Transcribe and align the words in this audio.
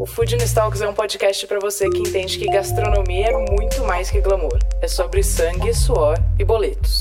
O 0.00 0.06
Food 0.06 0.34
Talks 0.54 0.80
é 0.80 0.88
um 0.88 0.94
podcast 0.94 1.46
para 1.46 1.60
você 1.60 1.86
que 1.90 1.98
entende 1.98 2.38
que 2.38 2.46
gastronomia 2.46 3.26
é 3.26 3.52
muito 3.52 3.84
mais 3.84 4.10
que 4.10 4.18
glamour. 4.18 4.58
É 4.80 4.88
sobre 4.88 5.22
sangue, 5.22 5.74
suor 5.74 6.16
e 6.38 6.42
boletos. 6.42 7.00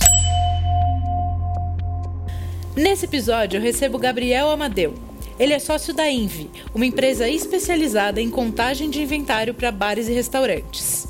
Nesse 2.76 3.06
episódio 3.06 3.58
eu 3.58 3.62
recebo 3.62 3.98
Gabriel 3.98 4.50
Amadeu. 4.50 4.96
Ele 5.40 5.54
é 5.54 5.60
sócio 5.60 5.94
da 5.94 6.12
Invi, 6.12 6.52
uma 6.76 6.86
empresa 6.86 7.30
especializada 7.30 8.20
em 8.20 8.30
contagem 8.30 8.90
de 8.90 9.02
inventário 9.02 9.54
para 9.54 9.72
bares 9.72 10.10
e 10.10 10.14
restaurantes. 10.14 11.08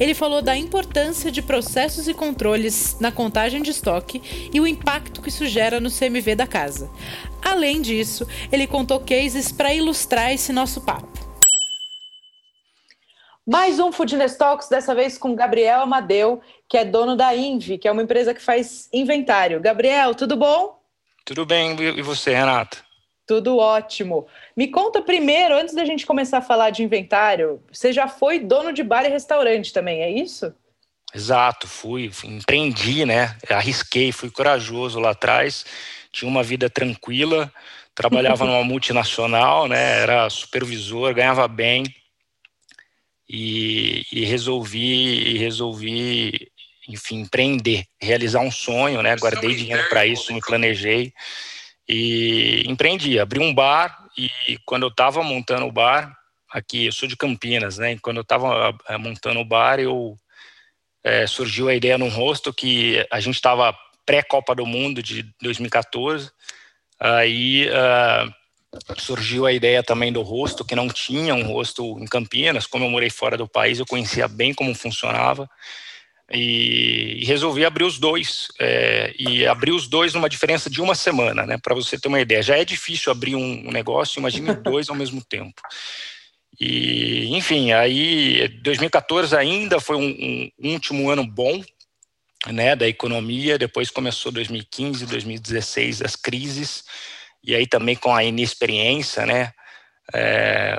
Ele 0.00 0.14
falou 0.14 0.42
da 0.42 0.56
importância 0.56 1.30
de 1.30 1.40
processos 1.40 2.08
e 2.08 2.14
controles 2.14 2.96
na 2.98 3.12
contagem 3.12 3.62
de 3.62 3.70
estoque 3.70 4.50
e 4.52 4.60
o 4.60 4.66
impacto 4.66 5.22
que 5.22 5.28
isso 5.28 5.46
gera 5.46 5.78
no 5.78 5.88
CMV 5.88 6.34
da 6.34 6.48
casa. 6.48 6.90
Além 7.40 7.80
disso, 7.80 8.26
ele 8.50 8.66
contou 8.66 8.98
cases 8.98 9.52
para 9.52 9.72
ilustrar 9.72 10.32
esse 10.32 10.52
nosso 10.52 10.80
papo. 10.80 11.27
Mais 13.50 13.80
um 13.80 13.90
Foodness 13.90 14.36
Talks, 14.36 14.68
dessa 14.68 14.94
vez 14.94 15.16
com 15.16 15.34
Gabriel 15.34 15.80
Amadeu, 15.80 16.42
que 16.68 16.76
é 16.76 16.84
dono 16.84 17.16
da 17.16 17.34
Invi, 17.34 17.78
que 17.78 17.88
é 17.88 17.90
uma 17.90 18.02
empresa 18.02 18.34
que 18.34 18.42
faz 18.42 18.90
inventário. 18.92 19.58
Gabriel, 19.58 20.14
tudo 20.14 20.36
bom? 20.36 20.78
Tudo 21.24 21.46
bem, 21.46 21.74
e 21.80 22.02
você, 22.02 22.34
Renata? 22.34 22.76
Tudo 23.26 23.56
ótimo. 23.56 24.26
Me 24.54 24.68
conta 24.68 25.00
primeiro, 25.00 25.54
antes 25.54 25.74
da 25.74 25.86
gente 25.86 26.04
começar 26.04 26.38
a 26.38 26.42
falar 26.42 26.68
de 26.68 26.82
inventário, 26.82 27.62
você 27.72 27.90
já 27.90 28.06
foi 28.06 28.38
dono 28.38 28.70
de 28.70 28.82
bar 28.82 29.06
e 29.06 29.08
restaurante 29.08 29.72
também, 29.72 30.02
é 30.02 30.10
isso? 30.10 30.54
Exato, 31.14 31.66
fui, 31.66 32.10
empreendi, 32.24 33.06
né? 33.06 33.34
Arrisquei, 33.48 34.12
fui 34.12 34.30
corajoso 34.30 35.00
lá 35.00 35.12
atrás, 35.12 35.64
tinha 36.12 36.30
uma 36.30 36.42
vida 36.42 36.68
tranquila, 36.68 37.50
trabalhava 37.94 38.44
numa 38.44 38.62
multinacional, 38.62 39.66
né? 39.66 40.02
Era 40.02 40.28
supervisor, 40.28 41.14
ganhava 41.14 41.48
bem, 41.48 41.84
e, 43.28 44.04
e 44.12 44.24
resolvi, 44.24 45.36
resolvi, 45.38 46.50
enfim, 46.88 47.20
empreender, 47.20 47.84
realizar 48.00 48.40
um 48.40 48.50
sonho, 48.50 49.02
né? 49.02 49.14
Guardei 49.16 49.54
dinheiro 49.54 49.88
para 49.88 50.06
isso, 50.06 50.32
me 50.32 50.40
planejei 50.40 51.12
e 51.88 52.64
empreendi. 52.66 53.18
Abri 53.18 53.40
um 53.40 53.54
bar 53.54 54.06
e 54.16 54.58
quando 54.64 54.84
eu 54.84 54.88
estava 54.88 55.22
montando 55.22 55.66
o 55.66 55.72
bar, 55.72 56.16
aqui, 56.50 56.86
eu 56.86 56.92
sou 56.92 57.08
de 57.08 57.16
Campinas, 57.16 57.78
né? 57.78 57.92
E 57.92 57.98
quando 57.98 58.18
eu 58.18 58.22
estava 58.22 58.76
eh, 58.88 58.96
montando 58.96 59.40
o 59.40 59.44
bar, 59.44 59.78
eu 59.78 60.16
é, 61.04 61.26
surgiu 61.26 61.68
a 61.68 61.74
ideia 61.74 61.98
num 61.98 62.08
rosto 62.08 62.52
que 62.52 63.06
a 63.10 63.20
gente 63.20 63.36
estava 63.36 63.76
pré-Copa 64.04 64.54
do 64.54 64.66
Mundo 64.66 65.02
de 65.02 65.22
2014. 65.40 66.30
Aí 66.98 67.68
uh, 67.68 68.34
surgiu 68.98 69.46
a 69.46 69.52
ideia 69.52 69.82
também 69.82 70.12
do 70.12 70.22
rosto, 70.22 70.64
que 70.64 70.74
não 70.74 70.88
tinha 70.88 71.34
um 71.34 71.42
rosto 71.42 71.98
em 71.98 72.06
Campinas, 72.06 72.66
como 72.66 72.84
eu 72.84 72.90
morei 72.90 73.10
fora 73.10 73.36
do 73.36 73.48
país, 73.48 73.78
eu 73.78 73.86
conhecia 73.86 74.28
bem 74.28 74.52
como 74.52 74.74
funcionava, 74.74 75.48
e, 76.30 77.20
e 77.22 77.24
resolvi 77.24 77.64
abrir 77.64 77.84
os 77.84 77.98
dois, 77.98 78.48
é, 78.60 79.14
e 79.18 79.46
abrir 79.46 79.72
os 79.72 79.88
dois 79.88 80.12
numa 80.12 80.28
diferença 80.28 80.68
de 80.68 80.80
uma 80.80 80.94
semana, 80.94 81.46
né, 81.46 81.58
para 81.58 81.74
você 81.74 81.98
ter 81.98 82.08
uma 82.08 82.20
ideia. 82.20 82.42
Já 82.42 82.58
é 82.58 82.64
difícil 82.64 83.10
abrir 83.10 83.34
um 83.34 83.70
negócio, 83.70 84.18
imagine 84.18 84.54
dois 84.62 84.90
ao 84.90 84.96
mesmo 84.96 85.24
tempo. 85.24 85.60
E, 86.60 87.34
enfim, 87.36 87.72
aí 87.72 88.48
2014 88.62 89.34
ainda 89.36 89.80
foi 89.80 89.96
um, 89.96 90.50
um 90.60 90.72
último 90.72 91.08
ano 91.08 91.24
bom, 91.24 91.62
né, 92.46 92.76
da 92.76 92.86
economia, 92.86 93.58
depois 93.58 93.90
começou 93.90 94.30
2015, 94.30 95.06
2016, 95.06 96.02
as 96.02 96.14
crises, 96.14 96.84
e 97.48 97.54
aí 97.54 97.66
também 97.66 97.96
com 97.96 98.14
a 98.14 98.22
inexperiência, 98.22 99.24
né, 99.24 99.54
é, 100.14 100.78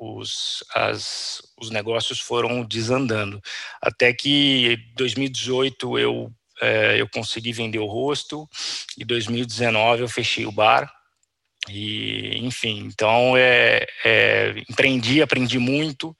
os, 0.00 0.64
as, 0.74 1.40
os 1.56 1.70
negócios 1.70 2.18
foram 2.18 2.64
desandando. 2.64 3.40
Até 3.80 4.12
que 4.12 4.76
2018 4.96 6.00
eu, 6.00 6.32
é, 6.60 7.00
eu 7.00 7.08
consegui 7.08 7.52
vender 7.52 7.78
o 7.78 7.86
rosto, 7.86 8.48
e 8.98 9.04
2019 9.04 10.02
eu 10.02 10.08
fechei 10.08 10.44
o 10.46 10.52
bar, 10.52 10.92
e 11.68 12.38
enfim, 12.38 12.80
então 12.86 13.36
é, 13.36 13.86
é, 14.04 14.54
empreendi, 14.68 15.22
aprendi 15.22 15.60
muito, 15.60 16.16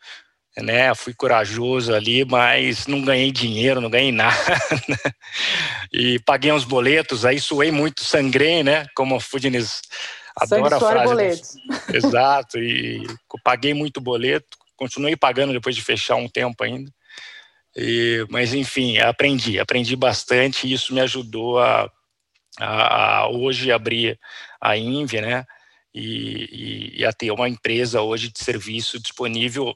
né? 0.62 0.94
Fui 0.94 1.14
corajoso 1.14 1.94
ali, 1.94 2.24
mas 2.24 2.86
não 2.86 3.02
ganhei 3.02 3.30
dinheiro, 3.30 3.80
não 3.80 3.90
ganhei 3.90 4.12
nada. 4.12 4.34
e 5.92 6.18
paguei 6.20 6.52
uns 6.52 6.64
boletos, 6.64 7.24
aí 7.24 7.40
suei 7.40 7.70
muito, 7.70 8.04
sangrei, 8.04 8.62
né? 8.62 8.86
Como 8.94 9.16
o 9.16 9.20
Foodness 9.20 9.82
adora 10.36 10.76
a 10.76 10.80
frase. 10.80 11.04
Boletos. 11.04 11.56
Exato, 11.92 12.58
e 12.58 13.06
paguei 13.42 13.74
muito 13.74 14.00
boleto, 14.00 14.58
continuei 14.76 15.16
pagando 15.16 15.52
depois 15.52 15.74
de 15.74 15.82
fechar 15.82 16.16
um 16.16 16.28
tempo 16.28 16.62
ainda. 16.64 16.90
E, 17.76 18.26
mas 18.28 18.52
enfim, 18.52 18.98
aprendi, 18.98 19.58
aprendi 19.60 19.94
bastante 19.94 20.66
e 20.66 20.72
isso 20.72 20.92
me 20.92 21.00
ajudou 21.00 21.60
a, 21.60 21.90
a, 22.58 23.18
a 23.18 23.28
hoje 23.28 23.70
abrir 23.70 24.18
a 24.60 24.76
Invi, 24.76 25.20
né? 25.20 25.44
E, 25.92 26.94
e, 26.94 27.00
e, 27.00 27.04
a 27.04 27.12
ter 27.12 27.30
uma 27.32 27.48
empresa 27.48 28.00
hoje 28.00 28.30
de 28.30 28.38
serviço 28.38 29.00
disponível, 29.00 29.74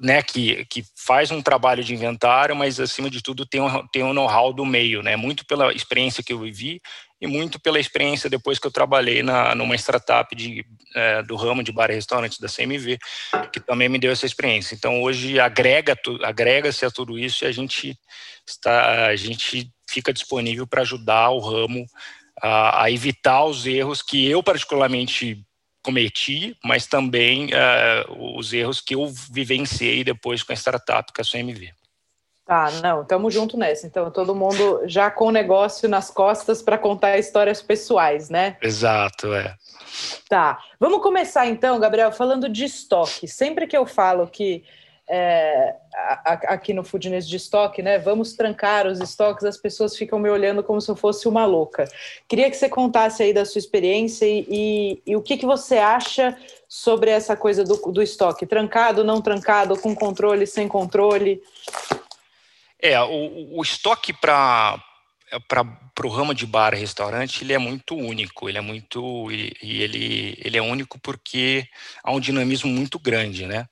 né, 0.00 0.22
que, 0.22 0.64
que 0.66 0.84
faz 0.96 1.30
um 1.30 1.40
trabalho 1.40 1.84
de 1.84 1.94
inventário, 1.94 2.56
mas 2.56 2.80
acima 2.80 3.08
de 3.08 3.22
tudo 3.22 3.46
tem 3.46 3.60
um, 3.60 3.86
tem 3.88 4.02
um 4.02 4.12
know-how 4.12 4.52
do 4.52 4.64
meio, 4.64 5.02
né, 5.02 5.14
muito 5.14 5.46
pela 5.46 5.72
experiência 5.72 6.24
que 6.24 6.32
eu 6.32 6.40
vivi 6.40 6.80
e 7.20 7.26
muito 7.26 7.60
pela 7.60 7.78
experiência 7.78 8.28
depois 8.28 8.58
que 8.58 8.66
eu 8.66 8.70
trabalhei 8.70 9.22
na, 9.22 9.54
numa 9.54 9.76
startup 9.76 10.34
de, 10.34 10.66
é, 10.94 11.22
do 11.22 11.36
ramo 11.36 11.62
de 11.62 11.72
bar 11.72 11.90
e 11.90 11.94
restaurante 11.94 12.40
da 12.40 12.48
CMV, 12.48 12.98
que 13.52 13.60
também 13.60 13.88
me 13.88 13.98
deu 13.98 14.12
essa 14.12 14.26
experiência. 14.26 14.74
Então 14.74 15.02
hoje 15.02 15.38
agrega 15.40 15.96
agrega-se 16.22 16.84
a 16.84 16.90
tudo 16.90 17.18
isso 17.18 17.44
e 17.44 17.48
a 17.48 17.52
gente 17.52 17.96
está 18.46 19.06
a 19.06 19.16
gente 19.16 19.70
fica 19.88 20.12
disponível 20.12 20.66
para 20.66 20.82
ajudar 20.82 21.30
o 21.30 21.38
ramo 21.38 21.86
a, 22.40 22.84
a 22.84 22.90
evitar 22.90 23.44
os 23.44 23.66
erros 23.66 24.02
que 24.02 24.28
eu 24.28 24.42
particularmente 24.42 25.44
cometi, 25.82 26.56
mas 26.64 26.86
também 26.86 27.46
uh, 27.46 28.36
os 28.38 28.52
erros 28.52 28.80
que 28.80 28.94
eu 28.94 29.06
vivenciei 29.30 30.02
depois 30.02 30.42
com 30.42 30.52
a 30.52 30.56
startup, 30.56 31.12
com 31.12 31.20
a 31.20 31.24
CMV. 31.24 31.72
Tá, 32.46 32.70
não, 32.82 33.02
estamos 33.02 33.32
junto 33.32 33.56
nessa. 33.56 33.86
Então, 33.86 34.10
todo 34.10 34.34
mundo 34.34 34.82
já 34.86 35.10
com 35.10 35.26
o 35.26 35.30
negócio 35.30 35.88
nas 35.88 36.10
costas 36.10 36.62
para 36.62 36.76
contar 36.76 37.18
histórias 37.18 37.62
pessoais, 37.62 38.28
né? 38.28 38.58
Exato, 38.60 39.32
é. 39.32 39.56
Tá, 40.28 40.58
vamos 40.78 41.02
começar 41.02 41.46
então, 41.46 41.80
Gabriel, 41.80 42.12
falando 42.12 42.48
de 42.48 42.64
estoque. 42.64 43.26
Sempre 43.26 43.66
que 43.66 43.76
eu 43.76 43.86
falo 43.86 44.26
que 44.26 44.62
é, 45.08 45.74
aqui 46.24 46.72
no 46.72 46.82
Foodness 46.82 47.28
de 47.28 47.36
estoque, 47.36 47.82
né? 47.82 47.98
Vamos 47.98 48.32
trancar 48.32 48.86
os 48.86 49.00
estoques, 49.00 49.44
as 49.44 49.56
pessoas 49.56 49.96
ficam 49.96 50.18
me 50.18 50.30
olhando 50.30 50.62
como 50.62 50.80
se 50.80 50.90
eu 50.90 50.96
fosse 50.96 51.28
uma 51.28 51.44
louca. 51.44 51.84
Queria 52.26 52.50
que 52.50 52.56
você 52.56 52.68
contasse 52.68 53.22
aí 53.22 53.32
da 53.32 53.44
sua 53.44 53.58
experiência 53.58 54.24
e, 54.26 54.46
e, 54.48 55.02
e 55.06 55.16
o 55.16 55.22
que, 55.22 55.36
que 55.36 55.46
você 55.46 55.76
acha 55.76 56.36
sobre 56.68 57.10
essa 57.10 57.36
coisa 57.36 57.64
do, 57.64 57.76
do 57.92 58.02
estoque, 58.02 58.46
trancado, 58.46 59.04
não 59.04 59.20
trancado, 59.20 59.78
com 59.78 59.94
controle, 59.94 60.46
sem 60.46 60.66
controle. 60.66 61.42
É, 62.80 63.00
o, 63.00 63.58
o 63.58 63.62
estoque 63.62 64.12
para 64.12 64.82
para 65.48 66.06
o 66.06 66.10
ramo 66.10 66.34
de 66.34 66.46
bar 66.46 66.74
e 66.74 66.78
restaurante 66.78 67.42
ele 67.42 67.52
é 67.52 67.58
muito 67.58 67.96
único 67.96 68.48
ele 68.48 68.58
é 68.58 68.60
muito 68.60 69.30
e, 69.30 69.82
ele 69.82 70.38
ele 70.40 70.56
é 70.56 70.62
único 70.62 70.98
porque 71.00 71.66
há 72.02 72.12
um 72.12 72.20
dinamismo 72.20 72.70
muito 72.70 72.98
grande 72.98 73.46
né 73.46 73.66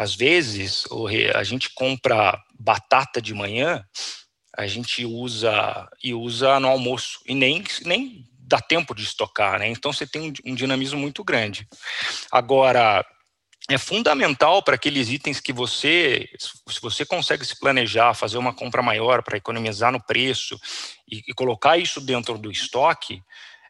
às 0.00 0.14
vezes, 0.14 0.86
a 1.34 1.44
gente 1.44 1.68
compra 1.74 2.42
batata 2.58 3.20
de 3.20 3.34
manhã, 3.34 3.84
a 4.56 4.66
gente 4.66 5.04
usa 5.04 5.86
e 6.02 6.14
usa 6.14 6.58
no 6.58 6.68
almoço 6.68 7.20
e 7.26 7.34
nem, 7.34 7.62
nem 7.84 8.24
dá 8.38 8.58
tempo 8.62 8.94
de 8.94 9.02
estocar, 9.02 9.58
né? 9.58 9.68
Então 9.68 9.92
você 9.92 10.06
tem 10.06 10.32
um, 10.46 10.54
dinamismo 10.54 10.98
muito 10.98 11.22
grande. 11.22 11.68
Agora, 12.32 13.04
é 13.68 13.76
fundamental 13.76 14.62
para 14.62 14.76
aqueles 14.76 15.10
itens 15.10 15.38
que 15.38 15.52
você, 15.52 16.26
se 16.38 16.80
você 16.80 17.04
consegue 17.04 17.44
se 17.44 17.60
planejar, 17.60 18.14
fazer 18.14 18.38
uma 18.38 18.54
compra 18.54 18.80
maior 18.80 19.22
para 19.22 19.36
economizar 19.36 19.92
no 19.92 20.02
preço 20.02 20.58
e, 21.06 21.18
e, 21.28 21.34
colocar 21.34 21.76
isso 21.76 22.00
dentro 22.00 22.38
do 22.38 22.50
estoque, 22.50 23.22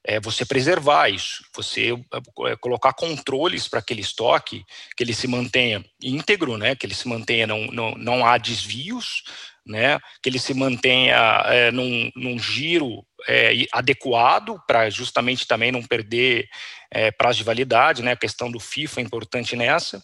é 0.05 0.19
você 0.19 0.45
preservar 0.45 1.09
isso, 1.09 1.45
você 1.55 1.93
é, 1.93 2.57
colocar 2.57 2.93
controles 2.93 3.69
para 3.69 3.81
aquele 3.81 4.01
estoque, 4.01 4.65
que 4.97 5.05
ele 5.05 5.13
se 5.13 5.27
mantenha 5.27 5.85
íntegro, 6.03 6.57
né, 6.57 6.75
que 6.75 6.87
ele 6.87 6.95
se 6.95 7.07
mantenha, 7.07 7.47
não, 7.47 7.67
não, 7.67 7.93
não 7.93 8.27
há 8.27 8.39
desvios, 8.39 9.23
né, 9.67 9.99
que 10.23 10.31
ele 10.31 10.39
se 10.39 10.55
mantenha 10.55 11.17
é, 11.47 11.71
num, 11.71 12.11
num 12.17 12.39
giro 12.39 13.05
é, 13.29 13.53
adequado 13.73 14.59
para 14.67 14.89
justamente 14.89 15.47
também 15.47 15.71
não 15.71 15.83
perder 15.83 16.49
é, 16.91 17.11
prazo 17.11 17.39
de 17.39 17.45
validade, 17.45 18.03
né, 18.03 18.13
a 18.13 18.17
questão 18.17 18.51
do 18.51 18.59
FIFA 18.59 19.01
é 19.01 19.05
importante 19.05 19.55
nessa, 19.55 20.03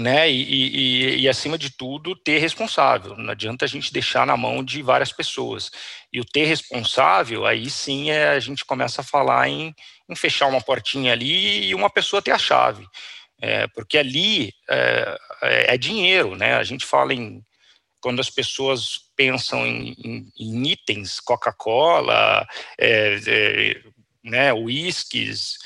né, 0.00 0.30
e, 0.30 0.42
e, 0.42 1.20
e, 1.20 1.28
acima 1.28 1.58
de 1.58 1.70
tudo 1.70 2.16
ter 2.16 2.38
responsável. 2.38 3.16
Não 3.16 3.30
adianta 3.30 3.64
a 3.64 3.68
gente 3.68 3.92
deixar 3.92 4.26
na 4.26 4.36
mão 4.36 4.64
de 4.64 4.82
várias 4.82 5.12
pessoas. 5.12 5.70
E 6.12 6.20
o 6.20 6.24
ter 6.24 6.46
responsável, 6.46 7.46
aí 7.46 7.68
sim 7.70 8.10
é, 8.10 8.30
a 8.30 8.40
gente 8.40 8.64
começa 8.64 9.02
a 9.02 9.04
falar 9.04 9.48
em, 9.48 9.74
em 10.08 10.14
fechar 10.16 10.46
uma 10.46 10.60
portinha 10.60 11.12
ali 11.12 11.66
e 11.66 11.74
uma 11.74 11.90
pessoa 11.90 12.22
ter 12.22 12.32
a 12.32 12.38
chave. 12.38 12.86
É, 13.40 13.66
porque 13.68 13.96
ali 13.96 14.52
é, 14.68 15.18
é, 15.42 15.74
é, 15.74 15.78
dinheiro, 15.78 16.36
né? 16.36 16.54
A 16.56 16.62
gente 16.62 16.84
fala 16.84 17.14
em 17.14 17.42
quando 18.00 18.20
as 18.20 18.30
pessoas 18.30 18.98
pensam 19.16 19.66
em, 19.66 19.94
em, 20.02 20.32
em 20.38 20.68
itens, 20.68 21.20
Coca-Cola, 21.20 22.46
é, 22.78 23.20
é, 23.26 23.82
né, 24.24 24.52
whiskies, 24.52 25.58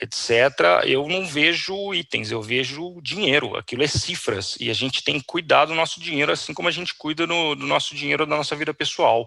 etc., 0.00 0.84
eu 0.84 1.06
não 1.08 1.26
vejo 1.26 1.94
itens, 1.94 2.30
eu 2.30 2.42
vejo 2.42 3.00
dinheiro, 3.02 3.56
aquilo 3.56 3.82
é 3.82 3.86
cifras, 3.86 4.56
e 4.60 4.70
a 4.70 4.74
gente 4.74 5.02
tem 5.02 5.18
que 5.18 5.26
cuidar 5.26 5.64
do 5.64 5.74
nosso 5.74 6.00
dinheiro, 6.00 6.32
assim 6.32 6.54
como 6.54 6.68
a 6.68 6.72
gente 6.72 6.94
cuida 6.94 7.26
no, 7.26 7.54
do 7.54 7.66
nosso 7.66 7.94
dinheiro 7.94 8.26
da 8.26 8.36
nossa 8.36 8.56
vida 8.56 8.72
pessoal. 8.72 9.26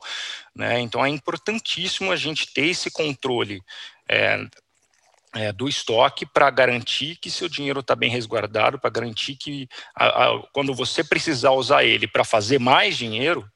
Né? 0.55 0.79
Então 0.79 1.05
é 1.05 1.09
importantíssimo 1.09 2.11
a 2.11 2.15
gente 2.15 2.53
ter 2.53 2.67
esse 2.67 2.89
controle. 2.91 3.61
É, 4.07 4.45
é, 5.33 5.51
do 5.51 5.67
estoque 5.69 6.25
para 6.25 6.49
garantir 6.49 7.15
que 7.15 7.31
seu 7.31 7.47
dinheiro 7.47 7.79
está 7.79 7.95
bem 7.95 8.09
resguardado, 8.09 8.79
para 8.79 8.89
garantir 8.89 9.35
que 9.35 9.67
a, 9.95 10.25
a, 10.25 10.43
quando 10.51 10.73
você 10.73 11.03
precisar 11.03 11.51
usar 11.51 11.83
ele 11.83 12.07
para 12.07 12.25
fazer 12.25 12.59
mais 12.59 12.97
dinheiro, 12.97 13.49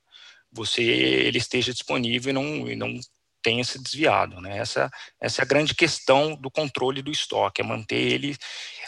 você 0.52 0.82
ele 0.82 1.38
esteja 1.38 1.74
disponível 1.74 2.30
e 2.30 2.34
não, 2.34 2.70
e 2.70 2.76
não 2.76 3.00
tenha 3.46 3.64
se 3.64 3.80
desviado. 3.80 4.42
Né? 4.42 4.58
Essa, 4.58 4.90
essa 5.22 5.42
é 5.42 5.44
a 5.44 5.48
grande 5.48 5.76
questão 5.76 6.36
do 6.36 6.50
controle 6.50 7.04
do 7.04 7.12
estoque, 7.12 7.62
é 7.62 7.64
manter 7.64 7.96
ele. 7.96 8.36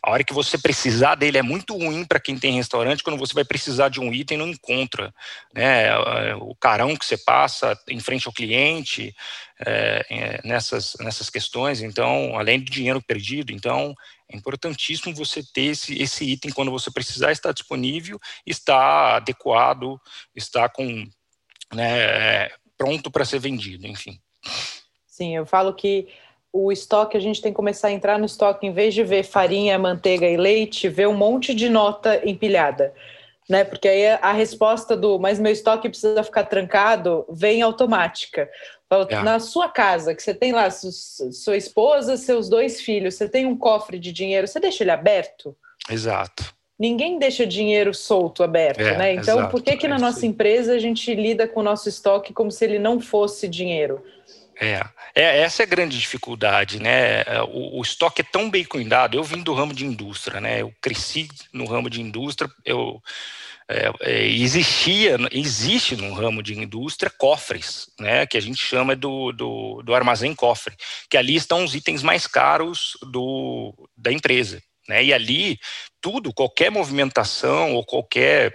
A 0.02 0.10
hora 0.10 0.24
que 0.24 0.34
você 0.34 0.58
precisar 0.58 1.14
dele 1.14 1.38
é 1.38 1.44
muito 1.44 1.78
ruim 1.78 2.04
para 2.04 2.20
quem 2.20 2.40
tem 2.40 2.56
restaurante, 2.56 3.04
quando 3.04 3.20
você 3.20 3.36
vai 3.36 3.46
precisar 3.46 3.90
de 3.90 4.00
um 4.00 4.12
item 4.12 4.40
não 4.40 4.48
encontra. 4.48 5.14
Né? 5.54 5.96
O 6.38 6.56
carão 6.56 6.96
que 6.96 7.06
você 7.06 7.18
passa 7.18 7.80
em 7.88 8.00
frente 8.00 8.26
ao 8.26 8.34
cliente, 8.34 9.16
é, 9.64 10.06
é, 10.10 10.42
nessas, 10.44 10.96
nessas 11.00 11.30
questões, 11.30 11.82
então, 11.82 12.38
além 12.38 12.60
do 12.60 12.72
dinheiro 12.72 13.02
perdido, 13.02 13.52
então 13.52 13.94
é 14.28 14.36
importantíssimo 14.36 15.14
você 15.14 15.44
ter 15.54 15.66
esse, 15.66 16.02
esse 16.02 16.26
item 16.26 16.52
quando 16.52 16.72
você 16.72 16.90
precisar 16.90 17.32
estar 17.32 17.52
disponível, 17.52 18.20
está 18.44 19.18
adequado, 19.18 20.00
está 20.36 20.68
com 20.68 21.08
né, 21.74 22.50
pronto 22.76 23.12
para 23.12 23.26
ser 23.26 23.40
vendido, 23.40 23.86
enfim. 23.86 24.20
Sim, 25.06 25.36
eu 25.36 25.46
falo 25.46 25.74
que 25.74 26.08
o 26.52 26.72
estoque, 26.72 27.18
a 27.18 27.20
gente 27.20 27.42
tem 27.42 27.52
que 27.52 27.56
começar 27.56 27.90
a 27.90 27.92
entrar 27.92 28.18
no 28.18 28.26
estoque, 28.26 28.66
em 28.66 28.72
vez 28.72 28.94
de 28.94 29.04
ver 29.04 29.24
farinha, 29.24 29.78
manteiga 29.78 30.28
e 30.28 30.38
leite, 30.38 30.90
ver 30.90 31.08
um 31.08 31.16
monte 31.16 31.54
de 31.54 31.70
nota 31.70 32.22
empilhada. 32.28 32.94
Né? 33.50 33.64
Porque 33.64 33.88
aí 33.88 34.08
a 34.08 34.34
resposta 34.34 34.96
do 34.98 35.18
mas 35.18 35.40
meu 35.40 35.52
estoque 35.52 35.88
precisa 35.88 36.22
ficar 36.22 36.44
trancado 36.44 37.26
vem 37.30 37.62
automática. 37.62 38.50
É. 39.10 39.22
Na 39.22 39.40
sua 39.40 39.70
casa, 39.70 40.16
que 40.16 40.24
você 40.24 40.34
tem 40.34 40.52
lá 40.52 40.70
sua 40.70 41.58
esposa, 41.58 42.16
seus 42.16 42.50
dois 42.50 42.82
filhos, 42.82 43.16
você 43.16 43.28
tem 43.28 43.46
um 43.46 43.58
cofre 43.58 44.00
de 44.00 44.12
dinheiro, 44.14 44.48
você 44.48 44.60
deixa 44.60 44.84
ele 44.84 44.92
aberto? 44.92 45.56
Exato. 45.90 46.56
Ninguém 46.80 47.18
deixa 47.18 47.46
dinheiro 47.46 47.94
solto, 47.94 48.44
aberto, 48.44 48.82
é, 48.82 48.98
né? 48.98 49.14
Então, 49.14 49.40
exato, 49.40 49.52
por 49.52 49.62
que 49.62 49.76
que 49.76 49.88
na 49.88 49.96
é 49.96 50.00
nossa 50.00 50.26
empresa 50.26 50.74
a 50.74 50.80
gente 50.80 51.14
lida 51.16 51.48
com 51.48 51.60
o 51.60 51.64
nosso 51.64 51.90
estoque 51.90 52.34
como 52.34 52.52
se 52.52 52.64
ele 52.64 52.80
não 52.80 53.00
fosse 53.00 53.48
dinheiro? 53.48 54.04
É, 54.60 54.84
é, 55.14 55.42
essa 55.42 55.64
é 55.64 55.66
a 55.66 55.70
grande 55.70 55.98
dificuldade, 55.98 56.82
né? 56.82 57.22
É, 57.22 57.42
o, 57.42 57.80
o, 57.80 57.82
estoque 57.82 58.22
é 58.22 58.26
tão 58.26 58.50
bem 58.50 58.66
cuidado. 58.66 59.16
Eu 59.16 59.24
vim 59.24 59.42
do 59.42 59.54
ramo 59.54 59.74
de 59.74 59.86
indústria, 59.86 60.42
né? 60.42 60.62
Eu 60.62 60.74
cresci 60.82 61.28
no 61.54 61.66
ramo 61.66 61.90
de 61.90 62.02
indústria. 62.02 62.50
Eu 62.66 63.02
é, 63.70 63.92
é, 64.02 64.28
existia, 64.28 65.18
existe 65.32 65.96
no 65.98 66.14
ramo 66.14 66.42
de 66.42 66.58
indústria 66.58 67.12
cofres, 67.12 67.90
né? 68.00 68.26
Que 68.26 68.38
a 68.38 68.42
gente 68.42 68.64
chama 68.64 68.96
do, 68.96 69.32
do, 69.32 69.82
do 69.84 69.94
armazém 69.94 70.34
cofre, 70.34 70.76
que 71.10 71.18
ali 71.18 71.36
estão 71.36 71.64
os 71.64 71.76
itens 71.76 72.02
mais 72.02 72.26
caros 72.26 72.98
do, 73.12 73.74
da 73.96 74.12
empresa, 74.12 74.62
né? 74.88 75.04
E 75.04 75.14
ali 75.14 75.60
tudo, 76.02 76.34
qualquer 76.34 76.72
movimentação 76.72 77.74
ou 77.74 77.86
qualquer 77.86 78.54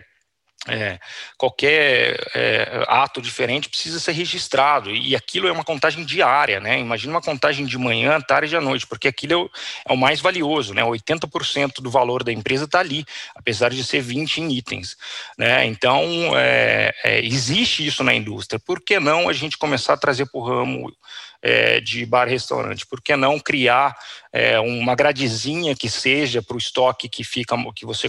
é, 0.69 1.00
qualquer 1.37 2.20
é, 2.35 2.85
ato 2.87 3.20
diferente 3.20 3.69
precisa 3.69 3.99
ser 3.99 4.12
registrado 4.12 4.91
e 4.91 5.17
aquilo 5.17 5.49
é 5.49 5.53
uma 5.53 5.64
contagem 5.64 6.05
diária, 6.05 6.61
né? 6.61 6.79
Imagina 6.79 7.14
uma 7.14 7.20
contagem 7.20 7.67
de 7.67 7.76
manhã, 7.76 8.20
tarde 8.20 8.55
e 8.55 8.56
à 8.56 8.61
noite, 8.61 8.87
porque 8.87 9.09
aquilo 9.09 9.32
é 9.32 9.37
o, 9.37 9.50
é 9.88 9.93
o 9.93 9.97
mais 9.97 10.20
valioso, 10.20 10.73
né? 10.73 10.82
80% 10.82 11.81
do 11.81 11.91
valor 11.91 12.23
da 12.23 12.32
empresa 12.32 12.64
está 12.64 12.79
ali, 12.79 13.05
apesar 13.35 13.70
de 13.70 13.82
ser 13.82 14.00
20 14.00 14.38
em 14.38 14.53
itens, 14.53 14.97
né? 15.37 15.67
Então 15.67 16.05
é, 16.37 16.94
é, 17.03 17.25
existe 17.25 17.85
isso 17.85 18.05
na 18.05 18.14
indústria. 18.14 18.61
Por 18.61 18.81
que 18.81 19.00
não 19.00 19.29
a 19.29 19.32
gente 19.32 19.59
começar 19.59 19.94
a 19.94 19.99
trazer 19.99 20.26
para 20.26 20.41
o 20.41 20.44
ramo 20.44 20.93
é, 21.42 21.80
de 21.80 22.06
bar 22.06 22.28
restaurante? 22.28 22.86
Por 22.86 23.02
que 23.02 23.16
não 23.16 23.38
criar 23.38 23.96
é, 24.32 24.60
uma 24.60 24.94
gradezinha 24.94 25.74
que 25.74 25.90
seja 25.90 26.40
para 26.40 26.54
o 26.54 26.58
estoque 26.58 27.08
que 27.08 27.24
fica 27.24 27.56
que 27.74 27.84
você 27.84 28.08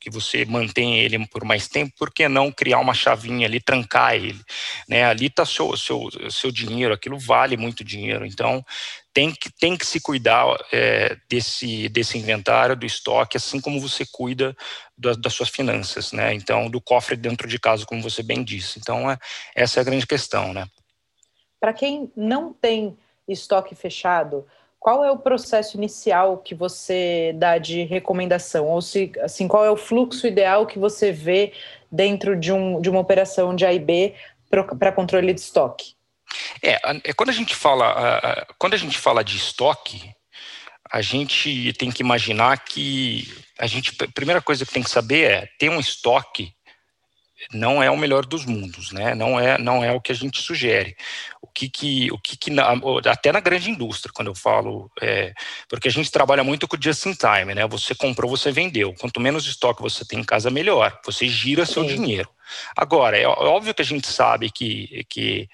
que 0.00 0.10
você 0.10 0.44
mantém 0.44 0.98
ele 0.98 1.24
por 1.28 1.44
mais 1.44 1.68
tempo? 1.68 1.94
Por 1.96 2.12
que 2.12 2.28
não 2.28 2.50
criar 2.50 2.80
uma 2.80 2.94
chavinha 2.94 3.46
ali, 3.46 3.60
trancar 3.60 4.14
ele? 4.14 4.40
Né? 4.88 5.04
Ali 5.04 5.26
está 5.26 5.46
seu, 5.46 5.76
seu 5.76 6.10
seu 6.30 6.50
dinheiro, 6.50 6.92
aquilo 6.92 7.18
vale 7.18 7.56
muito 7.56 7.84
dinheiro. 7.84 8.26
Então 8.26 8.64
tem 9.14 9.32
que, 9.32 9.48
tem 9.48 9.76
que 9.76 9.86
se 9.86 10.00
cuidar 10.00 10.44
é, 10.72 11.16
desse, 11.30 11.88
desse 11.88 12.18
inventário, 12.18 12.74
do 12.74 12.84
estoque, 12.84 13.36
assim 13.36 13.60
como 13.60 13.80
você 13.80 14.04
cuida 14.10 14.56
da, 14.98 15.12
das 15.12 15.32
suas 15.32 15.48
finanças, 15.48 16.10
né? 16.10 16.34
Então, 16.34 16.68
do 16.68 16.80
cofre 16.80 17.16
dentro 17.16 17.46
de 17.46 17.58
casa, 17.58 17.86
como 17.86 18.02
você 18.02 18.24
bem 18.24 18.42
disse. 18.42 18.80
Então, 18.80 19.08
é, 19.08 19.16
essa 19.54 19.78
é 19.78 19.82
a 19.82 19.84
grande 19.84 20.04
questão, 20.04 20.52
né? 20.52 20.66
Para 21.64 21.72
quem 21.72 22.12
não 22.14 22.52
tem 22.52 22.94
estoque 23.26 23.74
fechado, 23.74 24.46
qual 24.78 25.02
é 25.02 25.10
o 25.10 25.16
processo 25.16 25.78
inicial 25.78 26.36
que 26.36 26.54
você 26.54 27.32
dá 27.36 27.56
de 27.56 27.84
recomendação? 27.84 28.66
Ou 28.66 28.82
se, 28.82 29.10
assim, 29.22 29.48
qual 29.48 29.64
é 29.64 29.70
o 29.70 29.76
fluxo 29.78 30.26
ideal 30.26 30.66
que 30.66 30.78
você 30.78 31.10
vê 31.10 31.54
dentro 31.90 32.38
de, 32.38 32.52
um, 32.52 32.82
de 32.82 32.90
uma 32.90 33.00
operação 33.00 33.56
de 33.56 33.64
A 33.64 33.72
e 33.72 33.78
B 33.78 34.14
para 34.78 34.92
controle 34.92 35.32
de 35.32 35.40
estoque? 35.40 35.94
É, 36.60 36.78
é, 37.02 37.14
quando 37.14 37.30
a 37.30 37.32
gente 37.32 37.56
fala, 37.56 38.46
quando 38.58 38.74
a 38.74 38.78
gente 38.78 38.98
fala 38.98 39.24
de 39.24 39.38
estoque, 39.38 40.12
a 40.92 41.00
gente 41.00 41.72
tem 41.78 41.90
que 41.90 42.02
imaginar 42.02 42.62
que 42.62 43.26
a 43.58 43.66
gente, 43.66 43.96
a 44.04 44.12
primeira 44.12 44.42
coisa 44.42 44.66
que 44.66 44.72
tem 44.74 44.82
que 44.82 44.90
saber 44.90 45.30
é 45.30 45.48
ter 45.58 45.70
um 45.70 45.80
estoque 45.80 46.52
não 47.52 47.82
é 47.82 47.90
o 47.90 47.96
melhor 47.96 48.24
dos 48.26 48.44
mundos, 48.44 48.92
né? 48.92 49.14
Não 49.14 49.38
é, 49.38 49.58
não 49.58 49.84
é 49.84 49.92
o 49.92 50.00
que 50.00 50.12
a 50.12 50.14
gente 50.14 50.40
sugere. 50.40 50.96
O 51.40 51.46
que 51.46 51.68
que, 51.68 52.10
o 52.12 52.18
que, 52.18 52.36
que 52.36 52.50
na, 52.50 52.74
até 53.10 53.30
na 53.32 53.40
grande 53.40 53.70
indústria, 53.70 54.12
quando 54.14 54.28
eu 54.28 54.34
falo, 54.34 54.90
é, 55.00 55.32
porque 55.68 55.88
a 55.88 55.90
gente 55.90 56.10
trabalha 56.10 56.42
muito 56.42 56.66
com 56.66 56.76
just 56.80 57.06
in 57.06 57.14
time, 57.14 57.54
né? 57.54 57.66
Você 57.66 57.94
comprou, 57.94 58.30
você 58.30 58.50
vendeu. 58.50 58.94
Quanto 58.98 59.20
menos 59.20 59.46
estoque 59.46 59.82
você 59.82 60.04
tem 60.04 60.20
em 60.20 60.24
casa, 60.24 60.50
melhor. 60.50 60.98
Você 61.04 61.28
gira 61.28 61.66
seu 61.66 61.82
Sim. 61.82 61.96
dinheiro. 61.96 62.28
Agora, 62.76 63.18
é 63.18 63.26
óbvio 63.26 63.74
que 63.74 63.82
a 63.82 63.84
gente 63.84 64.06
sabe 64.06 64.50
que, 64.50 65.04
que 65.08 65.48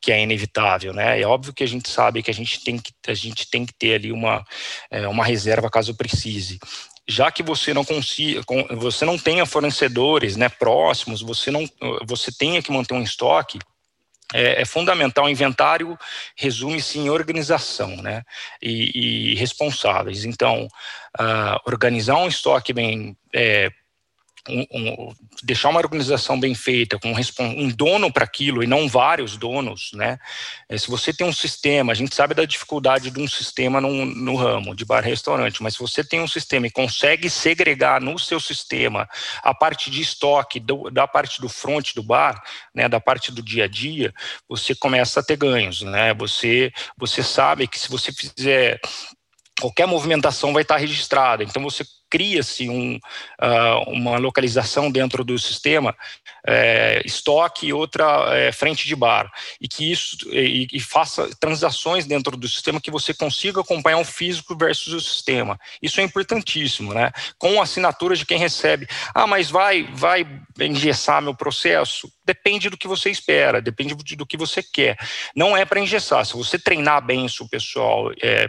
que 0.00 0.12
é 0.12 0.22
inevitável, 0.22 0.92
né? 0.92 1.20
É 1.20 1.26
óbvio 1.26 1.52
que 1.52 1.64
a 1.64 1.66
gente 1.66 1.88
sabe 1.88 2.22
que 2.22 2.30
a 2.30 2.34
gente 2.34 2.62
tem 2.62 2.78
que, 2.78 2.92
a 3.08 3.14
gente 3.14 3.50
tem 3.50 3.66
que 3.66 3.74
ter 3.74 3.94
ali 3.94 4.12
uma, 4.12 4.44
é, 4.88 5.08
uma 5.08 5.24
reserva 5.24 5.68
caso 5.68 5.96
precise 5.96 6.60
já 7.08 7.30
que 7.30 7.42
você 7.42 7.72
não 7.72 7.84
consiga, 7.84 8.42
você 8.76 9.04
não 9.04 9.18
tenha 9.18 9.46
fornecedores 9.46 10.36
né, 10.36 10.48
próximos, 10.48 11.22
você 11.22 11.50
não, 11.50 11.68
você 12.04 12.32
tenha 12.32 12.60
que 12.62 12.72
manter 12.72 12.94
um 12.94 13.02
estoque, 13.02 13.58
é, 14.34 14.62
é 14.62 14.64
fundamental. 14.64 15.26
O 15.26 15.28
inventário 15.28 15.96
resume-se 16.34 16.98
em 16.98 17.08
organização, 17.08 17.96
né, 17.96 18.24
e, 18.60 19.32
e 19.32 19.34
responsáveis. 19.36 20.24
Então, 20.24 20.66
uh, 21.18 21.60
organizar 21.64 22.16
um 22.16 22.28
estoque 22.28 22.72
bem 22.72 23.16
é, 23.32 23.70
um, 24.48 24.66
um, 24.72 25.14
deixar 25.42 25.68
uma 25.68 25.80
organização 25.80 26.38
bem 26.38 26.54
feita, 26.54 26.98
com 26.98 27.12
um 27.40 27.68
dono 27.68 28.12
para 28.12 28.24
aquilo 28.24 28.62
e 28.62 28.66
não 28.66 28.88
vários 28.88 29.36
donos, 29.36 29.90
né? 29.94 30.18
É, 30.68 30.76
se 30.76 30.88
você 30.88 31.12
tem 31.12 31.26
um 31.26 31.32
sistema, 31.32 31.92
a 31.92 31.94
gente 31.94 32.14
sabe 32.14 32.34
da 32.34 32.44
dificuldade 32.44 33.10
de 33.10 33.20
um 33.20 33.28
sistema 33.28 33.80
no, 33.80 34.36
ramo 34.36 34.74
de 34.74 34.84
bar-restaurante, 34.84 35.62
mas 35.62 35.74
se 35.74 35.80
você 35.80 36.04
tem 36.04 36.20
um 36.20 36.28
sistema 36.28 36.66
e 36.66 36.70
consegue 36.70 37.30
segregar 37.30 38.00
no 38.00 38.18
seu 38.18 38.40
sistema 38.40 39.08
a 39.42 39.54
parte 39.54 39.90
de 39.90 40.00
estoque, 40.00 40.60
do, 40.60 40.90
da 40.90 41.06
parte 41.06 41.40
do 41.40 41.48
front 41.48 41.94
do 41.94 42.02
bar, 42.02 42.42
né, 42.74 42.88
da 42.88 43.00
parte 43.00 43.32
do 43.32 43.42
dia 43.42 43.64
a 43.64 43.68
dia, 43.68 44.12
você 44.48 44.74
começa 44.74 45.20
a 45.20 45.22
ter 45.22 45.36
ganhos, 45.36 45.82
né? 45.82 46.14
Você, 46.14 46.72
você 46.96 47.22
sabe 47.22 47.66
que 47.66 47.78
se 47.78 47.88
você 47.88 48.12
fizer 48.12 48.80
qualquer 49.60 49.86
movimentação 49.86 50.52
vai 50.52 50.62
estar 50.62 50.76
registrada. 50.76 51.42
Então 51.42 51.62
você 51.62 51.84
cria-se 52.10 52.68
um, 52.68 52.96
uh, 52.96 53.90
uma 53.90 54.18
localização 54.18 54.90
dentro 54.90 55.24
do 55.24 55.38
sistema, 55.38 55.94
é, 56.46 57.02
estoque 57.04 57.66
e 57.66 57.72
outra 57.72 58.28
é, 58.34 58.52
frente 58.52 58.86
de 58.86 58.94
bar, 58.94 59.30
e 59.60 59.66
que 59.66 59.90
isso 59.90 60.16
e, 60.30 60.68
e, 60.72 60.80
faça 60.80 61.28
transações 61.40 62.06
dentro 62.06 62.36
do 62.36 62.48
sistema 62.48 62.80
que 62.80 62.90
você 62.90 63.12
consiga 63.12 63.60
acompanhar 63.60 63.98
o 63.98 64.04
físico 64.04 64.56
versus 64.56 64.92
o 64.92 65.00
sistema. 65.00 65.58
Isso 65.82 66.00
é 66.00 66.04
importantíssimo, 66.04 66.94
né? 66.94 67.10
Com 67.36 67.60
assinatura 67.60 68.14
de 68.14 68.24
quem 68.24 68.38
recebe. 68.38 68.86
Ah, 69.12 69.26
mas 69.26 69.50
vai 69.50 69.82
vai 69.92 70.26
engessar 70.60 71.20
meu 71.20 71.34
processo? 71.34 72.10
Depende 72.24 72.70
do 72.70 72.76
que 72.76 72.86
você 72.86 73.10
espera, 73.10 73.60
depende 73.60 73.94
do 73.94 74.26
que 74.26 74.36
você 74.36 74.62
quer. 74.62 74.96
Não 75.34 75.56
é 75.56 75.64
para 75.64 75.80
engessar. 75.80 76.24
Se 76.24 76.34
você 76.34 76.58
treinar 76.58 77.04
bem 77.04 77.26
isso, 77.26 77.48
pessoal, 77.48 78.12
é, 78.22 78.46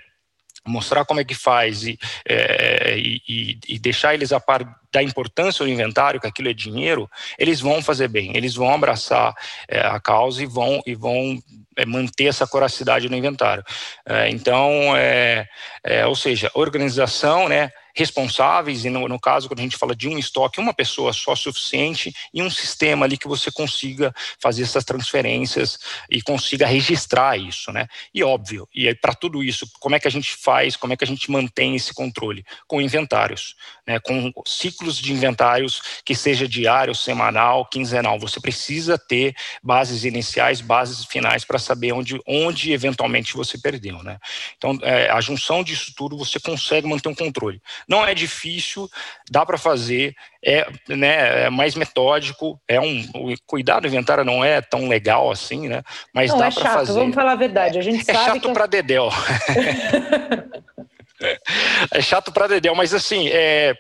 mostrar 0.68 1.06
como 1.06 1.20
é 1.20 1.24
que 1.24 1.36
faz 1.36 1.84
e, 1.84 1.98
é, 2.28 2.96
e, 2.98 3.60
e, 3.68 3.80
deixar 3.80 4.14
eles 4.14 4.32
a 4.32 4.40
par 4.40 4.78
da 4.92 5.04
importância 5.04 5.66
do 5.66 5.72
inventário, 5.72 6.20
que 6.20 6.28
aquilo 6.28 6.50
é 6.50 6.54
dinheiro, 6.54 7.10
eles 7.38 7.60
vão 7.60 7.82
fazer 7.82 8.08
bem, 8.08 8.36
eles 8.36 8.56
vão 8.56 8.74
abraçar 8.74 9.34
é, 9.68 9.80
a 9.80 10.00
causa 10.00 10.42
e 10.42 10.46
vão, 10.46 10.82
e 10.86 10.96
vão 10.96 11.42
é, 11.76 11.86
manter 11.86 12.26
essa 12.26 12.48
coracidade 12.48 13.10
no 13.10 13.16
inventário. 13.16 13.64
É, 14.06 14.30
então, 14.30 14.96
é, 14.96 15.48
é, 15.84 16.06
ou 16.06 16.16
seja, 16.16 16.50
organização, 16.54 17.48
né, 17.48 17.72
responsáveis, 17.98 18.86
e 18.86 18.90
no, 18.90 19.08
no, 19.08 19.20
caso, 19.20 19.48
quando 19.48 19.60
a 19.60 19.64
gente 19.64 19.78
fala 19.78 19.96
de 19.96 20.08
um 20.08 20.18
estoque, 20.18 20.60
uma 20.60 20.74
pessoa 20.74 21.12
só 21.12 21.36
suficiente 21.36 22.14
e 22.34 22.44
um 22.44 22.50
sistema 22.50 23.06
ali 23.06 23.18
que 23.18 23.28
você 23.28 23.52
consiga 23.52 24.14
fazer 24.40 24.64
essas 24.64 24.84
transferências 24.84 25.80
e 26.10 26.22
consiga 26.22 26.68
registrar 26.68 27.38
isso, 27.38 27.72
né? 27.72 27.88
E 28.14 28.24
óbvio, 28.24 28.68
e 28.74 28.88
aí 28.88 28.96
para 28.96 29.16
tudo 29.16 29.44
isso, 29.44 29.68
como 29.80 29.96
é 29.96 30.00
que 30.00 30.08
a 30.08 30.12
gente 30.12 30.36
faz, 30.36 30.76
como 30.76 30.94
é 30.94 30.98
que 30.98 31.04
a 31.04 31.08
gente 31.08 31.32
mantém 31.32 31.76
esse 31.76 31.94
controle? 31.94 32.46
Com 32.68 32.80
inventários, 32.80 33.56
né? 33.86 34.00
Com 34.00 34.32
ciclos 34.46 34.98
de 34.98 35.12
inventários 35.12 35.82
que 36.06 36.14
seja 36.14 36.48
diário, 36.48 36.94
semanal, 36.94 37.66
quinzenal. 37.66 38.20
Você 38.20 38.40
precisa 38.40 38.98
ter 38.98 39.36
bases 39.64 40.04
iniciais, 40.04 40.62
bases 40.62 41.04
finais 41.06 41.44
para 41.44 41.58
saber 41.58 41.94
onde, 41.94 42.20
onde 42.28 42.72
eventualmente 42.74 43.34
você 43.34 43.58
perdeu, 43.58 44.04
né? 44.04 44.20
Então, 44.58 44.78
é, 44.84 45.10
a 45.10 45.20
junção 45.20 45.64
disso 45.64 45.94
tudo, 45.96 46.18
você 46.18 46.40
consegue 46.40 46.88
manter 46.88 47.10
um 47.10 47.16
controle. 47.16 47.62
Não 47.88 48.06
é 48.06 48.14
difícil, 48.14 48.90
dá 49.30 49.46
para 49.46 49.58
fazer, 49.58 50.14
é, 50.44 50.68
né, 50.90 51.46
é 51.46 51.50
mais 51.50 51.76
metódico, 51.76 52.60
é 52.68 52.80
um 52.80 53.06
cuidado 53.46 53.84
do 53.84 53.88
inventário 53.88 54.26
não 54.26 54.44
é 54.44 54.62
tão 54.62 54.88
legal 54.88 55.32
assim, 55.32 55.70
né? 55.70 55.82
Mas 56.14 56.32
não, 56.32 56.38
dá 56.38 56.48
é 56.48 56.52
para 56.52 56.74
fazer. 56.74 56.94
Vamos 56.94 57.16
falar 57.16 57.32
a 57.32 57.36
verdade, 57.36 57.80
a 57.80 57.82
gente 57.82 58.02
é 58.02 58.14
sabe 58.14 58.26
chato 58.26 58.42
que... 58.42 58.50
É 58.50 58.54
para 58.54 58.66
dedéu. 58.66 59.10
é 61.92 62.02
chato 62.02 62.32
para 62.32 62.48
dedéu, 62.48 62.76
mas 62.76 62.94
assim, 62.94 63.30
é 63.30 63.76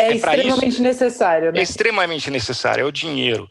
é, 0.00 0.12
é 0.12 0.14
extremamente 0.14 0.68
isso, 0.68 0.82
necessário, 0.82 1.52
né? 1.52 1.60
É 1.60 1.62
extremamente 1.62 2.30
necessário, 2.30 2.82
é 2.82 2.84
o 2.84 2.92
dinheiro, 2.92 3.46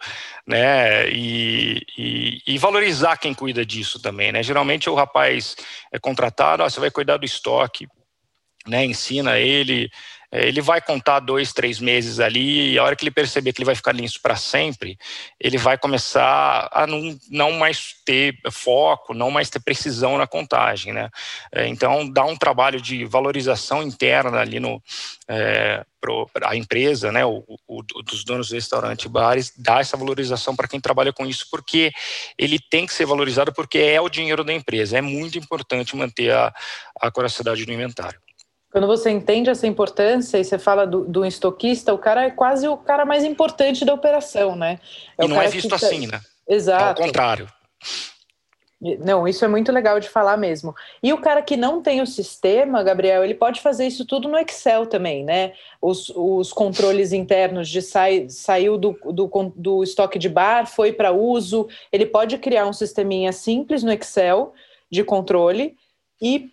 né? 0.47 1.07
E, 1.09 1.79
e, 1.95 2.41
e, 2.47 2.57
valorizar 2.57 3.17
quem 3.17 3.35
cuida 3.35 3.63
disso 3.63 4.01
também, 4.01 4.31
né? 4.31 4.41
Geralmente 4.41 4.89
o 4.89 4.95
rapaz 4.95 5.55
é 5.93 5.99
contratado, 5.99 6.63
ó, 6.63 6.69
você 6.69 6.79
vai 6.79 6.89
cuidar 6.89 7.17
do 7.17 7.25
estoque, 7.25 7.87
né, 8.67 8.85
ensina 8.85 9.37
ele, 9.39 9.89
é, 10.31 10.47
ele 10.47 10.61
vai 10.61 10.79
contar 10.79 11.19
dois, 11.19 11.51
três 11.53 11.79
meses 11.79 12.19
ali, 12.19 12.73
e 12.73 12.79
a 12.79 12.83
hora 12.83 12.95
que 12.95 13.03
ele 13.03 13.11
perceber 13.11 13.51
que 13.51 13.59
ele 13.59 13.65
vai 13.65 13.75
ficar 13.75 13.93
nisso 13.93 14.19
para 14.21 14.35
sempre, 14.35 14.97
ele 15.39 15.57
vai 15.57 15.77
começar 15.77 16.69
a 16.71 16.85
não, 16.85 17.17
não 17.29 17.51
mais 17.53 17.95
ter 18.05 18.37
foco, 18.51 19.13
não 19.13 19.31
mais 19.31 19.49
ter 19.49 19.59
precisão 19.59 20.17
na 20.17 20.27
contagem, 20.27 20.93
né? 20.93 21.09
É, 21.51 21.67
então, 21.67 22.07
dá 22.07 22.23
um 22.25 22.37
trabalho 22.37 22.79
de 22.79 23.05
valorização 23.05 23.81
interna 23.81 24.39
ali 24.39 24.59
no 24.59 24.81
é, 25.27 25.83
pro, 25.99 26.29
a 26.43 26.55
empresa, 26.55 27.11
né, 27.11 27.25
o, 27.25 27.43
o, 27.67 27.81
dos 28.03 28.23
donos 28.23 28.49
do 28.49 28.55
restaurante 28.55 29.05
e 29.05 29.09
bares, 29.09 29.51
dá 29.57 29.79
essa 29.79 29.97
valorização 29.97 30.55
para 30.55 30.67
quem 30.67 30.79
trabalha 30.79 31.11
com 31.11 31.25
isso, 31.25 31.47
porque 31.51 31.91
ele 32.37 32.59
tem 32.59 32.85
que 32.85 32.93
ser 32.93 33.05
valorizado 33.05 33.51
porque 33.51 33.79
é 33.79 33.99
o 33.99 34.09
dinheiro 34.09 34.43
da 34.43 34.53
empresa. 34.53 34.97
É 34.97 35.01
muito 35.01 35.37
importante 35.37 35.95
manter 35.95 36.31
a, 36.31 36.53
a 37.01 37.11
coracidade 37.11 37.65
do 37.65 37.73
inventário. 37.73 38.19
Quando 38.71 38.85
você 38.85 39.09
entende 39.09 39.49
essa 39.49 39.65
importância 39.65 40.37
e 40.37 40.43
você 40.43 40.59
fala 40.59 40.85
do, 40.85 41.03
do 41.03 41.25
estoquista, 41.25 41.93
o 41.93 41.97
cara 41.97 42.25
é 42.25 42.29
quase 42.29 42.67
o 42.67 42.77
cara 42.77 43.03
mais 43.03 43.23
importante 43.23 43.83
da 43.83 43.93
operação, 43.93 44.55
né? 44.55 44.79
É 45.17 45.25
e 45.25 45.27
não 45.27 45.41
é 45.41 45.47
visto 45.47 45.73
assim, 45.73 46.05
né? 46.05 46.21
Exato. 46.47 47.01
Ao 47.01 47.07
contrário. 47.07 47.47
Não, 48.99 49.27
isso 49.27 49.43
é 49.43 49.47
muito 49.47 49.73
legal 49.73 49.99
de 49.99 50.07
falar 50.07 50.37
mesmo. 50.37 50.73
E 51.03 51.11
o 51.11 51.17
cara 51.17 51.41
que 51.41 51.57
não 51.57 51.81
tem 51.81 51.99
o 51.99 52.07
sistema, 52.07 52.81
Gabriel, 52.81 53.25
ele 53.25 53.33
pode 53.33 53.59
fazer 53.59 53.85
isso 53.85 54.05
tudo 54.05 54.29
no 54.29 54.37
Excel 54.37 54.85
também, 54.85 55.25
né? 55.25 55.51
Os, 55.81 56.09
os 56.15 56.53
controles 56.53 57.11
internos 57.11 57.67
de 57.67 57.81
sai, 57.81 58.27
saiu 58.29 58.77
do, 58.77 58.97
do, 59.11 59.29
do 59.53 59.83
estoque 59.83 60.17
de 60.17 60.29
bar, 60.29 60.65
foi 60.65 60.93
para 60.93 61.11
uso. 61.11 61.67
Ele 61.91 62.05
pode 62.05 62.37
criar 62.37 62.67
um 62.67 62.73
sisteminha 62.73 63.33
simples 63.33 63.83
no 63.83 63.91
Excel 63.91 64.53
de 64.89 65.03
controle 65.03 65.75
e 66.21 66.51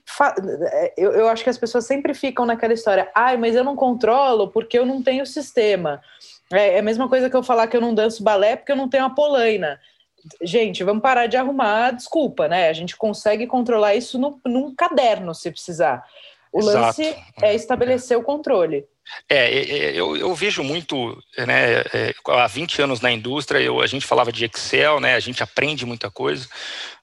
eu, 0.96 1.12
eu 1.12 1.28
acho 1.28 1.42
que 1.42 1.50
as 1.50 1.58
pessoas 1.58 1.86
sempre 1.86 2.14
ficam 2.14 2.46
naquela 2.46 2.72
história, 2.72 3.10
ai, 3.14 3.36
mas 3.36 3.54
eu 3.54 3.64
não 3.64 3.74
controlo 3.74 4.48
porque 4.48 4.78
eu 4.78 4.86
não 4.86 5.02
tenho 5.02 5.26
sistema. 5.26 6.00
É, 6.52 6.74
é 6.74 6.78
a 6.78 6.82
mesma 6.82 7.08
coisa 7.08 7.28
que 7.28 7.36
eu 7.36 7.42
falar 7.42 7.66
que 7.66 7.76
eu 7.76 7.80
não 7.80 7.94
danço 7.94 8.22
balé 8.22 8.56
porque 8.56 8.72
eu 8.72 8.76
não 8.76 8.88
tenho 8.88 9.04
a 9.04 9.10
polaina. 9.10 9.80
Gente, 10.42 10.84
vamos 10.84 11.02
parar 11.02 11.26
de 11.26 11.36
arrumar 11.36 11.92
desculpa, 11.92 12.48
né? 12.48 12.68
A 12.68 12.72
gente 12.72 12.96
consegue 12.96 13.46
controlar 13.46 13.94
isso 13.94 14.18
no, 14.18 14.40
num 14.44 14.74
caderno, 14.74 15.34
se 15.34 15.50
precisar. 15.50 16.04
O 16.52 16.60
Exato. 16.60 16.78
lance 16.78 17.16
é 17.42 17.54
estabelecer 17.54 18.16
o 18.16 18.22
controle. 18.22 18.86
É, 19.28 19.36
é, 19.36 19.78
é, 19.78 19.90
eu, 19.94 20.16
eu, 20.16 20.34
vejo 20.34 20.64
muito, 20.64 21.16
né, 21.38 21.80
é, 21.94 22.14
há 22.28 22.46
20 22.46 22.82
anos 22.82 23.00
na 23.00 23.12
indústria, 23.12 23.60
eu, 23.60 23.80
a 23.80 23.86
gente 23.86 24.04
falava 24.04 24.32
de 24.32 24.44
Excel, 24.44 24.98
né, 24.98 25.14
a 25.14 25.20
gente 25.20 25.42
aprende 25.42 25.86
muita 25.86 26.10
coisa, 26.10 26.48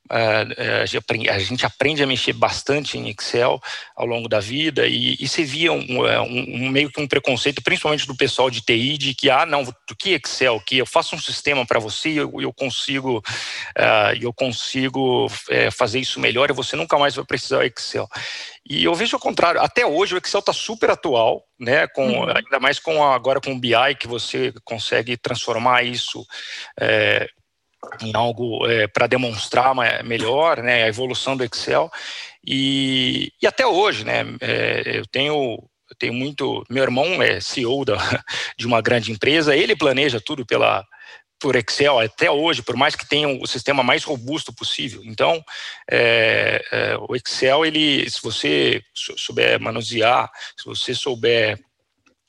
a 0.10 1.40
gente 1.40 1.66
aprende 1.66 2.04
a 2.04 2.08
mexer 2.08 2.34
bastante 2.34 2.98
em 2.98 3.10
Excel 3.10 3.62
ao 3.96 4.06
longo 4.06 4.28
da 4.28 4.40
vida 4.40 4.86
e, 4.86 5.16
e 5.20 5.28
você 5.28 5.44
via 5.44 5.72
um, 5.72 6.06
é, 6.06 6.20
um, 6.20 6.66
um, 6.66 6.70
meio 6.70 6.92
que 6.92 7.02
um 7.02 7.08
preconceito, 7.08 7.64
principalmente 7.64 8.06
do 8.06 8.16
pessoal 8.16 8.50
de 8.50 8.62
TI, 8.62 8.98
de 8.98 9.16
que, 9.16 9.30
ah, 9.30 9.46
não, 9.46 9.64
do 9.64 9.96
que 9.98 10.12
Excel, 10.12 10.60
que 10.60 10.78
eu 10.78 10.86
faço 10.86 11.16
um 11.16 11.20
sistema 11.20 11.66
para 11.66 11.80
você 11.80 12.10
e 12.10 12.18
eu, 12.18 12.42
eu, 12.42 12.54
consigo, 12.54 13.20
uh, 13.20 14.16
eu 14.22 14.34
consigo 14.34 15.26
uh, 15.28 15.72
fazer 15.72 16.00
isso 16.00 16.20
melhor 16.20 16.50
e 16.50 16.54
você 16.54 16.76
nunca 16.76 16.98
mais 16.98 17.16
vai 17.16 17.26
precisar 17.26 17.66
Excel. 17.66 18.08
E 18.66 18.84
eu 18.84 18.94
vejo 18.94 19.18
o 19.18 19.20
contrário, 19.20 19.62
até 19.62 19.86
hoje 19.86 20.16
o 20.16 20.18
Excel 20.18 20.40
está 20.40 20.54
super 20.54 20.90
atual, 20.90 21.46
né, 21.60 21.88
com, 21.88 22.08
uhum. 22.08 22.30
ainda 22.30 22.60
mais 22.60 22.78
com 22.78 23.04
agora 23.04 23.40
com 23.40 23.54
o 23.54 23.60
BI, 23.60 23.96
que 24.00 24.08
você 24.08 24.54
consegue 24.66 25.16
transformar 25.16 25.84
isso 25.84 26.26
é, 26.80 27.28
em 28.02 28.12
algo 28.16 28.68
é, 28.68 28.88
para 28.88 29.08
demonstrar 29.08 29.74
melhor 30.04 30.62
né, 30.62 30.84
a 30.84 30.88
evolução 30.88 31.36
do 31.36 31.44
Excel. 31.44 31.92
E, 32.46 33.32
e 33.42 33.48
até 33.48 33.66
hoje, 33.66 34.04
né, 34.04 34.26
é, 34.42 34.98
eu 34.98 35.06
tenho 35.08 35.64
eu 35.90 35.98
tenho 35.98 36.14
muito. 36.14 36.64
Meu 36.70 36.84
irmão 36.84 37.22
é 37.22 37.40
CEO 37.40 37.86
da, 37.86 37.98
de 38.58 38.66
uma 38.66 38.82
grande 38.82 39.12
empresa, 39.12 39.56
ele 39.56 39.76
planeja 39.76 40.20
tudo 40.20 40.46
pela 40.46 40.84
por 41.40 41.58
Excel 41.58 42.00
até 42.00 42.32
hoje, 42.32 42.64
por 42.64 42.78
mais 42.78 42.96
que 42.96 43.06
tenha 43.06 43.28
o 43.28 43.46
sistema 43.46 43.84
mais 43.84 44.06
robusto 44.06 44.54
possível. 44.54 45.02
Então, 45.04 45.44
é, 45.92 46.64
é, 46.72 46.98
o 46.98 47.14
Excel, 47.18 47.66
ele, 47.66 48.10
se 48.10 48.22
você 48.24 48.82
souber 48.94 49.60
manusear, 49.60 50.32
se 50.58 50.66
você 50.66 50.96
souber 50.96 51.60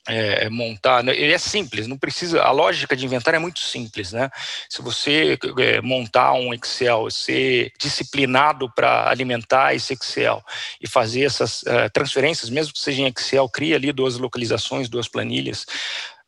é, 0.08 0.44
é, 0.44 0.50
montar, 0.50 1.02
né, 1.02 1.12
ele 1.16 1.32
é 1.32 1.38
simples, 1.38 1.86
não 1.86 1.96
precisa, 1.96 2.42
a 2.42 2.50
lógica 2.50 2.94
de 2.94 3.04
inventário 3.06 3.36
é 3.36 3.40
muito 3.40 3.60
simples, 3.60 4.12
né? 4.12 4.30
Se 4.68 4.82
você 4.82 5.38
é, 5.58 5.80
montar 5.80 6.34
um 6.34 6.52
Excel, 6.52 7.10
ser 7.10 7.72
disciplinado 7.78 8.70
para 8.74 9.08
alimentar 9.08 9.74
esse 9.74 9.94
Excel 9.94 10.42
e 10.80 10.88
fazer 10.88 11.22
essas 11.22 11.62
uh, 11.62 11.90
transferências, 11.92 12.50
mesmo 12.50 12.72
que 12.72 12.80
seja 12.80 13.02
em 13.02 13.06
Excel, 13.06 13.48
cria 13.48 13.76
ali 13.76 13.92
duas 13.92 14.18
localizações, 14.18 14.88
duas 14.88 15.08
planilhas, 15.08 15.66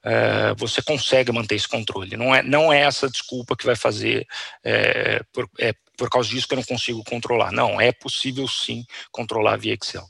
uh, 0.04 0.54
você 0.56 0.80
consegue 0.80 1.30
manter 1.33 1.56
esse 1.56 1.68
controle. 1.68 2.16
Não 2.16 2.35
é, 2.35 2.42
não 2.42 2.73
é 2.73 2.80
essa 2.80 3.11
desculpa 3.11 3.56
que 3.56 3.66
vai 3.66 3.76
fazer 3.76 4.26
é, 4.64 5.21
por, 5.33 5.49
é, 5.59 5.75
por 5.97 6.09
causa 6.09 6.28
disso 6.28 6.49
que 6.49 6.54
eu 6.54 6.59
não 6.59 6.64
consigo 6.64 7.04
controlar. 7.04 7.52
Não, 7.52 7.80
é 7.80 7.92
possível 7.92 8.49
sim 8.49 8.85
controlar 9.11 9.56
via 9.56 9.75
Excel. 9.75 10.06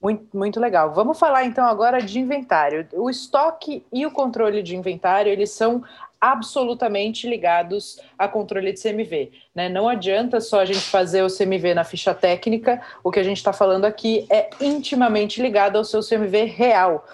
Muito, 0.00 0.36
muito 0.36 0.60
legal. 0.60 0.92
Vamos 0.92 1.18
falar 1.18 1.44
então 1.44 1.64
agora 1.64 2.00
de 2.00 2.18
inventário. 2.18 2.86
O 2.92 3.08
estoque 3.08 3.84
e 3.92 4.06
o 4.06 4.10
controle 4.10 4.62
de 4.62 4.76
inventário, 4.76 5.32
eles 5.32 5.50
são 5.50 5.82
absolutamente 6.20 7.28
ligados 7.28 8.00
a 8.18 8.26
controle 8.26 8.72
de 8.72 8.82
CMV. 8.82 9.32
Né? 9.54 9.68
Não 9.68 9.88
adianta 9.88 10.40
só 10.40 10.60
a 10.60 10.64
gente 10.64 10.80
fazer 10.80 11.22
o 11.22 11.28
CMV 11.28 11.74
na 11.74 11.84
ficha 11.84 12.14
técnica, 12.14 12.80
o 13.04 13.10
que 13.10 13.20
a 13.20 13.22
gente 13.22 13.36
está 13.36 13.52
falando 13.52 13.84
aqui 13.84 14.26
é 14.30 14.50
intimamente 14.60 15.40
ligado 15.40 15.76
ao 15.76 15.84
seu 15.84 16.00
CMV 16.00 16.44
real. 16.44 17.06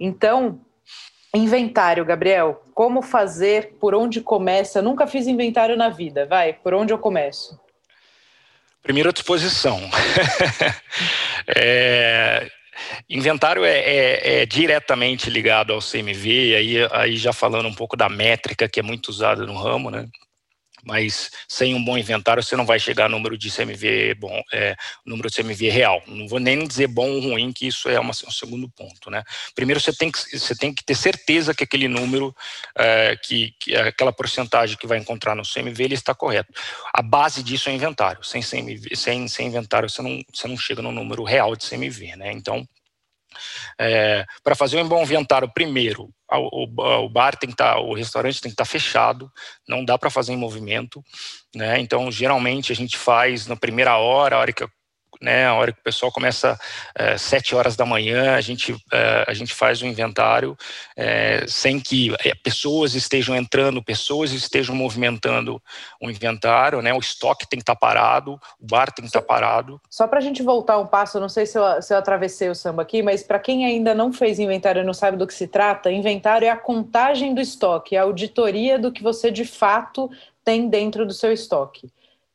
Então, 0.00 0.58
inventário, 1.34 2.04
Gabriel, 2.04 2.62
como 2.74 3.02
fazer, 3.02 3.76
por 3.78 3.94
onde 3.94 4.20
começa? 4.20 4.82
Nunca 4.82 5.06
fiz 5.06 5.26
inventário 5.26 5.76
na 5.76 5.88
vida, 5.88 6.26
vai, 6.26 6.54
por 6.54 6.74
onde 6.74 6.92
eu 6.92 6.98
começo? 6.98 7.58
Primeiro, 8.86 9.08
a 9.08 9.12
disposição. 9.12 9.80
é, 11.48 12.48
Inventário 13.10 13.64
é, 13.64 13.78
é, 13.78 14.42
é, 14.42 14.46
diretamente 14.46 15.28
ligado 15.28 15.72
ao 15.72 15.80
CMV, 15.80 16.54
aí, 16.54 16.76
aí 16.92 17.16
já 17.16 17.32
falando 17.32 17.66
um 17.66 17.74
pouco 17.74 17.96
da 17.96 18.08
métrica 18.08 18.68
que 18.68 18.78
é 18.78 18.82
muito 18.84 19.08
usada 19.08 19.44
no 19.44 19.56
ramo, 19.56 19.90
né? 19.90 20.06
Mas 20.86 21.32
sem 21.48 21.74
um 21.74 21.84
bom 21.84 21.98
inventário 21.98 22.40
você 22.40 22.54
não 22.54 22.64
vai 22.64 22.78
chegar 22.78 23.06
a 23.06 23.08
número 23.08 23.36
de 23.36 23.50
CMV 23.50 24.14
bom, 24.14 24.40
é, 24.52 24.76
número 25.04 25.28
de 25.28 25.34
CMV 25.34 25.68
real. 25.68 26.00
Não 26.06 26.28
vou 26.28 26.38
nem 26.38 26.64
dizer 26.64 26.86
bom 26.86 27.10
ou 27.10 27.20
ruim, 27.20 27.52
que 27.52 27.66
isso 27.66 27.88
é 27.88 27.98
uma, 27.98 28.12
um 28.12 28.30
segundo 28.30 28.68
ponto, 28.68 29.10
né? 29.10 29.24
Primeiro 29.52 29.80
você 29.80 29.92
tem 29.92 30.12
que, 30.12 30.38
você 30.38 30.54
tem 30.54 30.72
que 30.72 30.84
ter 30.84 30.94
certeza 30.94 31.52
que 31.52 31.64
aquele 31.64 31.88
número, 31.88 32.32
é, 32.78 33.16
que, 33.16 33.52
que 33.58 33.74
aquela 33.74 34.12
porcentagem 34.12 34.76
que 34.76 34.86
vai 34.86 34.98
encontrar 34.98 35.34
no 35.34 35.42
CMV, 35.42 35.82
ele 35.82 35.94
está 35.94 36.14
correto. 36.14 36.52
A 36.94 37.02
base 37.02 37.42
disso 37.42 37.68
é 37.68 37.72
inventário. 37.72 38.22
Sem, 38.22 38.40
CMV, 38.40 38.94
sem, 38.94 39.26
sem 39.26 39.48
inventário 39.48 39.90
você 39.90 40.00
não, 40.02 40.22
você 40.32 40.46
não 40.46 40.56
chega 40.56 40.80
no 40.80 40.92
número 40.92 41.24
real 41.24 41.56
de 41.56 41.68
CMV, 41.68 42.14
né? 42.14 42.30
Então, 42.32 42.64
é, 43.78 44.24
para 44.44 44.54
fazer 44.54 44.80
um 44.80 44.88
bom 44.88 45.02
inventário, 45.02 45.50
primeiro, 45.52 46.10
o, 46.32 47.08
bar 47.08 47.36
tem 47.36 47.48
que 47.48 47.54
estar, 47.54 47.74
tá, 47.74 47.80
o 47.80 47.94
restaurante 47.94 48.40
tem 48.40 48.50
que 48.50 48.54
estar 48.54 48.64
tá 48.64 48.70
fechado, 48.70 49.30
não 49.68 49.84
dá 49.84 49.96
para 49.96 50.10
fazer 50.10 50.32
em 50.32 50.36
movimento, 50.36 51.02
né? 51.54 51.78
Então, 51.78 52.10
geralmente 52.10 52.72
a 52.72 52.76
gente 52.76 52.96
faz 52.96 53.46
na 53.46 53.56
primeira 53.56 53.96
hora, 53.96 54.36
a 54.36 54.40
hora 54.40 54.52
que 54.52 54.66
né, 55.20 55.46
a 55.46 55.54
hora 55.54 55.72
que 55.72 55.80
o 55.80 55.82
pessoal 55.82 56.12
começa 56.12 56.58
é, 56.94 57.16
sete 57.16 57.54
horas 57.54 57.76
da 57.76 57.84
manhã, 57.84 58.34
a 58.34 58.40
gente, 58.40 58.76
é, 58.92 59.24
a 59.26 59.34
gente 59.34 59.54
faz 59.54 59.80
o 59.82 59.86
inventário 59.86 60.56
é, 60.96 61.44
sem 61.48 61.80
que 61.80 62.14
é, 62.24 62.34
pessoas 62.34 62.94
estejam 62.94 63.34
entrando, 63.34 63.82
pessoas 63.82 64.32
estejam 64.32 64.74
movimentando 64.74 65.60
o 66.00 66.10
inventário, 66.10 66.82
né, 66.82 66.92
o 66.92 66.98
estoque 66.98 67.48
tem 67.48 67.58
que 67.58 67.62
estar 67.62 67.76
parado, 67.76 68.40
o 68.60 68.66
bar 68.66 68.92
tem 68.92 69.02
que 69.02 69.08
estar 69.08 69.22
parado. 69.22 69.80
Só 69.90 70.06
para 70.06 70.18
a 70.18 70.22
gente 70.22 70.42
voltar 70.42 70.78
um 70.78 70.86
passo, 70.86 71.20
não 71.20 71.28
sei 71.28 71.46
se 71.46 71.58
eu, 71.58 71.82
se 71.82 71.92
eu 71.92 71.98
atravessei 71.98 72.48
o 72.48 72.54
samba 72.54 72.82
aqui, 72.82 73.02
mas 73.02 73.22
para 73.22 73.38
quem 73.38 73.64
ainda 73.64 73.94
não 73.94 74.12
fez 74.12 74.38
inventário 74.38 74.82
e 74.82 74.86
não 74.86 74.94
sabe 74.94 75.16
do 75.16 75.26
que 75.26 75.34
se 75.34 75.46
trata, 75.46 75.90
inventário 75.90 76.46
é 76.46 76.50
a 76.50 76.56
contagem 76.56 77.34
do 77.34 77.40
estoque, 77.40 77.96
a 77.96 78.02
auditoria 78.02 78.78
do 78.78 78.92
que 78.92 79.02
você 79.02 79.30
de 79.30 79.44
fato 79.44 80.10
tem 80.44 80.68
dentro 80.68 81.04
do 81.04 81.12
seu 81.12 81.32
estoque. 81.32 81.90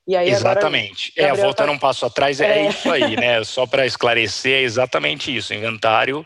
Exatamente. 0.07 1.13
Agora, 1.17 1.33
é, 1.33 1.41
voltando 1.41 1.67
tá... 1.67 1.73
um 1.73 1.77
passo 1.77 2.05
atrás, 2.05 2.41
é, 2.41 2.59
é 2.59 2.69
isso 2.69 2.91
aí, 2.91 3.15
né? 3.15 3.43
Só 3.43 3.67
para 3.67 3.85
esclarecer, 3.85 4.53
é 4.53 4.61
exatamente 4.61 5.35
isso. 5.35 5.53
O 5.53 5.55
inventário 5.55 6.25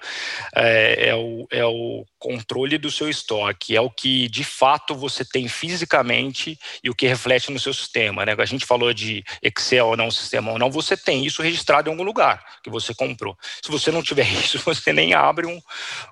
é, 0.56 1.10
é, 1.10 1.16
o, 1.16 1.46
é 1.52 1.66
o 1.66 2.06
controle 2.18 2.78
do 2.78 2.90
seu 2.90 3.10
estoque, 3.10 3.76
é 3.76 3.82
o 3.82 3.90
que 3.90 4.30
de 4.30 4.44
fato 4.44 4.96
você 4.96 5.26
tem 5.26 5.48
fisicamente 5.48 6.58
e 6.84 6.90
o 6.90 6.96
que 6.96 7.06
reflete 7.06 7.52
no 7.52 7.60
seu 7.60 7.74
sistema. 7.74 8.26
Né? 8.26 8.34
A 8.38 8.46
gente 8.46 8.66
falou 8.66 8.94
de 8.94 9.24
Excel 9.44 9.88
ou 9.88 9.98
não, 9.98 10.10
sistema 10.10 10.54
ou 10.54 10.58
não, 10.58 10.72
você 10.72 10.96
tem 10.96 11.26
isso 11.26 11.42
registrado 11.42 11.90
em 11.90 11.92
algum 11.92 12.04
lugar 12.04 12.44
que 12.64 12.70
você 12.70 12.96
comprou. 12.96 13.38
Se 13.62 13.70
você 13.70 13.92
não 13.92 14.02
tiver 14.02 14.28
isso, 14.40 14.58
você 14.60 14.94
nem 14.94 15.14
abre 15.14 15.48
um, 15.48 15.62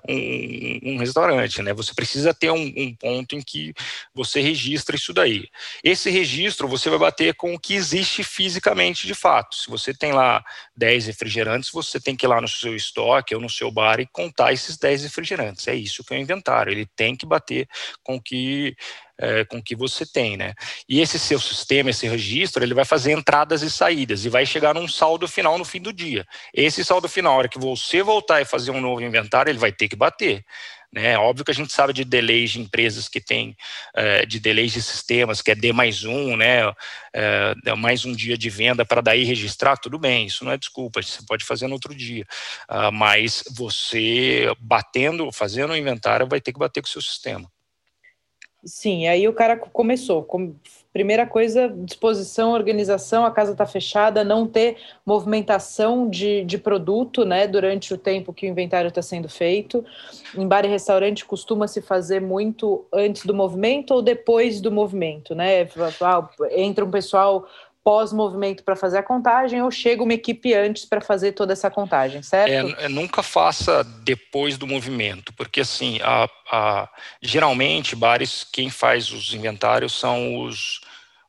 um, 0.08 0.80
um 0.84 0.98
restaurante. 0.98 1.62
Né? 1.62 1.72
Você 1.72 1.94
precisa 1.94 2.34
ter 2.34 2.50
um, 2.50 2.72
um 2.76 2.94
ponto 2.94 3.34
em 3.34 3.40
que 3.40 3.72
você 4.14 4.40
registra 4.40 4.94
isso 4.94 5.14
daí. 5.14 5.48
Esse 5.82 6.10
registro 6.10 6.68
você 6.68 6.90
vai 6.90 6.98
bater 6.98 7.34
com 7.34 7.53
o 7.54 7.58
que 7.58 7.74
existe 7.74 8.22
fisicamente 8.22 9.06
de 9.06 9.14
fato. 9.14 9.54
Se 9.56 9.68
você 9.68 9.94
tem 9.94 10.12
lá 10.12 10.44
10 10.76 11.06
refrigerantes, 11.06 11.70
você 11.70 12.00
tem 12.00 12.16
que 12.16 12.26
ir 12.26 12.28
lá 12.28 12.40
no 12.40 12.48
seu 12.48 12.74
estoque 12.74 13.34
ou 13.34 13.40
no 13.40 13.50
seu 13.50 13.70
bar 13.70 14.00
e 14.00 14.06
contar 14.06 14.52
esses 14.52 14.76
10 14.76 15.04
refrigerantes. 15.04 15.66
É 15.68 15.74
isso 15.74 16.04
que 16.04 16.14
é 16.14 16.16
o 16.16 16.20
inventário. 16.20 16.72
Ele 16.72 16.86
tem 16.96 17.16
que 17.16 17.26
bater 17.26 17.68
com 18.02 18.20
que 18.20 18.76
é, 19.16 19.44
com 19.44 19.62
que 19.62 19.76
você 19.76 20.04
tem, 20.04 20.36
né? 20.36 20.54
E 20.88 21.00
esse 21.00 21.18
seu 21.18 21.38
sistema, 21.38 21.90
esse 21.90 22.06
registro, 22.08 22.64
ele 22.64 22.74
vai 22.74 22.84
fazer 22.84 23.12
entradas 23.12 23.62
e 23.62 23.70
saídas 23.70 24.24
e 24.24 24.28
vai 24.28 24.44
chegar 24.44 24.74
num 24.74 24.88
saldo 24.88 25.28
final 25.28 25.56
no 25.56 25.64
fim 25.64 25.80
do 25.80 25.92
dia. 25.92 26.26
Esse 26.52 26.84
saldo 26.84 27.08
final, 27.08 27.34
a 27.34 27.36
hora 27.38 27.48
que 27.48 27.58
você 27.58 28.02
voltar 28.02 28.40
e 28.40 28.44
fazer 28.44 28.72
um 28.72 28.80
novo 28.80 29.02
inventário, 29.02 29.50
ele 29.50 29.58
vai 29.58 29.72
ter 29.72 29.88
que 29.88 29.96
bater. 29.96 30.44
Né? 30.94 31.18
Óbvio 31.18 31.44
que 31.44 31.50
a 31.50 31.54
gente 31.54 31.72
sabe 31.72 31.92
de 31.92 32.04
delays 32.04 32.50
de 32.50 32.60
empresas 32.60 33.08
que 33.08 33.20
têm, 33.20 33.56
é, 33.96 34.24
de 34.24 34.38
delays 34.38 34.72
de 34.72 34.80
sistemas, 34.80 35.42
que 35.42 35.50
é 35.50 35.54
D 35.54 35.72
mais 35.72 36.04
um, 36.04 36.36
né? 36.36 36.72
É, 37.12 37.74
mais 37.76 38.04
um 38.04 38.12
dia 38.12 38.38
de 38.38 38.48
venda 38.48 38.84
para 38.84 39.00
daí 39.00 39.24
registrar, 39.24 39.76
tudo 39.76 39.98
bem, 39.98 40.26
isso 40.26 40.44
não 40.44 40.52
é 40.52 40.56
desculpa, 40.56 41.02
você 41.02 41.20
pode 41.26 41.44
fazer 41.44 41.66
no 41.66 41.72
outro 41.72 41.92
dia. 41.92 42.24
Uh, 42.70 42.92
mas 42.92 43.42
você 43.50 44.46
batendo, 44.60 45.32
fazendo 45.32 45.72
o 45.72 45.76
inventário, 45.76 46.28
vai 46.28 46.40
ter 46.40 46.52
que 46.52 46.58
bater 46.60 46.80
com 46.80 46.86
o 46.86 46.90
seu 46.90 47.02
sistema. 47.02 47.50
Sim, 48.64 49.08
aí 49.08 49.26
o 49.26 49.32
cara 49.32 49.56
começou. 49.56 50.24
Primeira 50.94 51.26
coisa, 51.26 51.74
disposição, 51.76 52.52
organização, 52.52 53.26
a 53.26 53.30
casa 53.32 53.50
está 53.50 53.66
fechada, 53.66 54.22
não 54.22 54.46
ter 54.46 54.76
movimentação 55.04 56.08
de, 56.08 56.44
de 56.44 56.56
produto 56.56 57.24
né, 57.24 57.48
durante 57.48 57.92
o 57.92 57.98
tempo 57.98 58.32
que 58.32 58.46
o 58.46 58.48
inventário 58.48 58.86
está 58.86 59.02
sendo 59.02 59.28
feito. 59.28 59.84
Em 60.36 60.46
bar 60.46 60.64
e 60.64 60.68
restaurante 60.68 61.24
costuma 61.24 61.66
se 61.66 61.82
fazer 61.82 62.20
muito 62.20 62.86
antes 62.92 63.26
do 63.26 63.34
movimento 63.34 63.92
ou 63.92 64.02
depois 64.02 64.60
do 64.60 64.70
movimento, 64.70 65.34
né? 65.34 65.66
Entra 66.52 66.84
um 66.84 66.90
pessoal 66.92 67.44
pós-movimento 67.84 68.64
para 68.64 68.74
fazer 68.74 68.98
a 68.98 69.02
contagem 69.02 69.62
ou 69.62 69.70
chega 69.70 70.02
uma 70.02 70.14
equipe 70.14 70.54
antes 70.54 70.86
para 70.86 71.02
fazer 71.02 71.32
toda 71.32 71.52
essa 71.52 71.70
contagem, 71.70 72.22
certo? 72.22 72.50
É, 72.80 72.86
é, 72.86 72.88
nunca 72.88 73.22
faça 73.22 73.84
depois 74.02 74.56
do 74.56 74.66
movimento, 74.66 75.34
porque 75.34 75.60
assim, 75.60 75.98
a, 76.02 76.26
a, 76.50 76.88
geralmente 77.20 77.94
bares 77.94 78.42
quem 78.50 78.70
faz 78.70 79.12
os 79.12 79.34
inventários 79.34 79.92
são 79.92 80.40
os, 80.40 80.80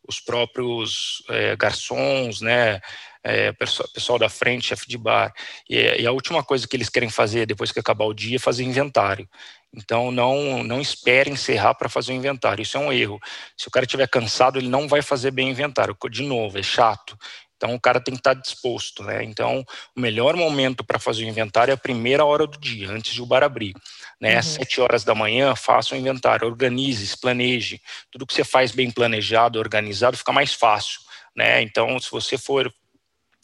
os 0.08 0.20
próprios 0.20 1.24
é, 1.30 1.56
garçons, 1.56 2.42
né? 2.42 2.80
É, 3.28 3.52
pessoal, 3.52 4.20
da 4.20 4.30
frente, 4.30 4.68
chefe 4.68 4.88
de 4.88 5.00
bar. 5.00 5.34
E, 5.68 5.78
e, 5.78 6.06
a 6.06 6.12
última 6.12 6.44
coisa 6.44 6.68
que 6.68 6.78
eles 6.78 6.90
querem 6.90 7.10
fazer 7.10 7.48
depois 7.48 7.72
que 7.72 7.80
acabar 7.80 8.06
o 8.06 8.14
dia 8.14 8.36
é 8.36 8.40
fazer 8.40 8.64
inventário. 8.64 9.28
Então, 9.74 10.12
não, 10.12 10.64
não 10.64 10.80
espere 10.80 11.30
encerrar 11.30 11.74
para 11.74 11.90
fazer 11.90 12.14
o 12.14 12.16
inventário. 12.16 12.62
Isso 12.62 12.78
é 12.78 12.80
um 12.80 12.94
erro. 12.94 13.20
Se 13.58 13.68
o 13.68 13.72
cara 13.72 13.86
estiver 13.86 14.08
cansado, 14.08 14.60
ele 14.60 14.70
não 14.70 14.88
vai 14.88 15.02
fazer 15.02 15.32
bem 15.32 15.48
o 15.48 15.52
inventário. 15.52 15.98
De 16.12 16.22
novo, 16.22 16.58
é 16.60 16.64
chato. 16.64 17.18
Então, 17.58 17.74
o 17.74 17.80
cara 17.80 18.00
tem 18.00 18.14
que 18.14 18.20
estar 18.20 18.34
disposto. 18.34 19.04
Né? 19.04 19.24
Então, 19.24 19.64
o 19.96 20.00
melhor 20.00 20.36
momento 20.36 20.84
para 20.84 21.00
fazer 21.00 21.24
o 21.24 21.28
inventário 21.28 21.72
é 21.72 21.76
a 21.76 21.78
primeira 21.78 22.26
hora 22.26 22.46
do 22.46 22.58
dia, 22.58 22.90
antes 22.90 23.14
de 23.14 23.22
o 23.22 23.26
bar 23.26 23.44
abrir. 23.44 23.74
Né? 24.20 24.34
Uhum. 24.34 24.40
Às 24.40 24.46
sete 24.46 24.82
horas 24.82 25.04
da 25.04 25.16
manhã, 25.16 25.56
faça 25.56 25.96
o 25.96 25.98
inventário, 25.98 26.48
organize, 26.48 27.18
planeje. 27.18 27.82
Tudo 28.12 28.26
que 28.26 28.34
você 28.34 28.44
faz 28.44 28.72
bem 28.72 28.92
planejado, 28.92 29.60
organizado, 29.60 30.18
fica 30.18 30.32
mais 30.32 30.54
fácil. 30.54 31.00
Né? 31.36 31.62
Então, 31.62 32.00
se 32.00 32.10
você 32.12 32.38
for 32.38 32.72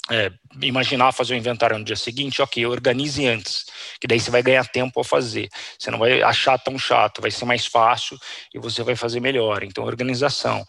é, 0.10 0.32
imaginar 0.62 1.12
fazer 1.12 1.34
o 1.34 1.38
inventário 1.38 1.78
no 1.78 1.86
dia 1.86 1.96
seguinte, 1.96 2.42
ok, 2.42 2.66
organize 2.66 3.26
antes, 3.26 3.66
que 4.00 4.08
daí 4.08 4.20
você 4.20 4.32
vai 4.32 4.42
ganhar 4.42 4.68
tempo 4.68 5.00
a 5.00 5.04
fazer. 5.04 5.48
Você 5.78 5.92
não 5.92 6.00
vai 6.00 6.22
achar 6.22 6.58
tão 6.58 6.78
chato, 6.78 7.22
vai 7.22 7.32
ser 7.32 7.46
mais 7.46 7.66
fácil 7.66 8.18
e 8.54 8.60
você 8.60 8.84
vai 8.84 8.96
fazer 8.96 9.20
melhor. 9.20 9.64
Então, 9.64 9.84
organização. 9.84 10.66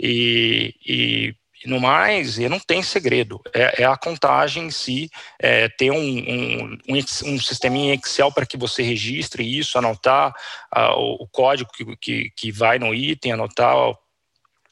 E, 0.00 0.74
e 0.86 1.34
no 1.66 1.80
mais, 1.80 2.38
não 2.38 2.58
tem 2.58 2.82
segredo, 2.82 3.40
é, 3.54 3.82
é 3.82 3.84
a 3.84 3.96
contagem 3.96 4.66
em 4.66 4.70
si, 4.70 5.10
é, 5.38 5.68
ter 5.68 5.90
um, 5.90 5.96
um, 5.96 6.78
um, 6.88 6.98
um 6.98 7.38
sisteminha 7.38 7.94
Excel 7.94 8.32
para 8.32 8.46
que 8.46 8.56
você 8.56 8.82
registre 8.82 9.42
isso, 9.42 9.78
anotar 9.78 10.32
uh, 10.74 10.92
o, 10.96 11.24
o, 11.24 11.28
código 11.28 11.70
que, 11.72 11.96
que, 11.96 12.30
que 12.36 12.52
vai 12.52 12.78
no 12.78 12.94
item, 12.94 13.32
anotar 13.32 13.74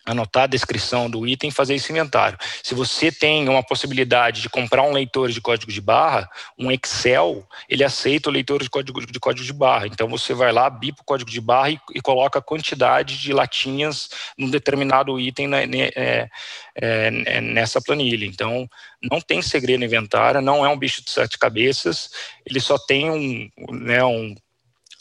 anotar 0.04 0.44
a 0.44 0.46
descrição 0.46 1.10
do 1.10 1.26
item 1.26 1.50
e 1.50 1.52
fazer 1.52 1.74
esse 1.74 1.92
inventário. 1.92 2.38
Se 2.62 2.74
você 2.74 3.12
tem 3.12 3.48
uma 3.48 3.62
possibilidade 3.62 4.40
de 4.40 4.48
comprar 4.48 4.82
um 4.82 4.92
leitor 4.92 5.30
de 5.30 5.40
código 5.40 5.70
de 5.70 5.80
barra, 5.80 6.28
um 6.58 6.70
Excel, 6.70 7.46
ele 7.68 7.84
aceita 7.84 8.28
o 8.28 8.32
leitor 8.32 8.62
de 8.62 8.70
código 8.70 9.04
de, 9.04 9.20
código 9.20 9.44
de 9.44 9.52
barra. 9.52 9.86
Então 9.86 10.08
você 10.08 10.32
vai 10.32 10.52
lá, 10.52 10.68
bipa 10.70 11.02
o 11.02 11.04
código 11.04 11.30
de 11.30 11.40
barra 11.40 11.70
e, 11.70 11.80
e 11.94 12.00
coloca 12.00 12.38
a 12.38 12.42
quantidade 12.42 13.18
de 13.18 13.32
latinhas 13.32 14.08
num 14.36 14.50
determinado 14.50 15.18
item 15.20 15.46
na, 15.46 15.66
né, 15.66 15.90
é, 15.94 16.28
é, 16.74 17.40
nessa 17.40 17.80
planilha. 17.80 18.24
Então 18.24 18.68
não 19.02 19.20
tem 19.20 19.42
segredo 19.42 19.84
inventário, 19.84 20.40
não 20.40 20.64
é 20.64 20.68
um 20.68 20.78
bicho 20.78 21.04
de 21.04 21.10
sete 21.10 21.38
cabeças, 21.38 22.10
ele 22.44 22.60
só 22.60 22.78
tem 22.78 23.10
um, 23.10 23.50
né, 23.72 24.02
um 24.04 24.34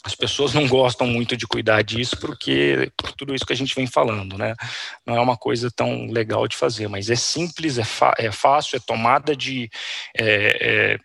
as 0.04 0.14
pessoas 0.14 0.54
não 0.54 0.66
gostam 0.66 1.06
muito 1.06 1.36
de 1.36 1.46
cuidar 1.46 1.82
disso 1.82 2.16
porque 2.18 2.90
por 2.96 3.12
tudo 3.12 3.34
isso 3.34 3.44
que 3.44 3.52
a 3.52 3.56
gente 3.56 3.74
vem 3.74 3.86
falando, 3.86 4.38
né? 4.38 4.54
Não 5.06 5.16
é 5.16 5.20
uma 5.20 5.36
coisa 5.36 5.70
tão 5.70 6.06
legal 6.06 6.48
de 6.48 6.56
fazer, 6.56 6.88
mas 6.88 7.10
é 7.10 7.16
simples, 7.16 7.78
é, 7.78 7.84
é 8.18 8.32
fácil, 8.32 8.76
é 8.76 8.80
tomada 8.80 9.36
de 9.36 9.68
é, 10.16 10.94
é, 10.94 10.98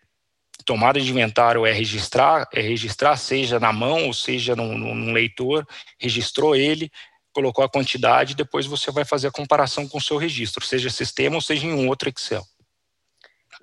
tomada 0.66 1.00
de 1.00 1.10
inventário 1.10 1.66
é 1.66 1.72
registrar, 1.72 2.48
é 2.54 2.62
registrar 2.62 3.18
seja 3.18 3.60
na 3.60 3.74
mão 3.74 4.06
ou 4.08 4.14
seja 4.14 4.56
num, 4.56 4.78
num 4.78 5.12
leitor, 5.12 5.68
registrou 6.00 6.56
ele, 6.56 6.90
colocou 7.34 7.66
a 7.66 7.70
quantidade, 7.70 8.34
depois 8.34 8.66
você 8.66 8.92
vai 8.92 9.04
fazer 9.04 9.28
a 9.28 9.32
comparação 9.32 9.88
com 9.88 9.98
o 9.98 10.02
seu 10.02 10.18
registro, 10.18 10.66
seja 10.66 10.90
sistema 10.90 11.36
ou 11.36 11.42
seja 11.42 11.68
em 11.68 11.74
um 11.74 11.90
outro 11.90 12.10
Excel. 12.10 12.46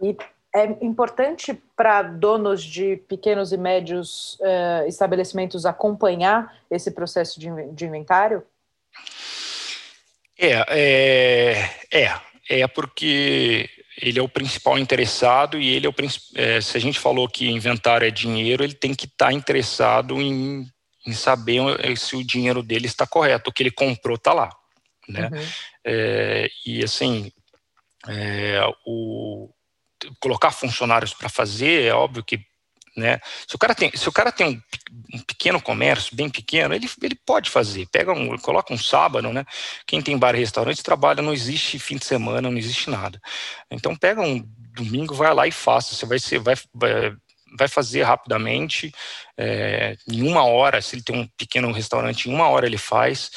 E 0.01 0.15
é 0.55 0.65
importante 0.85 1.55
para 1.75 2.03
donos 2.03 2.63
de 2.63 2.97
pequenos 3.09 3.53
e 3.53 3.57
médios 3.57 4.39
uh, 4.41 4.87
estabelecimentos 4.87 5.65
acompanhar 5.65 6.55
esse 6.71 6.91
processo 6.91 7.41
de, 7.41 7.49
de 7.73 7.87
inventário? 7.87 8.45
É, 10.39 10.65
é, 10.69 11.71
é, 11.91 12.61
é 12.61 12.67
porque 12.67 13.71
ele 14.01 14.19
é 14.19 14.23
o 14.23 14.29
principal 14.29 14.79
interessado 14.79 15.59
e 15.59 15.71
ele 15.71 15.87
é 15.87 15.89
o 15.89 15.95
é, 16.35 16.61
se 16.61 16.77
a 16.77 16.81
gente 16.81 16.99
falou 16.99 17.29
que 17.29 17.49
inventário 17.49 18.07
é 18.07 18.11
dinheiro, 18.11 18.63
ele 18.63 18.75
tem 18.75 18.95
que 18.95 19.07
estar 19.07 19.27
tá 19.27 19.33
interessado 19.33 20.21
em, 20.21 20.67
em 21.07 21.13
saber 21.13 21.63
se 21.97 22.17
o 22.17 22.27
dinheiro 22.27 22.63
dele 22.63 22.87
está 22.87 23.07
correto, 23.07 23.51
o 23.51 23.53
que 23.53 23.63
ele 23.63 23.71
comprou 23.71 24.17
está 24.17 24.33
lá, 24.33 24.51
né? 25.09 25.31
Uhum. 25.33 25.47
É, 25.85 26.51
e 26.67 26.83
assim, 26.83 27.33
é, 28.09 28.61
o, 28.85 29.49
colocar 30.21 30.51
funcionários 30.51 31.15
para 31.15 31.29
fazer, 31.29 31.85
é 31.85 31.95
óbvio 31.95 32.25
que 32.25 32.41
né? 32.97 33.21
Se 33.49 33.57
o 33.57 33.59
cara 33.59 33.75
tem, 33.75 33.91
se 33.95 34.09
o 34.09 34.13
cara 34.13 34.31
tem 34.31 34.47
um, 34.47 35.17
um, 35.17 35.19
pequeno 35.21 35.61
comércio, 35.61 36.15
bem 36.15 36.29
pequeno, 36.29 36.75
ele, 36.75 36.89
ele 37.03 37.15
pode 37.15 37.49
fazer. 37.49 37.87
Pega 37.91 38.13
um, 38.13 38.37
coloca 38.39 38.73
um 38.73 38.79
sábado, 38.79 39.33
né? 39.33 39.45
Quem 39.87 40.03
tem 40.03 40.19
bar 40.19 40.35
e 40.35 40.39
restaurante 40.39 40.83
trabalha, 40.83 41.23
não 41.23 41.33
existe 41.33 41.79
fim 41.79 41.97
de 41.97 42.05
semana, 42.05 42.51
não 42.51 42.59
existe 42.59 42.91
nada. 42.91 43.21
Então 43.71 43.97
pega 43.97 44.21
um 44.21 44.47
domingo, 44.75 45.15
vai 45.15 45.33
lá 45.33 45.47
e 45.47 45.53
faça. 45.53 45.95
Você 45.95 46.05
vai 46.05 46.19
ser, 46.19 46.39
vai, 46.39 46.55
vai, 46.75 47.69
fazer 47.69 48.03
rapidamente, 48.03 48.93
é, 49.39 49.97
em 50.07 50.23
uma 50.23 50.45
hora. 50.45 50.83
Se 50.83 50.95
ele 50.95 51.03
tem 51.03 51.17
um 51.17 51.27
pequeno 51.37 51.73
restaurante, 51.73 52.29
em 52.29 52.35
uma 52.35 52.49
hora 52.49 52.67
ele 52.67 52.79
faz. 52.79 53.31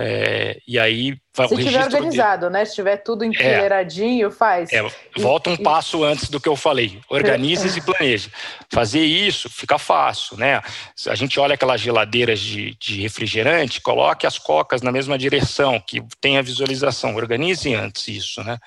É, 0.00 0.60
e 0.66 0.78
aí 0.78 1.16
se 1.46 1.56
tiver 1.56 1.84
organizado, 1.84 2.42
dele. 2.42 2.52
né? 2.52 2.64
Se 2.64 2.74
tiver 2.74 2.96
tudo 2.98 3.24
é. 3.24 3.26
enfileiradinho, 3.28 4.28
é, 4.28 4.30
faz. 4.30 4.72
É, 4.72 4.84
volta 5.16 5.50
um 5.50 5.54
e, 5.54 5.62
passo 5.62 6.02
antes 6.04 6.28
do 6.28 6.40
que 6.40 6.48
eu 6.48 6.56
falei. 6.56 7.00
Organize 7.08 7.78
e 7.78 7.82
planeje. 7.82 8.30
Fazer 8.70 9.00
isso 9.00 9.48
fica 9.50 9.78
fácil, 9.78 10.36
né? 10.36 10.60
A 11.06 11.14
gente 11.14 11.38
olha 11.38 11.54
aquelas 11.54 11.80
geladeiras 11.80 12.38
de, 12.40 12.76
de 12.76 13.02
refrigerante, 13.02 13.80
coloque 13.80 14.26
as 14.26 14.38
cocas 14.38 14.82
na 14.82 14.90
mesma 14.92 15.18
direção, 15.18 15.80
que 15.80 16.02
tem 16.20 16.38
a 16.38 16.42
visualização. 16.42 17.16
Organize 17.16 17.74
antes 17.74 18.08
isso, 18.08 18.42
né? 18.42 18.58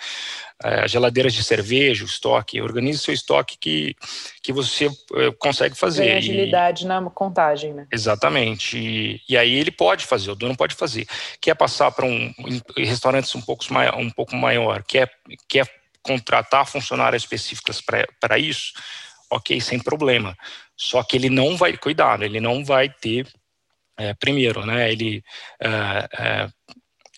É, 0.63 0.87
geladeiras 0.87 1.33
de 1.33 1.43
cerveja, 1.43 2.03
o 2.03 2.07
estoque, 2.07 2.61
organize 2.61 2.99
seu 2.99 3.13
estoque 3.13 3.57
que, 3.57 3.95
que 4.43 4.53
você 4.53 4.87
é, 5.15 5.31
consegue 5.39 5.75
fazer. 5.75 6.03
Tem 6.03 6.17
agilidade 6.17 6.83
e, 6.83 6.87
na 6.87 7.01
contagem, 7.09 7.73
né? 7.73 7.87
Exatamente. 7.91 8.77
E, 8.77 9.21
e, 9.27 9.37
aí 9.37 9.53
ele 9.53 9.71
pode 9.71 10.05
fazer, 10.05 10.29
o 10.31 10.35
dono 10.35 10.55
pode 10.55 10.75
fazer. 10.75 11.07
Quer 11.39 11.55
passar 11.55 11.91
para 11.91 12.05
um 12.05 12.31
restaurantes 12.77 13.33
um 13.33 13.41
pouco, 13.41 13.65
maior, 13.73 13.97
um 13.97 14.09
pouco 14.09 14.35
maior, 14.35 14.83
quer, 14.83 15.11
quer 15.47 15.67
contratar 16.03 16.65
funcionários 16.65 17.23
específicas 17.23 17.81
para 18.19 18.37
isso, 18.37 18.73
ok, 19.29 19.59
sem 19.61 19.79
problema. 19.79 20.37
Só 20.75 21.03
que 21.03 21.15
ele 21.15 21.29
não 21.29 21.55
vai, 21.55 21.77
cuidado, 21.77 22.23
ele 22.23 22.39
não 22.39 22.65
vai 22.65 22.89
ter, 22.89 23.27
é, 23.97 24.13
primeiro, 24.13 24.65
né, 24.65 24.91
ele 24.91 25.23
é, 25.59 25.69
é, 26.17 26.49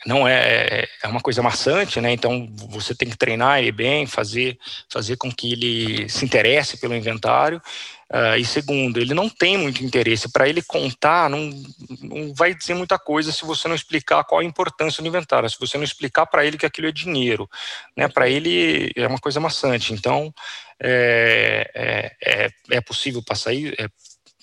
não 0.05 0.27
é, 0.27 0.87
é 1.01 1.07
uma 1.07 1.19
coisa 1.19 1.41
maçante, 1.41 2.01
né? 2.01 2.11
Então 2.11 2.47
você 2.69 2.93
tem 2.93 3.09
que 3.09 3.17
treinar 3.17 3.59
ele 3.59 3.71
bem, 3.71 4.05
fazer, 4.05 4.57
fazer 4.89 5.17
com 5.17 5.31
que 5.31 5.53
ele 5.53 6.09
se 6.09 6.25
interesse 6.25 6.77
pelo 6.77 6.95
inventário. 6.95 7.61
Uh, 8.11 8.37
e 8.37 8.45
segundo, 8.45 8.99
ele 8.99 9.13
não 9.13 9.27
tem 9.27 9.57
muito 9.57 9.83
interesse. 9.83 10.31
Para 10.31 10.47
ele 10.47 10.61
contar, 10.61 11.29
não, 11.29 11.49
não 12.01 12.33
vai 12.35 12.53
dizer 12.53 12.75
muita 12.75 12.99
coisa 12.99 13.31
se 13.31 13.43
você 13.43 13.67
não 13.67 13.75
explicar 13.75 14.23
qual 14.23 14.41
a 14.41 14.45
importância 14.45 15.01
do 15.01 15.07
inventário, 15.07 15.49
se 15.49 15.59
você 15.59 15.77
não 15.77 15.83
explicar 15.83 16.27
para 16.27 16.45
ele 16.45 16.57
que 16.57 16.65
aquilo 16.65 16.87
é 16.87 16.91
dinheiro. 16.91 17.49
Né? 17.97 18.07
Para 18.07 18.29
ele 18.29 18.91
é 18.95 19.07
uma 19.07 19.17
coisa 19.17 19.39
maçante. 19.39 19.93
Então, 19.93 20.31
é, 20.79 21.71
é, 21.73 22.11
é, 22.23 22.49
é 22.71 22.81
possível 22.81 23.23
passar, 23.25 23.53
é 23.53 23.87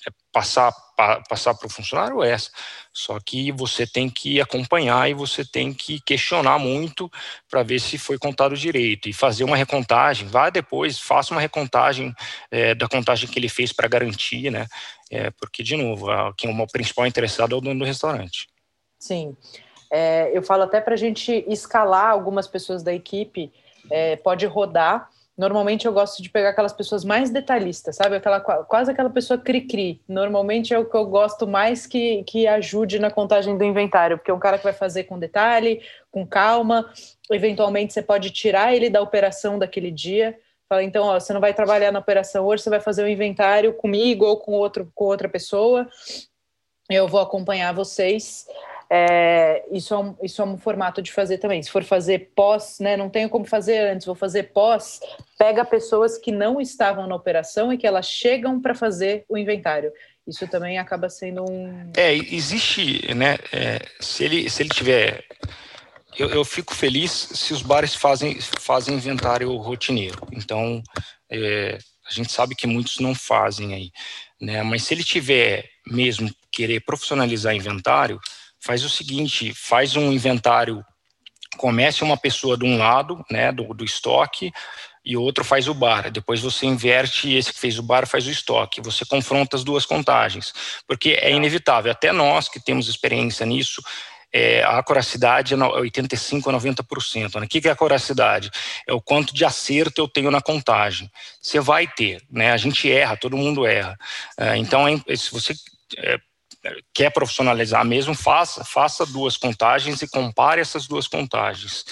é 0.07 0.11
passar 0.33 0.73
pa, 0.96 1.23
passar 1.29 1.55
para 1.55 1.66
o 1.66 1.70
funcionário 1.70 2.23
essa. 2.23 2.51
Só 2.92 3.18
que 3.20 3.53
você 3.53 3.87
tem 3.87 4.11
que 4.11 4.40
acompanhar 4.40 5.09
e 5.09 5.14
você 5.14 5.44
tem 5.44 5.72
que 5.72 6.00
questionar 6.00 6.59
muito 6.59 7.11
para 7.48 7.62
ver 7.62 7.79
se 7.79 7.96
foi 7.96 8.18
contado 8.18 8.57
direito 8.57 9.09
e 9.09 9.12
fazer 9.12 9.44
uma 9.44 9.57
recontagem. 9.57 10.26
Vá 10.26 10.50
depois, 10.50 10.98
faça 10.98 11.33
uma 11.33 11.40
recontagem 11.40 12.12
é, 12.50 12.74
da 12.74 12.88
contagem 12.88 13.29
que 13.29 13.38
ele 13.38 13.48
fez 13.48 13.72
para 13.72 13.88
garantir, 13.88 14.50
né? 14.50 14.66
É, 15.11 15.31
porque, 15.31 15.62
de 15.62 15.76
novo, 15.76 16.07
quem 16.37 16.50
é 16.50 16.62
o 16.62 16.66
principal 16.66 17.07
interessado 17.07 17.55
é 17.55 17.59
o 17.59 17.61
dono 17.61 17.81
do 17.81 17.87
restaurante. 17.87 18.48
Sim. 18.98 19.37
É, 19.90 20.31
eu 20.37 20.42
falo 20.42 20.62
até 20.62 20.81
para 20.81 20.94
a 20.94 20.98
gente 20.98 21.44
escalar 21.48 22.11
algumas 22.11 22.46
pessoas 22.46 22.83
da 22.83 22.92
equipe, 22.92 23.53
é, 23.90 24.16
pode 24.16 24.46
rodar 24.46 25.11
Normalmente 25.40 25.87
eu 25.87 25.92
gosto 25.94 26.22
de 26.22 26.29
pegar 26.29 26.50
aquelas 26.50 26.74
pessoas 26.74 27.03
mais 27.03 27.31
detalhistas, 27.31 27.96
sabe? 27.96 28.16
Aquela, 28.16 28.40
quase 28.40 28.90
aquela 28.90 29.09
pessoa 29.09 29.38
cri-cri. 29.38 30.03
Normalmente 30.07 30.74
é 30.74 30.79
o 30.79 30.85
que 30.85 30.94
eu 30.94 31.07
gosto 31.07 31.48
mais 31.48 31.87
que, 31.87 32.22
que 32.24 32.46
ajude 32.46 32.98
na 32.98 33.11
contagem 33.11 33.57
do 33.57 33.64
inventário, 33.64 34.18
porque 34.18 34.31
é 34.31 34.35
um 34.35 34.38
cara 34.38 34.59
que 34.59 34.64
vai 34.64 34.74
fazer 34.74 35.05
com 35.05 35.18
detalhe, 35.18 35.81
com 36.11 36.26
calma. 36.26 36.92
Eventualmente 37.31 37.94
você 37.94 38.03
pode 38.03 38.29
tirar 38.29 38.74
ele 38.74 38.90
da 38.90 39.00
operação 39.00 39.59
daquele 39.59 39.90
dia. 39.90 40.38
Fala, 40.68 40.85
então, 40.85 41.07
ó, 41.07 41.18
você 41.18 41.33
não 41.33 41.40
vai 41.40 41.55
trabalhar 41.55 41.90
na 41.90 42.00
operação 42.00 42.44
hoje, 42.44 42.62
você 42.62 42.68
vai 42.68 42.81
fazer 42.81 43.03
o 43.03 43.09
inventário 43.09 43.72
comigo 43.72 44.26
ou 44.26 44.37
com, 44.37 44.53
outro, 44.53 44.92
com 44.94 45.07
outra 45.07 45.26
pessoa. 45.26 45.88
Eu 46.90 47.09
vou 47.09 47.18
acompanhar 47.18 47.72
vocês. 47.72 48.46
É, 48.92 49.62
isso, 49.70 49.94
é 49.94 49.98
um, 49.98 50.16
isso 50.20 50.42
é 50.42 50.44
um 50.44 50.59
formato 50.59 51.00
de 51.00 51.12
fazer 51.12 51.38
também. 51.38 51.62
Se 51.62 51.70
for 51.70 51.85
fazer 51.85 52.33
pós, 52.35 52.81
né, 52.81 52.96
não 52.96 53.09
tenho 53.09 53.29
como 53.29 53.44
fazer 53.44 53.79
antes, 53.92 54.05
vou 54.05 54.16
fazer 54.16 54.53
pós, 54.53 54.98
pega 55.38 55.64
pessoas 55.64 56.18
que 56.18 56.33
não 56.33 56.61
estavam 56.61 57.07
na 57.07 57.14
operação 57.14 57.72
e 57.72 57.79
que 57.79 57.87
elas 57.87 58.07
chegam 58.07 58.61
para 58.61 58.74
fazer 58.74 59.24
o 59.29 59.38
inventário. 59.38 59.92
Isso 60.26 60.46
também 60.48 60.76
acaba 60.76 61.09
sendo 61.09 61.44
um. 61.48 61.92
É, 61.96 62.14
existe, 62.14 63.14
né? 63.14 63.38
É, 63.53 63.79
se, 64.00 64.24
ele, 64.24 64.50
se 64.50 64.62
ele 64.62 64.70
tiver. 64.70 65.24
Eu, 66.18 66.29
eu, 66.31 66.44
fico 66.44 66.74
feliz 66.74 67.11
se 67.11 67.53
os 67.53 67.62
bares 67.62 67.94
fazem, 67.94 68.38
fazem 68.40 68.96
inventário 68.96 69.55
rotineiro. 69.57 70.18
Então, 70.33 70.83
é, 71.31 71.79
a 72.09 72.12
gente 72.12 72.33
sabe 72.33 72.57
que 72.57 72.66
muitos 72.66 72.98
não 72.98 73.14
fazem 73.14 73.72
aí. 73.72 73.90
Né? 74.40 74.62
Mas 74.62 74.83
se 74.83 74.92
ele 74.92 75.05
tiver 75.05 75.64
mesmo 75.87 76.29
querer 76.50 76.81
profissionalizar 76.81 77.55
inventário, 77.55 78.20
faz 78.61 78.85
o 78.85 78.88
seguinte, 78.88 79.53
faz 79.55 79.96
um 79.96 80.12
inventário, 80.12 80.85
comece 81.57 82.05
uma 82.05 82.16
pessoa 82.16 82.57
de 82.57 82.64
um 82.64 82.77
lado, 82.77 83.25
né, 83.31 83.51
do, 83.51 83.75
do 83.75 83.85
estoque, 83.85 84.53
e 85.05 85.16
outro 85.16 85.42
faz 85.42 85.66
o 85.66 85.75
bar. 85.75 86.11
Depois 86.11 86.40
você 86.40 86.66
inverte 86.66 87.33
esse 87.33 87.53
que 87.53 87.59
fez 87.59 87.79
o 87.79 87.83
bar 87.83 88.07
faz 88.07 88.27
o 88.27 88.31
estoque. 88.31 88.83
Você 88.83 89.05
confronta 89.05 89.57
as 89.57 89.64
duas 89.64 89.87
contagens, 89.87 90.53
porque 90.87 91.18
é 91.20 91.33
inevitável. 91.33 91.90
Até 91.90 92.12
nós 92.12 92.49
que 92.49 92.61
temos 92.61 92.88
experiência 92.88 93.46
nisso, 93.46 93.83
é, 94.33 94.62
a 94.62 94.79
acuracidade 94.79 95.55
é 95.55 95.57
85 95.57 96.51
a 96.51 96.53
90%. 96.53 97.42
O 97.42 97.49
que 97.49 97.66
é 97.66 97.70
a 97.70 97.73
acuracidade? 97.73 98.51
É 98.87 98.92
o 98.92 99.01
quanto 99.01 99.35
de 99.35 99.44
acerto 99.44 100.01
eu 100.01 100.09
tenho 100.09 100.31
na 100.31 100.40
contagem. 100.40 101.11
Você 101.40 101.59
vai 101.61 101.87
ter, 101.87 102.23
né? 102.31 102.53
A 102.53 102.57
gente 102.57 102.90
erra, 102.90 103.16
todo 103.16 103.37
mundo 103.37 103.66
erra. 103.66 103.99
É, 104.38 104.57
então, 104.57 104.87
é, 104.87 105.16
se 105.16 105.31
você 105.33 105.55
é, 105.99 106.18
quer 106.92 107.11
profissionalizar 107.11 107.85
mesmo, 107.85 108.14
faça, 108.14 108.64
faça 108.64 109.07
duas 109.07 109.37
contagens 109.37 110.03
e 110.03 110.09
compare 110.09 110.61
essas 110.61 110.87
duas 110.87 111.07
contagens. 111.07 111.85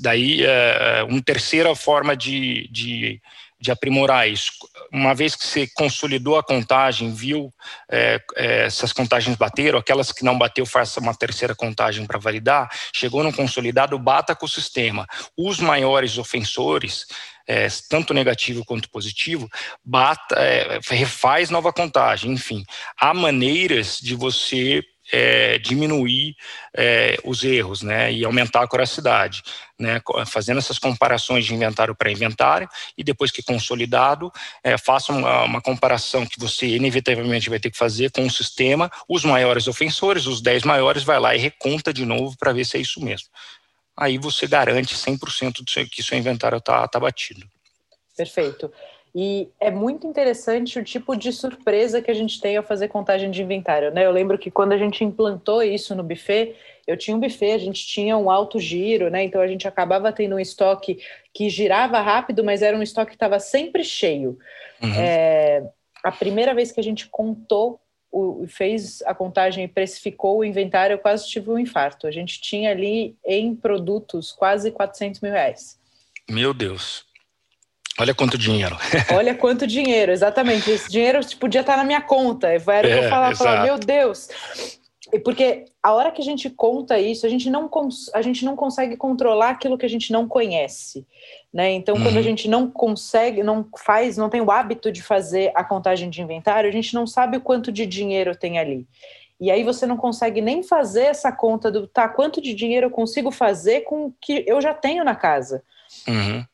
Daí, 0.00 0.44
é, 0.44 1.04
uma 1.08 1.22
terceira 1.22 1.74
forma 1.74 2.16
de, 2.16 2.68
de, 2.68 3.20
de, 3.60 3.70
aprimorar 3.70 4.28
isso, 4.28 4.50
uma 4.92 5.14
vez 5.14 5.36
que 5.36 5.44
você 5.44 5.68
consolidou 5.68 6.36
a 6.36 6.42
contagem, 6.42 7.14
viu 7.14 7.52
é, 7.90 8.20
é, 8.34 8.64
essas 8.66 8.92
contagens 8.92 9.36
bateram, 9.36 9.78
aquelas 9.78 10.10
que 10.10 10.24
não 10.24 10.36
bateu, 10.36 10.66
faça 10.66 11.00
uma 11.00 11.14
terceira 11.14 11.54
contagem 11.54 12.04
para 12.04 12.18
validar, 12.18 12.68
chegou 12.92 13.22
no 13.22 13.32
consolidado, 13.32 13.98
bata 13.98 14.34
com 14.34 14.46
o 14.46 14.48
sistema. 14.48 15.06
Os 15.36 15.60
maiores 15.60 16.18
ofensores, 16.18 17.06
é, 17.48 17.66
tanto 17.88 18.12
negativo 18.12 18.62
quanto 18.64 18.90
positivo, 18.90 19.48
bata, 19.82 20.36
é, 20.36 20.78
refaz 20.90 21.48
nova 21.48 21.72
contagem, 21.72 22.30
enfim. 22.30 22.62
Há 23.00 23.14
maneiras 23.14 23.98
de 23.98 24.14
você 24.14 24.84
é, 25.10 25.58
diminuir 25.58 26.36
é, 26.76 27.16
os 27.24 27.42
erros 27.42 27.82
né, 27.82 28.12
e 28.12 28.24
aumentar 28.24 28.62
a 28.62 28.68
curacidade, 28.68 29.42
né, 29.78 30.02
fazendo 30.26 30.58
essas 30.58 30.78
comparações 30.78 31.46
de 31.46 31.54
inventário 31.54 31.94
para 31.94 32.12
inventário 32.12 32.68
e 32.96 33.02
depois 33.02 33.30
que 33.30 33.42
consolidado, 33.42 34.30
é, 34.62 34.76
faça 34.76 35.10
uma, 35.10 35.44
uma, 35.44 35.60
comparação 35.62 36.26
que 36.26 36.38
você 36.38 36.66
inevitavelmente 36.66 37.48
vai 37.48 37.58
ter 37.58 37.70
que 37.70 37.78
fazer 37.78 38.10
com 38.10 38.26
o 38.26 38.30
sistema, 38.30 38.90
os 39.08 39.24
maiores 39.24 39.66
ofensores, 39.66 40.26
os 40.26 40.42
10 40.42 40.64
maiores, 40.64 41.02
vai 41.02 41.18
lá 41.18 41.34
e 41.34 41.38
reconta 41.38 41.92
de 41.92 42.04
novo 42.04 42.36
para 42.36 42.52
ver 42.52 42.66
se 42.66 42.76
é 42.76 42.80
isso 42.80 43.02
mesmo 43.02 43.28
aí 43.98 44.16
você 44.16 44.46
garante 44.46 44.94
100% 44.94 45.90
que 45.90 46.02
seu 46.02 46.16
inventário 46.16 46.58
está 46.58 46.86
tá 46.86 47.00
batido. 47.00 47.44
Perfeito. 48.16 48.72
E 49.14 49.48
é 49.60 49.70
muito 49.70 50.06
interessante 50.06 50.78
o 50.78 50.84
tipo 50.84 51.16
de 51.16 51.32
surpresa 51.32 52.00
que 52.00 52.10
a 52.10 52.14
gente 52.14 52.40
tem 52.40 52.56
ao 52.56 52.62
fazer 52.62 52.88
contagem 52.88 53.30
de 53.30 53.42
inventário, 53.42 53.90
né? 53.90 54.04
Eu 54.06 54.12
lembro 54.12 54.38
que 54.38 54.50
quando 54.50 54.72
a 54.72 54.78
gente 54.78 55.02
implantou 55.02 55.62
isso 55.62 55.94
no 55.94 56.04
buffet, 56.04 56.54
eu 56.86 56.96
tinha 56.96 57.16
um 57.16 57.20
buffet, 57.20 57.52
a 57.52 57.58
gente 57.58 57.86
tinha 57.86 58.16
um 58.16 58.30
alto 58.30 58.60
giro, 58.60 59.10
né? 59.10 59.24
Então 59.24 59.40
a 59.40 59.46
gente 59.48 59.66
acabava 59.66 60.12
tendo 60.12 60.36
um 60.36 60.40
estoque 60.40 61.00
que 61.34 61.48
girava 61.48 62.00
rápido, 62.00 62.44
mas 62.44 62.62
era 62.62 62.76
um 62.76 62.82
estoque 62.82 63.10
que 63.10 63.16
estava 63.16 63.40
sempre 63.40 63.82
cheio. 63.82 64.38
Uhum. 64.80 64.94
É, 64.94 65.64
a 66.04 66.12
primeira 66.12 66.54
vez 66.54 66.70
que 66.70 66.80
a 66.80 66.84
gente 66.84 67.08
contou 67.08 67.80
o, 68.10 68.46
fez 68.48 69.02
a 69.02 69.14
contagem 69.14 69.64
e 69.64 69.68
precificou 69.68 70.38
o 70.38 70.44
inventário, 70.44 70.94
eu 70.94 70.98
quase 70.98 71.28
tive 71.28 71.50
um 71.50 71.58
infarto. 71.58 72.06
A 72.06 72.10
gente 72.10 72.40
tinha 72.40 72.70
ali 72.70 73.16
em 73.24 73.54
produtos 73.54 74.32
quase 74.32 74.70
400 74.70 75.20
mil 75.20 75.32
reais. 75.32 75.78
Meu 76.30 76.52
Deus. 76.52 77.06
Olha 77.98 78.14
quanto 78.14 78.38
dinheiro. 78.38 78.76
Olha 79.12 79.34
quanto 79.34 79.66
dinheiro, 79.66 80.12
exatamente. 80.12 80.70
Esse 80.70 80.88
dinheiro 80.88 81.18
podia 81.36 81.62
estar 81.62 81.76
na 81.76 81.84
minha 81.84 82.00
conta. 82.00 82.46
Era 82.46 82.88
é, 82.88 83.04
eu 83.04 83.10
falava, 83.10 83.34
falava, 83.34 83.62
meu 83.64 83.78
Deus. 83.78 84.28
E 85.12 85.18
porque 85.18 85.64
a 85.82 85.92
hora 85.92 86.10
que 86.10 86.20
a 86.20 86.24
gente 86.24 86.50
conta 86.50 86.98
isso, 86.98 87.24
a 87.24 87.28
gente 87.28 87.48
não, 87.48 87.70
a 88.14 88.22
gente 88.22 88.44
não 88.44 88.54
consegue 88.54 88.96
controlar 88.96 89.50
aquilo 89.50 89.78
que 89.78 89.86
a 89.86 89.88
gente 89.88 90.12
não 90.12 90.28
conhece. 90.28 91.06
Né? 91.52 91.70
Então, 91.72 91.96
uhum. 91.96 92.02
quando 92.02 92.16
a 92.16 92.18
uhum. 92.18 92.22
gente 92.22 92.48
não 92.48 92.70
consegue, 92.70 93.42
não 93.42 93.66
faz, 93.76 94.16
não 94.16 94.28
tem 94.28 94.40
o 94.40 94.50
hábito 94.50 94.92
de 94.92 95.02
fazer 95.02 95.50
a 95.54 95.64
contagem 95.64 96.10
de 96.10 96.20
inventário, 96.20 96.68
a 96.68 96.72
gente 96.72 96.94
não 96.94 97.06
sabe 97.06 97.38
o 97.38 97.40
quanto 97.40 97.72
de 97.72 97.86
dinheiro 97.86 98.36
tem 98.36 98.58
ali. 98.58 98.86
E 99.40 99.50
aí 99.50 99.62
você 99.62 99.86
não 99.86 99.96
consegue 99.96 100.40
nem 100.40 100.62
fazer 100.62 101.04
essa 101.04 101.30
conta 101.30 101.70
do 101.70 101.86
tá, 101.86 102.08
quanto 102.08 102.40
de 102.40 102.54
dinheiro 102.54 102.86
eu 102.86 102.90
consigo 102.90 103.30
fazer 103.30 103.82
com 103.82 104.06
o 104.06 104.14
que 104.20 104.44
eu 104.46 104.60
já 104.60 104.74
tenho 104.74 105.04
na 105.04 105.14
casa. 105.14 105.62
Uhum. 106.06 106.44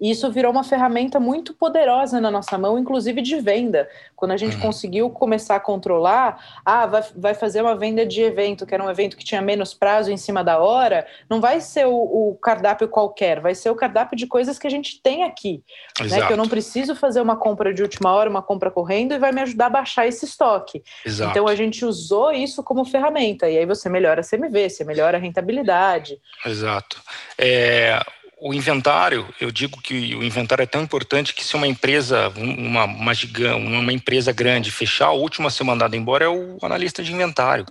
E 0.00 0.10
isso 0.10 0.30
virou 0.30 0.52
uma 0.52 0.62
ferramenta 0.62 1.18
muito 1.18 1.54
poderosa 1.54 2.20
na 2.20 2.30
nossa 2.30 2.58
mão, 2.58 2.78
inclusive 2.78 3.22
de 3.22 3.40
venda. 3.40 3.88
Quando 4.14 4.32
a 4.32 4.36
gente 4.36 4.56
uhum. 4.56 4.62
conseguiu 4.62 5.08
começar 5.08 5.56
a 5.56 5.60
controlar, 5.60 6.60
ah, 6.64 6.86
vai, 6.86 7.04
vai 7.16 7.34
fazer 7.34 7.62
uma 7.62 7.74
venda 7.74 8.04
de 8.04 8.20
evento, 8.20 8.66
que 8.66 8.74
era 8.74 8.84
um 8.84 8.90
evento 8.90 9.16
que 9.16 9.24
tinha 9.24 9.40
menos 9.40 9.72
prazo 9.72 10.10
em 10.10 10.16
cima 10.18 10.44
da 10.44 10.58
hora, 10.58 11.06
não 11.30 11.40
vai 11.40 11.62
ser 11.62 11.86
o, 11.86 11.94
o 11.94 12.38
cardápio 12.42 12.88
qualquer, 12.88 13.40
vai 13.40 13.54
ser 13.54 13.70
o 13.70 13.74
cardápio 13.74 14.16
de 14.16 14.26
coisas 14.26 14.58
que 14.58 14.66
a 14.66 14.70
gente 14.70 15.00
tem 15.00 15.24
aqui. 15.24 15.62
Né? 16.00 16.26
Que 16.26 16.32
eu 16.32 16.36
não 16.36 16.48
preciso 16.48 16.94
fazer 16.94 17.22
uma 17.22 17.36
compra 17.36 17.72
de 17.72 17.80
última 17.82 18.12
hora, 18.12 18.28
uma 18.28 18.42
compra 18.42 18.70
correndo, 18.70 19.14
e 19.14 19.18
vai 19.18 19.32
me 19.32 19.40
ajudar 19.40 19.66
a 19.66 19.70
baixar 19.70 20.06
esse 20.06 20.26
estoque. 20.26 20.82
Exato. 21.06 21.30
Então 21.30 21.48
a 21.48 21.54
gente 21.54 21.86
usou 21.86 22.32
isso 22.32 22.62
como 22.62 22.84
ferramenta, 22.84 23.48
e 23.48 23.56
aí 23.56 23.64
você 23.64 23.88
melhora 23.88 24.20
a 24.20 24.24
CMV, 24.24 24.68
você 24.68 24.84
melhora 24.84 25.16
a 25.16 25.20
rentabilidade. 25.20 26.20
Exato. 26.44 27.00
É, 27.38 27.98
o 28.38 28.52
inventário, 28.52 29.26
eu 29.40 29.50
digo 29.50 29.80
que 29.80 30.14
o 30.14 30.22
inventário 30.22 30.62
é 30.62 30.66
tão 30.66 30.82
importante 30.82 31.32
que 31.34 31.42
se 31.42 31.56
uma 31.56 31.66
empresa, 31.66 32.28
uma, 32.36 32.84
uma, 32.84 33.14
gigante, 33.14 33.56
uma 33.56 33.92
empresa 33.92 34.30
grande 34.30 34.70
fechar, 34.70 35.10
o 35.10 35.20
último 35.20 35.48
a 35.48 35.50
ser 35.50 35.64
mandado 35.64 35.96
embora 35.96 36.26
é 36.26 36.28
o 36.28 36.58
analista 36.62 37.02
de 37.02 37.12
inventário. 37.12 37.64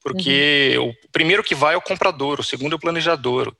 Porque 0.00 0.76
uhum. 0.78 0.90
o 0.90 1.08
primeiro 1.10 1.42
que 1.42 1.54
vai 1.54 1.74
é 1.74 1.76
o 1.78 1.82
comprador, 1.82 2.38
o 2.38 2.44
segundo 2.44 2.74
é 2.74 2.76
o 2.76 2.78
planejador. 2.78 3.54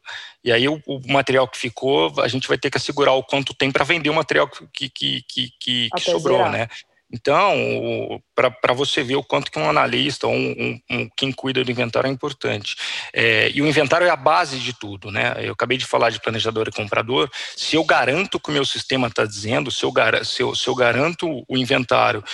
E 0.44 0.52
aí 0.52 0.68
o, 0.68 0.80
o 0.86 1.00
material 1.10 1.48
que 1.48 1.58
ficou, 1.58 2.12
a 2.20 2.28
gente 2.28 2.46
vai 2.46 2.58
ter 2.58 2.70
que 2.70 2.76
assegurar 2.76 3.14
o 3.14 3.24
quanto 3.24 3.54
tem 3.54 3.72
para 3.72 3.82
vender 3.82 4.10
o 4.10 4.14
material 4.14 4.46
que, 4.48 4.88
que, 4.90 5.22
que, 5.22 5.50
que, 5.58 5.88
que 5.88 6.00
sobrou, 6.00 6.48
né? 6.50 6.68
Então, 7.14 8.20
para 8.34 8.74
você 8.74 9.00
ver 9.04 9.14
o 9.14 9.22
quanto 9.22 9.48
que 9.48 9.58
um 9.58 9.70
analista 9.70 10.26
ou 10.26 10.34
um, 10.34 10.50
um, 10.58 10.80
um 10.90 11.08
quem 11.16 11.30
cuida 11.30 11.62
do 11.62 11.70
inventário 11.70 12.08
é 12.08 12.10
importante. 12.10 12.74
É, 13.12 13.52
e 13.54 13.62
o 13.62 13.66
inventário 13.68 14.04
é 14.04 14.10
a 14.10 14.16
base 14.16 14.58
de 14.58 14.72
tudo, 14.72 15.12
né? 15.12 15.32
Eu 15.38 15.52
acabei 15.52 15.78
de 15.78 15.86
falar 15.86 16.10
de 16.10 16.20
planejador 16.20 16.66
e 16.66 16.72
comprador. 16.72 17.30
Se 17.56 17.76
eu 17.76 17.84
garanto 17.84 18.34
o 18.34 18.40
que 18.40 18.50
o 18.50 18.52
meu 18.52 18.64
sistema 18.64 19.06
está 19.06 19.24
dizendo, 19.24 19.70
se 19.70 19.84
eu, 19.84 19.92
se, 20.24 20.42
eu, 20.42 20.56
se 20.56 20.66
eu 20.66 20.74
garanto 20.74 21.44
o 21.48 21.56
inventário 21.56 22.24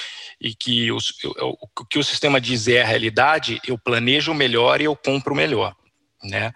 e 0.41 0.55
que 0.55 0.91
o, 0.91 0.99
que 1.91 1.99
o 1.99 2.05
sistema 2.05 2.41
diz 2.41 2.67
é 2.67 2.81
a 2.81 2.87
realidade, 2.87 3.61
eu 3.67 3.77
planejo 3.77 4.33
melhor 4.33 4.81
e 4.81 4.85
eu 4.85 4.97
compro 4.97 5.35
melhor, 5.35 5.77
né? 6.25 6.53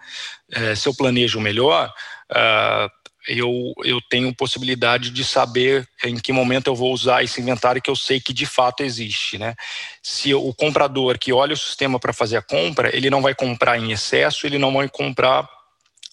É, 0.50 0.74
se 0.74 0.88
eu 0.88 0.94
planejo 0.94 1.38
melhor, 1.40 1.92
uh, 2.30 3.03
eu, 3.28 3.72
eu 3.84 4.00
tenho 4.02 4.34
possibilidade 4.34 5.10
de 5.10 5.24
saber 5.24 5.88
em 6.04 6.16
que 6.16 6.32
momento 6.32 6.66
eu 6.66 6.74
vou 6.74 6.92
usar 6.92 7.22
esse 7.22 7.40
inventário 7.40 7.80
que 7.80 7.90
eu 7.90 7.96
sei 7.96 8.20
que 8.20 8.32
de 8.32 8.46
fato 8.46 8.82
existe, 8.82 9.38
né? 9.38 9.54
Se 10.02 10.34
o 10.34 10.52
comprador 10.52 11.18
que 11.18 11.32
olha 11.32 11.54
o 11.54 11.56
sistema 11.56 11.98
para 11.98 12.12
fazer 12.12 12.36
a 12.36 12.42
compra, 12.42 12.94
ele 12.94 13.10
não 13.10 13.22
vai 13.22 13.34
comprar 13.34 13.78
em 13.78 13.92
excesso, 13.92 14.46
ele 14.46 14.58
não 14.58 14.72
vai 14.72 14.88
comprar 14.88 15.48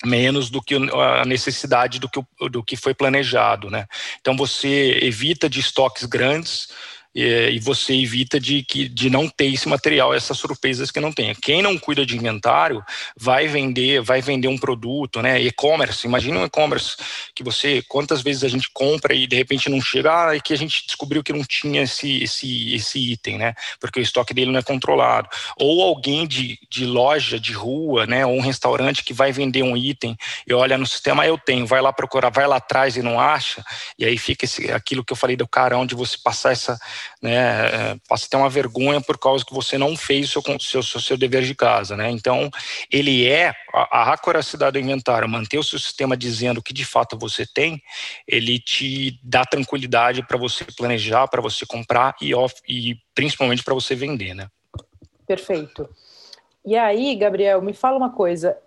menos 0.04 0.50
do 0.50 0.62
que 0.62 0.76
a 0.76 1.26
necessidade 1.26 2.00
do 2.00 2.10
que, 2.10 2.22
do 2.50 2.64
que 2.64 2.76
foi 2.76 2.94
planejado, 2.94 3.70
né? 3.70 3.86
Então 4.20 4.36
você 4.36 5.00
evita 5.02 5.50
de 5.50 5.60
estoques 5.60 6.06
grandes, 6.06 6.70
e, 7.14 7.60
você 7.60 7.94
evita 7.94 8.40
de, 8.40 8.64
que, 8.64 8.88
de 8.88 9.10
não 9.10 9.28
ter 9.28 9.54
esse 9.54 9.68
material, 9.68 10.14
essas 10.14 10.38
surpresas 10.38 10.92
que 10.92 11.00
não 11.00 11.12
tenha. 11.12 11.36
Quem 11.36 11.62
não 11.62 11.78
cuida 11.78 12.06
de 12.06 12.16
inventário 12.16 12.84
vai 13.18 13.48
vender, 13.48 14.02
vai 14.02 14.22
vender 14.22 14.48
um 14.48 14.58
produto, 14.58 15.22
né? 15.22 15.42
E-commerce, 15.42 16.08
imagina 16.08 16.40
um 16.40 16.46
e-commerce 16.46 16.96
que 17.36 17.44
você, 17.44 17.84
quantas 17.88 18.22
vezes 18.22 18.44
a 18.44 18.48
gente 18.48 18.70
compra 18.74 19.14
e 19.14 19.28
de 19.28 19.36
repente 19.36 19.70
não 19.70 19.82
chega, 19.82 20.30
ah, 20.30 20.36
e 20.36 20.42
que 20.42 20.54
a 20.54 20.58
gente 20.58 20.86
descobriu 20.86 21.24
que 21.24 21.34
não 21.34 21.44
tinha 21.44 21.84
esse, 21.84 22.24
esse, 22.24 22.74
esse 22.74 23.12
item, 23.12 23.38
né? 23.38 23.54
Porque 23.80 24.00
o 24.00 24.04
estoque 24.04 24.34
dele 24.34 24.52
não 24.52 24.60
é 24.60 24.64
controlado. 24.64 25.30
Ou 25.58 25.84
alguém 25.84 26.26
de, 26.26 26.58
de 26.70 26.86
loja, 26.86 27.40
de 27.40 27.52
rua, 27.52 28.06
né? 28.06 28.26
Ou 28.26 28.38
um 28.38 28.42
restaurante 28.42 29.04
que 29.04 29.14
vai 29.14 29.32
vender 29.32 29.64
um 29.64 29.76
item 29.76 30.16
e 30.48 30.54
olha 30.54 30.78
no 30.78 30.88
sistema, 30.88 31.24
ah, 31.24 31.28
eu 31.28 31.38
tenho, 31.38 31.66
vai 31.66 31.82
lá 31.82 31.92
procurar, 31.92 32.30
vai 32.30 32.48
lá 32.48 32.56
atrás 32.58 32.96
e 32.96 33.02
não 33.02 33.20
acha, 33.20 33.64
e 33.98 34.06
aí 34.06 34.18
fica 34.18 34.46
esse, 34.46 34.72
aquilo 34.72 35.04
que 35.04 35.12
eu 35.12 35.18
falei 35.18 35.36
do 35.36 35.48
carão 35.48 35.86
de 35.86 35.96
você 35.96 36.18
passar 36.24 36.52
essa 36.52 36.80
né, 37.22 37.36
é, 37.36 37.98
passa 38.08 38.26
a 38.26 38.30
ter 38.30 38.38
uma 38.38 38.50
vergonha 38.50 39.02
por 39.02 39.18
causa 39.18 39.46
que 39.46 39.54
você 39.54 39.78
não 39.78 39.96
fez 39.96 40.36
o 40.36 40.60
seu, 40.60 40.84
seu, 40.84 41.00
seu 41.00 41.18
dever 41.18 41.44
de 41.44 41.56
casa, 41.56 41.96
né? 41.96 42.10
Então, 42.10 42.50
ele 42.92 43.28
é 43.28 43.54
a, 43.74 44.02
a 44.02 44.14
acuracidade 44.14 44.74
do 44.74 44.84
inventário, 44.84 45.28
manter 45.28 45.58
o 45.58 45.64
seu 45.64 45.80
sistema 45.80 46.18
dizendo 46.18 46.60
o 46.60 46.64
que 46.64 46.74
de 46.74 46.86
fato 46.86 47.18
você 47.18 47.46
tem, 47.46 47.82
ele 48.28 48.60
te 48.60 49.20
dá 49.24 49.46
tranquilidade 49.46 50.26
para 50.26 50.38
você 50.38 50.66
planejar, 50.66 51.28
para 51.28 51.42
você 51.42 51.66
comprar 51.66 52.16
e, 52.22 52.34
off, 52.34 52.56
e 52.68 52.98
principalmente 53.14 53.64
para 53.64 53.74
você 53.74 53.96
vender, 53.96 54.34
né? 54.34 54.48
Perfeito. 55.26 55.90
E 56.66 56.76
aí, 56.76 57.16
Gabriel, 57.16 57.62
me 57.62 57.74
fala 57.74 57.98
uma 57.98 58.12
coisa. 58.12 58.58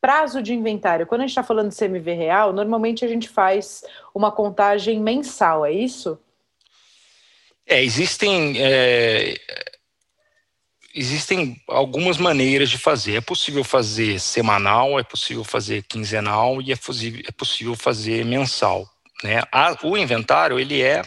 Prazo 0.00 0.42
de 0.42 0.52
inventário. 0.52 1.06
Quando 1.06 1.20
a 1.20 1.24
gente 1.24 1.30
está 1.30 1.42
falando 1.42 1.70
de 1.70 1.76
CMV 1.76 2.12
real, 2.12 2.52
normalmente 2.52 3.04
a 3.04 3.08
gente 3.08 3.28
faz 3.28 3.84
uma 4.14 4.32
contagem 4.32 5.00
mensal, 5.00 5.64
é 5.64 5.72
isso? 5.72 6.18
É, 7.66 7.82
existem, 7.82 8.54
é, 8.58 9.34
existem 10.94 11.56
algumas 11.68 12.18
maneiras 12.18 12.70
de 12.70 12.78
fazer. 12.78 13.16
É 13.16 13.20
possível 13.20 13.64
fazer 13.64 14.18
semanal, 14.20 14.98
é 14.98 15.02
possível 15.02 15.44
fazer 15.44 15.82
quinzenal 15.84 16.60
e 16.60 16.72
é 16.72 16.76
possível, 16.76 17.22
é 17.26 17.32
possível 17.32 17.74
fazer 17.74 18.24
mensal. 18.24 18.88
Né? 19.22 19.42
A, 19.52 19.76
o 19.82 19.96
inventário 19.96 20.58
ele 20.58 20.82
é 20.82 21.02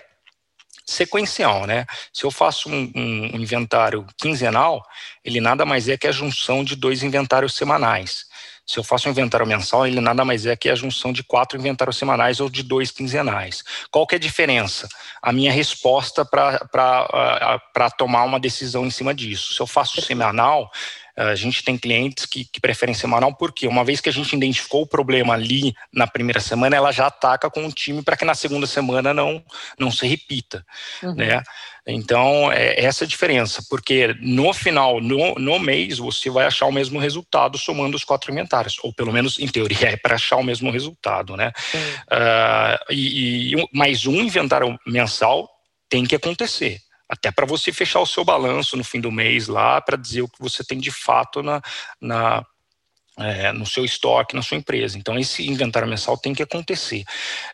sequencial, 0.85 1.65
né? 1.65 1.85
Se 2.13 2.25
eu 2.25 2.31
faço 2.31 2.69
um, 2.69 2.91
um, 2.95 3.35
um, 3.35 3.41
inventário 3.41 4.05
quinzenal, 4.17 4.85
ele 5.23 5.41
nada 5.41 5.65
mais 5.65 5.89
é 5.89 5.97
que 5.97 6.07
a 6.07 6.11
junção 6.11 6.63
de 6.63 6.75
dois 6.75 7.01
inventários 7.01 7.55
semanais. 7.55 8.25
Se 8.65 8.79
eu 8.79 8.83
faço 8.83 9.07
um 9.07 9.11
inventário 9.11 9.45
mensal, 9.45 9.85
ele 9.85 10.01
nada 10.01 10.25
mais 10.25 10.45
é 10.45 10.55
que 10.55 10.69
a 10.69 10.75
junção 10.75 11.13
de 11.13 11.23
quatro 11.23 11.57
inventários 11.57 11.97
semanais 11.97 12.39
ou 12.39 12.49
de 12.49 12.63
dois 12.63 12.89
quinzenais. 12.89 13.63
Qual 13.91 14.07
que 14.07 14.15
é 14.15 14.17
a 14.17 14.19
diferença? 14.19 14.89
A 15.21 15.31
minha 15.31 15.51
resposta 15.51 16.25
para 16.25 17.89
tomar 17.97 18.23
uma 18.23 18.39
decisão 18.39 18.85
em 18.85 18.89
cima 18.89 19.13
disso. 19.13 19.53
Se 19.53 19.61
eu 19.61 19.67
faço 19.67 20.01
semanal, 20.01 20.71
a 21.15 21.35
gente 21.35 21.63
tem 21.63 21.77
clientes 21.77 22.25
que, 22.25 22.45
que, 22.45 22.59
preferem 22.59 22.93
semanal, 22.93 23.33
porque 23.33 23.67
uma 23.67 23.85
vez 23.85 24.01
que 24.01 24.09
a 24.09 24.11
gente 24.11 24.35
identificou 24.35 24.81
o 24.81 24.87
problema 24.87 25.33
ali 25.33 25.73
na 25.93 26.05
primeira 26.05 26.41
semana, 26.41 26.75
ela 26.75 26.91
já 26.91 27.07
ataca 27.07 27.49
com 27.49 27.65
o 27.65 27.71
time 27.71 28.01
para 28.01 28.17
que 28.17 28.25
na 28.25 28.35
segunda 28.35 28.67
semana 28.67 29.13
não, 29.13 29.43
não 29.79 29.89
se 29.89 30.05
repita. 30.05 30.65
Uhum. 31.01 31.15
Né? 31.15 31.41
Então, 31.87 32.51
é 32.51 32.83
essa 32.83 33.05
a 33.05 33.07
diferença, 33.07 33.63
porque 33.69 34.15
no 34.19 34.51
final, 34.53 34.99
no, 34.99 35.35
no 35.35 35.59
mês, 35.59 35.99
você 35.99 36.29
vai 36.29 36.45
achar 36.45 36.65
o 36.65 36.71
mesmo 36.71 36.99
resultado 36.99 37.57
somando 37.57 37.95
os 37.95 38.03
quatro 38.03 38.31
inventários, 38.31 38.77
ou 38.83 38.91
pelo 38.91 39.13
menos, 39.13 39.39
em 39.39 39.47
teoria, 39.47 39.89
é 39.93 39.97
para 39.97 40.15
achar 40.15 40.35
o 40.37 40.43
mesmo 40.43 40.69
resultado, 40.71 41.37
né? 41.37 41.51
Uh, 42.11 42.91
e, 42.91 43.53
e 43.53 43.69
mais 43.71 44.05
um 44.05 44.19
inventário 44.19 44.77
mensal 44.85 45.49
tem 45.87 46.03
que 46.03 46.15
acontecer 46.15 46.81
até 47.09 47.31
para 47.31 47.45
você 47.45 47.71
fechar 47.71 47.99
o 47.99 48.05
seu 48.05 48.23
balanço 48.23 48.75
no 48.75 48.83
fim 48.83 48.99
do 48.99 49.11
mês 49.11 49.47
lá, 49.47 49.79
para 49.81 49.97
dizer 49.97 50.21
o 50.21 50.29
que 50.29 50.39
você 50.39 50.63
tem 50.63 50.79
de 50.79 50.91
fato 50.91 51.43
na, 51.43 51.61
na, 52.01 52.45
é, 53.17 53.51
no 53.51 53.65
seu 53.65 53.85
estoque, 53.85 54.35
na 54.35 54.41
sua 54.41 54.57
empresa. 54.57 54.97
Então, 54.97 55.17
esse 55.17 55.47
inventário 55.47 55.87
mensal 55.87 56.17
tem 56.17 56.33
que 56.33 56.43
acontecer. 56.43 57.03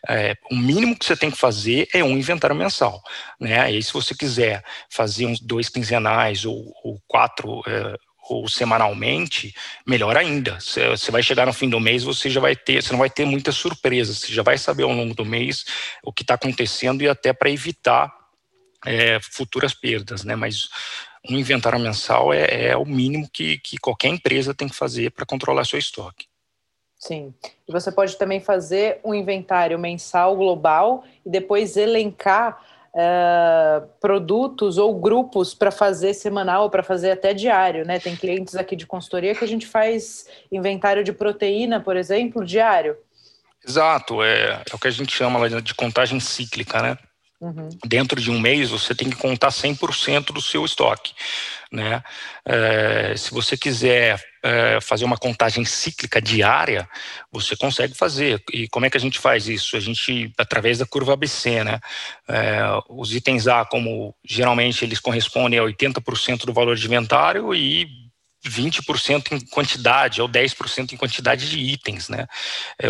É, 0.08 0.34
o 0.50 0.56
mínimo 0.56 0.98
que 0.98 1.04
você 1.04 1.16
tem 1.16 1.30
que 1.30 1.38
fazer 1.38 1.88
é 1.92 2.02
um 2.02 2.16
inventário 2.16 2.56
mensal. 2.56 3.02
Né? 3.38 3.70
E 3.70 3.82
se 3.82 3.92
você 3.92 4.14
quiser 4.14 4.64
fazer 4.90 5.26
uns 5.26 5.40
dois 5.40 5.68
quinzenais 5.68 6.44
ou, 6.44 6.72
ou 6.82 7.00
quatro. 7.06 7.62
É, 7.66 7.96
ou 8.30 8.48
semanalmente, 8.48 9.52
melhor 9.84 10.16
ainda. 10.16 10.56
Você 10.60 11.10
vai 11.10 11.22
chegar 11.24 11.44
no 11.44 11.52
fim 11.52 11.68
do 11.68 11.80
mês, 11.80 12.04
você 12.04 12.30
já 12.30 12.40
vai 12.40 12.54
ter, 12.54 12.80
você 12.80 12.92
não 12.92 13.00
vai 13.00 13.10
ter 13.10 13.24
muitas 13.24 13.56
surpresas, 13.56 14.18
você 14.18 14.32
já 14.32 14.44
vai 14.44 14.56
saber 14.56 14.84
ao 14.84 14.92
longo 14.92 15.12
do 15.12 15.24
mês 15.24 15.64
o 16.04 16.12
que 16.12 16.22
está 16.22 16.34
acontecendo 16.34 17.02
e 17.02 17.08
até 17.08 17.32
para 17.32 17.50
evitar 17.50 18.21
é, 18.86 19.18
futuras 19.20 19.74
perdas, 19.74 20.24
né? 20.24 20.34
Mas 20.34 20.68
um 21.28 21.36
inventário 21.36 21.78
mensal 21.78 22.32
é, 22.32 22.68
é 22.68 22.76
o 22.76 22.84
mínimo 22.84 23.28
que, 23.32 23.58
que 23.58 23.78
qualquer 23.78 24.08
empresa 24.08 24.54
tem 24.54 24.68
que 24.68 24.74
fazer 24.74 25.10
para 25.10 25.26
controlar 25.26 25.64
seu 25.64 25.78
estoque. 25.78 26.26
Sim. 26.98 27.34
E 27.68 27.72
você 27.72 27.90
pode 27.90 28.16
também 28.16 28.40
fazer 28.40 29.00
um 29.04 29.12
inventário 29.12 29.78
mensal 29.78 30.36
global 30.36 31.04
e 31.26 31.30
depois 31.30 31.76
elencar 31.76 32.62
uh, 32.92 33.86
produtos 34.00 34.78
ou 34.78 34.94
grupos 34.98 35.52
para 35.52 35.70
fazer 35.70 36.14
semanal, 36.14 36.70
para 36.70 36.82
fazer 36.82 37.10
até 37.10 37.34
diário, 37.34 37.84
né? 37.84 37.98
Tem 37.98 38.14
clientes 38.14 38.54
aqui 38.54 38.76
de 38.76 38.86
consultoria 38.86 39.34
que 39.34 39.44
a 39.44 39.48
gente 39.48 39.66
faz 39.66 40.26
inventário 40.50 41.02
de 41.02 41.12
proteína, 41.12 41.80
por 41.80 41.96
exemplo, 41.96 42.44
diário. 42.44 42.96
Exato, 43.66 44.22
é, 44.22 44.62
é 44.70 44.74
o 44.74 44.78
que 44.78 44.88
a 44.88 44.90
gente 44.90 45.12
chama 45.12 45.48
de 45.60 45.74
contagem 45.74 46.18
cíclica, 46.20 46.82
né? 46.82 46.98
Uhum. 47.42 47.70
Dentro 47.84 48.20
de 48.20 48.30
um 48.30 48.38
mês, 48.38 48.70
você 48.70 48.94
tem 48.94 49.10
que 49.10 49.16
contar 49.16 49.48
100% 49.48 50.26
do 50.32 50.40
seu 50.40 50.64
estoque. 50.64 51.12
Né? 51.72 52.00
É, 52.46 53.16
se 53.16 53.32
você 53.32 53.56
quiser 53.56 54.22
é, 54.44 54.78
fazer 54.80 55.04
uma 55.04 55.16
contagem 55.16 55.64
cíclica 55.64 56.22
diária, 56.22 56.88
você 57.32 57.56
consegue 57.56 57.94
fazer. 57.94 58.40
E 58.52 58.68
como 58.68 58.86
é 58.86 58.90
que 58.90 58.96
a 58.96 59.00
gente 59.00 59.18
faz 59.18 59.48
isso? 59.48 59.76
A 59.76 59.80
gente, 59.80 60.32
através 60.38 60.78
da 60.78 60.86
curva 60.86 61.14
ABC, 61.14 61.64
né? 61.64 61.80
É, 62.28 62.60
os 62.88 63.12
itens 63.12 63.48
A, 63.48 63.64
como 63.64 64.14
geralmente 64.24 64.84
eles 64.84 65.00
correspondem 65.00 65.58
a 65.58 65.64
80% 65.64 66.44
do 66.44 66.52
valor 66.52 66.76
de 66.76 66.86
inventário 66.86 67.52
e 67.52 67.88
20% 68.46 69.32
em 69.32 69.40
quantidade 69.46 70.22
ou 70.22 70.28
10% 70.28 70.92
em 70.92 70.96
quantidade 70.96 71.50
de 71.50 71.58
itens, 71.58 72.08
né? 72.08 72.28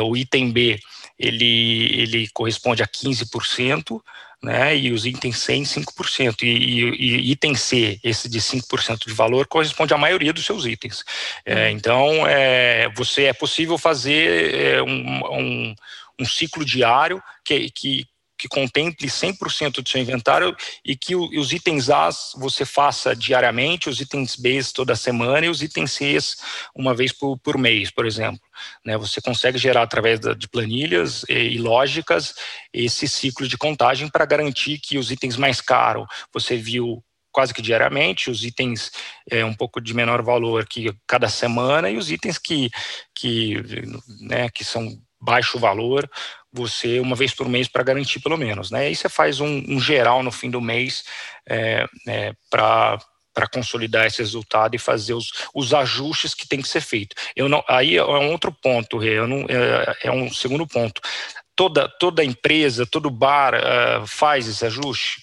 O 0.03 0.15
item 0.15 0.51
B, 0.51 0.79
ele, 1.19 1.91
ele 1.93 2.29
corresponde 2.35 2.83
a 2.83 2.87
15%, 2.87 4.01
né, 4.43 4.77
e 4.77 4.93
os 4.93 5.07
itens 5.07 5.39
C 5.39 5.55
em 5.55 5.63
5%. 5.63 6.43
E, 6.43 6.47
e, 6.47 6.85
e 6.99 7.31
item 7.31 7.55
C, 7.55 8.01
esse 8.03 8.29
de 8.29 8.41
5% 8.41 9.07
de 9.07 9.15
valor, 9.15 9.47
corresponde 9.47 9.95
à 9.95 9.99
maioria 9.99 10.33
dos 10.33 10.45
seus 10.45 10.67
itens. 10.67 11.05
É, 11.45 11.55
uhum. 11.55 11.71
então, 11.71 12.27
é, 12.27 12.89
você 12.97 13.25
é 13.25 13.33
possível 13.33 13.79
fazer 13.79 14.55
é, 14.55 14.83
um, 14.83 15.21
um, 15.39 15.75
um, 16.21 16.25
ciclo 16.25 16.65
diário 16.65 17.23
que, 17.45 17.71
que, 17.71 18.07
que 18.43 18.49
contemple 18.49 19.07
100% 19.07 19.81
do 19.81 19.89
seu 19.89 20.01
inventário 20.01 20.57
e 20.85 20.97
que 20.97 21.15
os 21.15 21.53
itens 21.53 21.89
A 21.89 22.11
você 22.37 22.65
faça 22.65 23.15
diariamente, 23.15 23.89
os 23.89 24.01
itens 24.01 24.35
B 24.35 24.61
toda 24.75 24.97
semana 24.97 25.47
e 25.47 25.49
os 25.49 25.63
itens 25.63 25.93
C 25.93 26.19
uma 26.75 26.93
vez 26.93 27.13
por, 27.13 27.39
por 27.39 27.57
mês, 27.57 27.89
por 27.89 28.05
exemplo. 28.05 28.41
Né, 28.85 28.99
você 28.99 29.21
consegue 29.21 29.59
gerar 29.59 29.83
através 29.83 30.19
de 30.37 30.49
planilhas 30.49 31.25
e, 31.29 31.35
e 31.35 31.59
lógicas 31.59 32.35
esse 32.73 33.07
ciclo 33.07 33.47
de 33.47 33.57
contagem 33.57 34.09
para 34.09 34.27
garantir 34.27 34.81
que 34.81 34.99
os 34.99 35.13
itens 35.13 35.37
mais 35.37 35.61
caros 35.61 36.07
você 36.35 36.57
viu 36.57 37.03
quase 37.31 37.55
que 37.55 37.63
diariamente, 37.63 38.29
os 38.29 38.45
itens 38.45 38.91
é, 39.31 39.45
um 39.45 39.55
pouco 39.55 39.81
de 39.81 39.95
menor 39.95 40.21
valor 40.21 40.67
que 40.67 40.93
cada 41.07 41.29
semana 41.29 41.89
e 41.89 41.97
os 41.97 42.11
itens 42.11 42.39
que, 42.39 42.71
que, 43.15 43.63
né, 44.21 44.51
que 44.51 44.65
são 44.65 45.01
baixo 45.23 45.59
valor, 45.59 46.11
você 46.53 47.01
uma 47.01 47.17
vez 47.17 47.35
por 47.35 47.49
mês 47.49 47.69
para 47.69 47.83
garantir 47.83 48.21
pelo 48.21 48.37
menos, 48.37 48.71
né? 48.71 48.81
Aí 48.81 48.95
você 48.95 49.09
faz 49.09 49.41
um, 49.41 49.65
um 49.69 49.81
geral 49.81 50.23
no 50.23 50.31
fim 50.31 50.51
do 50.51 50.61
mês 50.61 51.05
é, 51.49 51.87
é, 52.07 52.33
para 52.51 52.99
para 53.35 53.49
consolidar 53.49 54.07
esse 54.07 54.19
resultado 54.19 54.75
e 54.75 54.79
fazer 54.79 55.15
os, 55.15 55.33
os 55.55 55.73
ajustes 55.73 56.35
que 56.35 56.47
tem 56.47 56.61
que 56.61 56.69
ser 56.69 56.83
feito. 56.83 57.17
Eu 57.35 57.49
não, 57.49 57.65
aí 57.67 57.97
é 57.97 58.05
um 58.05 58.31
outro 58.31 58.53
ponto, 58.53 59.01
não, 59.27 59.47
é, 59.49 60.09
é 60.09 60.13
um 60.13 60.31
segundo 60.31 60.67
ponto. 60.67 61.01
Toda, 61.57 61.89
toda 61.99 62.23
empresa, 62.23 62.85
todo 62.85 63.11
bar 63.11 63.55
uh, 63.55 64.07
faz 64.07 64.47
esse 64.47 64.67
ajuste? 64.67 65.23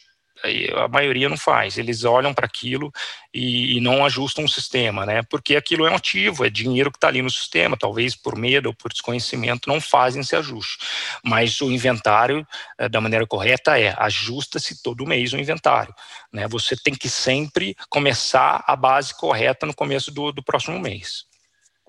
A 0.75 0.87
maioria 0.87 1.29
não 1.29 1.37
faz, 1.37 1.77
eles 1.77 2.03
olham 2.03 2.33
para 2.33 2.45
aquilo 2.45 2.91
e, 3.33 3.77
e, 3.77 3.81
não 3.81 4.05
ajustam 4.05 4.45
o 4.45 4.49
sistema, 4.49 5.05
né? 5.05 5.21
Porque 5.23 5.55
aquilo 5.55 5.85
é 5.85 5.91
um 5.91 5.95
ativo, 5.95 6.45
é 6.45 6.49
dinheiro 6.49 6.91
que 6.91 6.97
está 6.97 7.07
ali 7.07 7.21
no 7.21 7.29
sistema, 7.29 7.77
talvez 7.77 8.15
por 8.15 8.37
medo 8.37 8.67
ou 8.69 8.75
por 8.75 8.91
desconhecimento 8.91 9.69
não 9.69 9.79
fazem 9.79 10.21
esse 10.21 10.35
ajuste. 10.35 10.77
Mas 11.23 11.59
o 11.61 11.71
inventário, 11.71 12.47
eh, 12.77 12.89
da 12.89 13.01
maneira 13.01 13.27
correta, 13.27 13.79
é 13.79 13.93
ajusta-se 13.97 14.81
todo 14.81 15.05
mês 15.05 15.33
o 15.33 15.37
inventário. 15.37 15.93
Né? 16.31 16.47
Você 16.47 16.75
tem 16.75 16.95
que 16.95 17.09
sempre 17.09 17.75
começar 17.89 18.63
a 18.65 18.75
base 18.75 19.13
correta 19.15 19.65
no 19.65 19.73
começo 19.73 20.11
do, 20.11 20.31
do 20.31 20.43
próximo 20.43 20.79
mês. 20.79 21.28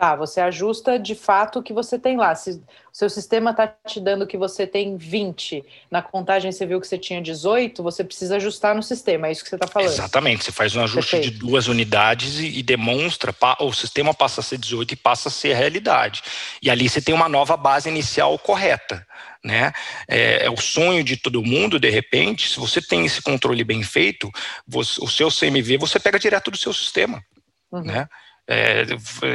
Tá, 0.00 0.16
você 0.16 0.40
ajusta 0.40 0.98
de 0.98 1.14
fato 1.14 1.58
o 1.58 1.62
que 1.62 1.74
você 1.74 1.98
tem 1.98 2.16
lá. 2.16 2.34
Se 2.34 2.52
o 2.52 2.62
seu 2.90 3.10
sistema 3.10 3.50
está 3.50 3.66
te 3.66 4.00
dando 4.00 4.26
que 4.26 4.38
você 4.38 4.66
tem 4.66 4.96
20, 4.96 5.62
na 5.90 6.00
contagem 6.00 6.50
você 6.50 6.64
viu 6.64 6.80
que 6.80 6.86
você 6.86 6.96
tinha 6.96 7.20
18, 7.20 7.82
você 7.82 8.02
precisa 8.02 8.36
ajustar 8.36 8.74
no 8.74 8.82
sistema, 8.82 9.28
é 9.28 9.32
isso 9.32 9.42
que 9.44 9.50
você 9.50 9.56
está 9.56 9.66
falando. 9.66 9.90
Exatamente, 9.90 10.42
você 10.42 10.52
faz 10.52 10.74
um 10.74 10.82
ajuste 10.82 11.10
Perfeito. 11.10 11.34
de 11.34 11.38
duas 11.40 11.68
unidades 11.68 12.38
e, 12.38 12.46
e 12.46 12.62
demonstra, 12.62 13.34
o 13.58 13.74
sistema 13.74 14.14
passa 14.14 14.40
a 14.40 14.42
ser 14.42 14.56
18 14.56 14.94
e 14.94 14.96
passa 14.96 15.28
a 15.28 15.30
ser 15.30 15.52
a 15.52 15.56
realidade. 15.58 16.22
E 16.62 16.70
ali 16.70 16.88
você 16.88 17.02
tem 17.02 17.14
uma 17.14 17.28
nova 17.28 17.54
base 17.54 17.90
inicial 17.90 18.38
correta. 18.38 19.06
Né? 19.44 19.70
É, 20.08 20.46
é, 20.46 20.50
o 20.50 20.56
sonho 20.56 21.04
de 21.04 21.18
todo 21.18 21.42
mundo, 21.42 21.78
de 21.78 21.90
repente, 21.90 22.48
se 22.48 22.58
você 22.58 22.80
tem 22.80 23.04
esse 23.04 23.20
controle 23.20 23.62
bem 23.64 23.82
feito, 23.82 24.32
você, 24.66 24.98
o 25.04 25.08
seu 25.08 25.28
CMV 25.28 25.76
você 25.76 26.00
pega 26.00 26.18
direto 26.18 26.50
do 26.50 26.56
seu 26.56 26.72
sistema. 26.72 27.22
Uhum. 27.70 27.82
Né? 27.82 28.08
É, 28.50 28.84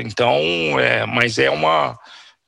então, 0.01 0.37
é, 0.77 1.05
mas 1.05 1.39
é 1.39 1.49
uma, 1.49 1.97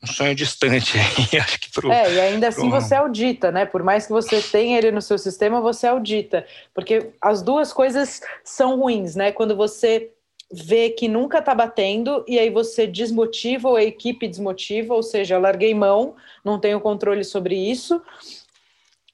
um 0.04 0.08
sonho 0.08 0.36
distante 0.36 0.98
acho 1.42 1.60
que 1.62 1.72
pro, 1.72 1.90
É, 1.90 2.14
e 2.14 2.20
ainda 2.20 2.50
assim 2.50 2.70
pro... 2.70 2.82
você 2.82 2.94
audita, 2.94 3.54
né? 3.54 3.66
Por 3.66 3.82
mais 3.84 4.06
que 4.06 4.12
você 4.12 4.42
tenha 4.42 4.78
ele 4.78 4.92
no 4.92 5.02
seu 5.02 5.18
sistema, 5.18 5.62
você 5.62 5.88
audita. 5.88 6.46
Porque 6.74 7.12
as 7.22 7.42
duas 7.42 7.72
coisas 7.72 8.20
são 8.44 8.78
ruins, 8.82 9.16
né? 9.16 9.32
Quando 9.32 9.56
você 9.56 10.12
vê 10.52 10.90
que 10.90 11.08
nunca 11.08 11.40
está 11.40 11.56
batendo 11.56 12.24
e 12.28 12.38
aí 12.38 12.50
você 12.50 12.86
desmotiva 12.86 13.70
ou 13.70 13.78
a 13.78 13.84
equipe 13.84 14.28
desmotiva, 14.28 14.94
ou 14.94 15.04
seja, 15.04 15.38
larguei 15.38 15.74
mão, 15.74 16.16
não 16.44 16.60
tenho 16.60 16.82
controle 16.82 17.24
sobre 17.24 17.56
isso. 17.56 18.02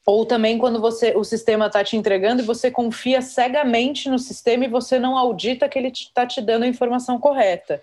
Ou 0.05 0.25
também 0.25 0.57
quando 0.57 0.81
você 0.81 1.13
o 1.15 1.23
sistema 1.23 1.67
está 1.67 1.83
te 1.83 1.95
entregando 1.95 2.41
e 2.41 2.45
você 2.45 2.69
confia 2.69 3.21
cegamente 3.21 4.09
no 4.09 4.19
sistema 4.19 4.65
e 4.65 4.69
você 4.69 4.99
não 4.99 5.17
audita 5.17 5.69
que 5.69 5.79
ele 5.79 5.87
está 5.87 6.27
te 6.27 6.41
dando 6.41 6.63
a 6.63 6.67
informação 6.67 7.17
correta. 7.17 7.81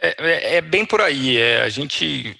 É, 0.00 0.14
é, 0.18 0.54
é 0.56 0.60
bem 0.60 0.84
por 0.84 1.00
aí. 1.00 1.38
É, 1.38 1.62
a 1.62 1.68
gente, 1.70 2.38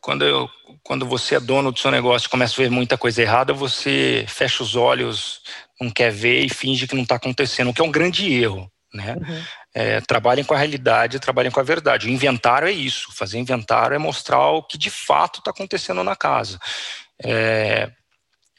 quando, 0.00 0.24
eu, 0.24 0.48
quando 0.84 1.04
você 1.06 1.34
é 1.34 1.40
dono 1.40 1.72
do 1.72 1.78
seu 1.78 1.90
negócio 1.90 2.26
e 2.26 2.30
começa 2.30 2.54
a 2.54 2.64
ver 2.64 2.70
muita 2.70 2.96
coisa 2.96 3.20
errada, 3.20 3.52
você 3.52 4.24
fecha 4.28 4.62
os 4.62 4.76
olhos, 4.76 5.40
não 5.80 5.90
quer 5.90 6.12
ver 6.12 6.44
e 6.44 6.48
finge 6.48 6.86
que 6.86 6.94
não 6.94 7.02
está 7.02 7.16
acontecendo, 7.16 7.70
o 7.70 7.74
que 7.74 7.80
é 7.80 7.84
um 7.84 7.90
grande 7.90 8.32
erro. 8.32 8.70
Né? 8.92 9.14
Uhum. 9.14 9.42
É, 9.72 10.00
trabalhem 10.00 10.44
com 10.44 10.54
a 10.54 10.58
realidade, 10.58 11.20
trabalhem 11.20 11.50
com 11.50 11.60
a 11.60 11.64
verdade. 11.64 12.06
O 12.06 12.10
inventário 12.10 12.68
é 12.68 12.72
isso. 12.72 13.12
Fazer 13.12 13.38
inventário 13.38 13.94
é 13.94 13.98
mostrar 13.98 14.50
o 14.50 14.62
que 14.62 14.76
de 14.76 14.90
fato 14.90 15.38
está 15.38 15.50
acontecendo 15.50 16.02
na 16.02 16.16
casa. 16.16 16.58
É, 17.22 17.90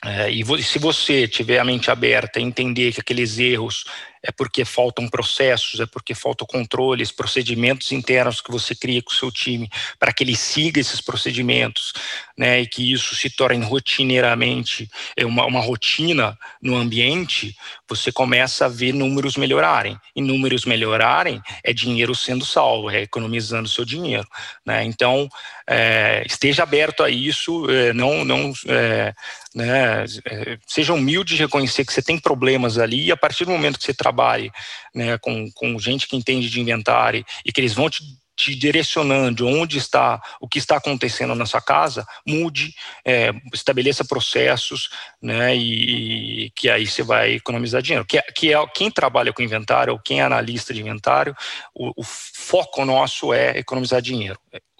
é, 0.04 0.32
e 0.32 0.64
se 0.64 0.80
você 0.80 1.28
tiver 1.28 1.60
a 1.60 1.64
mente 1.64 1.92
aberta 1.92 2.40
e 2.40 2.44
entender 2.44 2.92
que 2.92 3.02
aqueles 3.02 3.38
erros 3.38 3.86
é 4.24 4.32
porque 4.32 4.64
faltam 4.64 5.08
processos, 5.08 5.80
é 5.80 5.86
porque 5.86 6.16
faltam 6.16 6.46
controles, 6.46 7.12
procedimentos 7.12 7.92
internos 7.92 8.42
que 8.42 8.52
você 8.52 8.76
cria 8.76 9.02
com 9.02 9.12
o 9.12 9.16
seu 9.16 9.32
time 9.32 9.70
para 10.00 10.14
que 10.14 10.24
ele 10.24 10.36
siga 10.36 10.80
esses 10.80 11.02
procedimentos, 11.02 11.94
né, 12.38 12.62
e 12.62 12.68
que 12.68 12.92
isso 12.92 13.16
se 13.16 13.30
torne 13.30 13.64
rotineiramente 13.64 14.90
é 15.16 15.26
uma, 15.26 15.46
uma 15.46 15.60
rotina 15.60 16.38
no 16.62 16.76
ambiente, 16.76 17.56
você 17.96 18.12
começa 18.12 18.66
a 18.66 18.70
ver 18.70 18.94
números 18.94 19.38
melhorarem. 19.38 19.98
E 20.16 20.22
números 20.22 20.66
melhorarem 20.66 21.42
é 21.64 21.74
dinheiro 21.74 22.16
sendo 22.16 22.46
salvo, 22.46 22.90
é 22.90 23.02
economizando 23.02 23.68
seu 23.68 23.86
dinheiro, 23.86 24.28
né? 24.66 24.84
Então 24.84 25.30
é, 25.68 26.24
esteja 26.26 26.64
aberto 26.64 27.04
a 27.04 27.10
isso, 27.10 27.70
é, 27.70 27.94
não, 27.94 28.26
não 28.26 28.54
é, 28.68 29.14
né, 29.54 30.06
é, 30.26 30.58
seja 30.68 30.94
humilde 30.94 31.36
de 31.36 31.42
reconhecer 31.42 31.86
que 31.86 31.94
você 31.94 32.02
tem 32.02 32.18
problemas 32.18 32.78
ali 32.78 33.06
e 33.06 33.12
a 33.12 33.18
partir 33.18 33.46
do 33.46 33.52
momento 33.52 33.78
que 33.78 33.86
você 33.86 33.94
trabalhe 33.94 34.52
né, 34.94 35.18
com, 35.18 35.50
com 35.52 35.80
gente 35.80 36.08
que 36.08 36.16
entende 36.16 36.50
de 36.50 36.60
inventário 36.60 37.26
e 37.46 37.52
que 37.52 37.62
eles 37.62 37.74
vão 37.74 37.90
te, 37.90 38.04
te 38.42 38.56
direcionando 38.56 39.48
onde 39.48 39.78
está, 39.78 40.20
o 40.40 40.48
que 40.48 40.58
está 40.58 40.78
acontecendo 40.78 41.36
na 41.36 41.46
sua 41.46 41.62
casa, 41.62 42.06
mude, 42.26 42.74
é, 43.06 43.32
estabeleça 43.54 44.04
processos, 44.04 44.90
né, 45.22 45.56
e, 45.56 46.46
e, 46.46 46.50
que 46.52 46.70
aí 46.70 46.88
você 46.88 47.04
vai 47.04 47.34
economizar 47.34 47.82
dinheiro. 47.82 48.06
Que, 48.06 48.18
é, 48.18 48.22
que 48.22 48.54
é 48.54 48.68
quem 48.74 48.90
trabalha 48.90 49.32
com 49.32 49.44
inventário 49.44 49.94
ou 49.94 50.00
quem 50.00 50.22
é 50.22 50.24
analista 50.24 50.74
de 50.74 50.82
inventário, 50.82 51.36
o, 51.74 51.92
o 51.96 52.04
foco 52.04 52.84
nosso 52.84 53.32
é 53.32 53.60
economizar 53.60 54.02
dinheiro. 54.02 54.40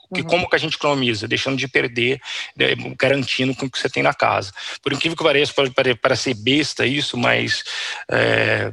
Uhum. 0.10 0.24
Como 0.24 0.50
que 0.50 0.56
a 0.56 0.60
gente 0.60 0.76
economiza? 0.76 1.28
Deixando 1.28 1.58
de 1.58 1.68
perder, 1.68 2.20
né, 2.58 2.76
garantindo 2.98 3.56
com 3.56 3.68
o 3.68 3.72
que 3.72 3.78
você 3.78 3.90
tem 3.90 4.02
na 4.02 4.14
casa. 4.14 4.52
Por 4.82 4.92
incrível 4.92 5.16
que 5.16 5.24
pareça, 5.24 5.54
pode 5.54 5.72
parecer 5.72 6.34
besta 6.34 6.86
isso, 6.86 7.16
mas 7.16 7.64
é, 8.10 8.72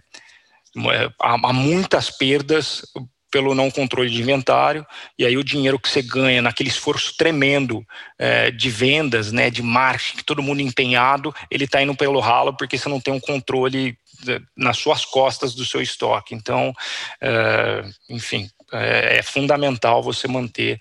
é 0.76 1.10
há, 1.20 1.34
há 1.34 1.52
muitas 1.52 2.10
perdas 2.10 2.82
pelo 3.30 3.54
não 3.54 3.70
controle 3.70 4.10
de 4.10 4.20
inventário, 4.20 4.86
e 5.18 5.24
aí 5.24 5.36
o 5.36 5.44
dinheiro 5.44 5.78
que 5.78 5.88
você 5.88 6.02
ganha 6.02 6.40
naquele 6.40 6.68
esforço 6.68 7.16
tremendo 7.16 7.84
é, 8.18 8.50
de 8.50 8.70
vendas, 8.70 9.32
né, 9.32 9.50
de 9.50 9.62
marketing, 9.62 10.22
todo 10.24 10.42
mundo 10.42 10.60
empenhado, 10.60 11.34
ele 11.50 11.64
está 11.64 11.82
indo 11.82 11.94
pelo 11.94 12.20
ralo 12.20 12.56
porque 12.56 12.78
você 12.78 12.88
não 12.88 13.00
tem 13.00 13.12
um 13.12 13.20
controle 13.20 13.98
é, 14.26 14.40
nas 14.56 14.78
suas 14.78 15.04
costas 15.04 15.54
do 15.54 15.64
seu 15.64 15.82
estoque. 15.82 16.34
Então, 16.34 16.72
é, 17.20 17.84
enfim, 18.08 18.48
é, 18.72 19.18
é, 19.18 19.22
fundamental 19.22 20.02
você 20.02 20.26
manter 20.28 20.78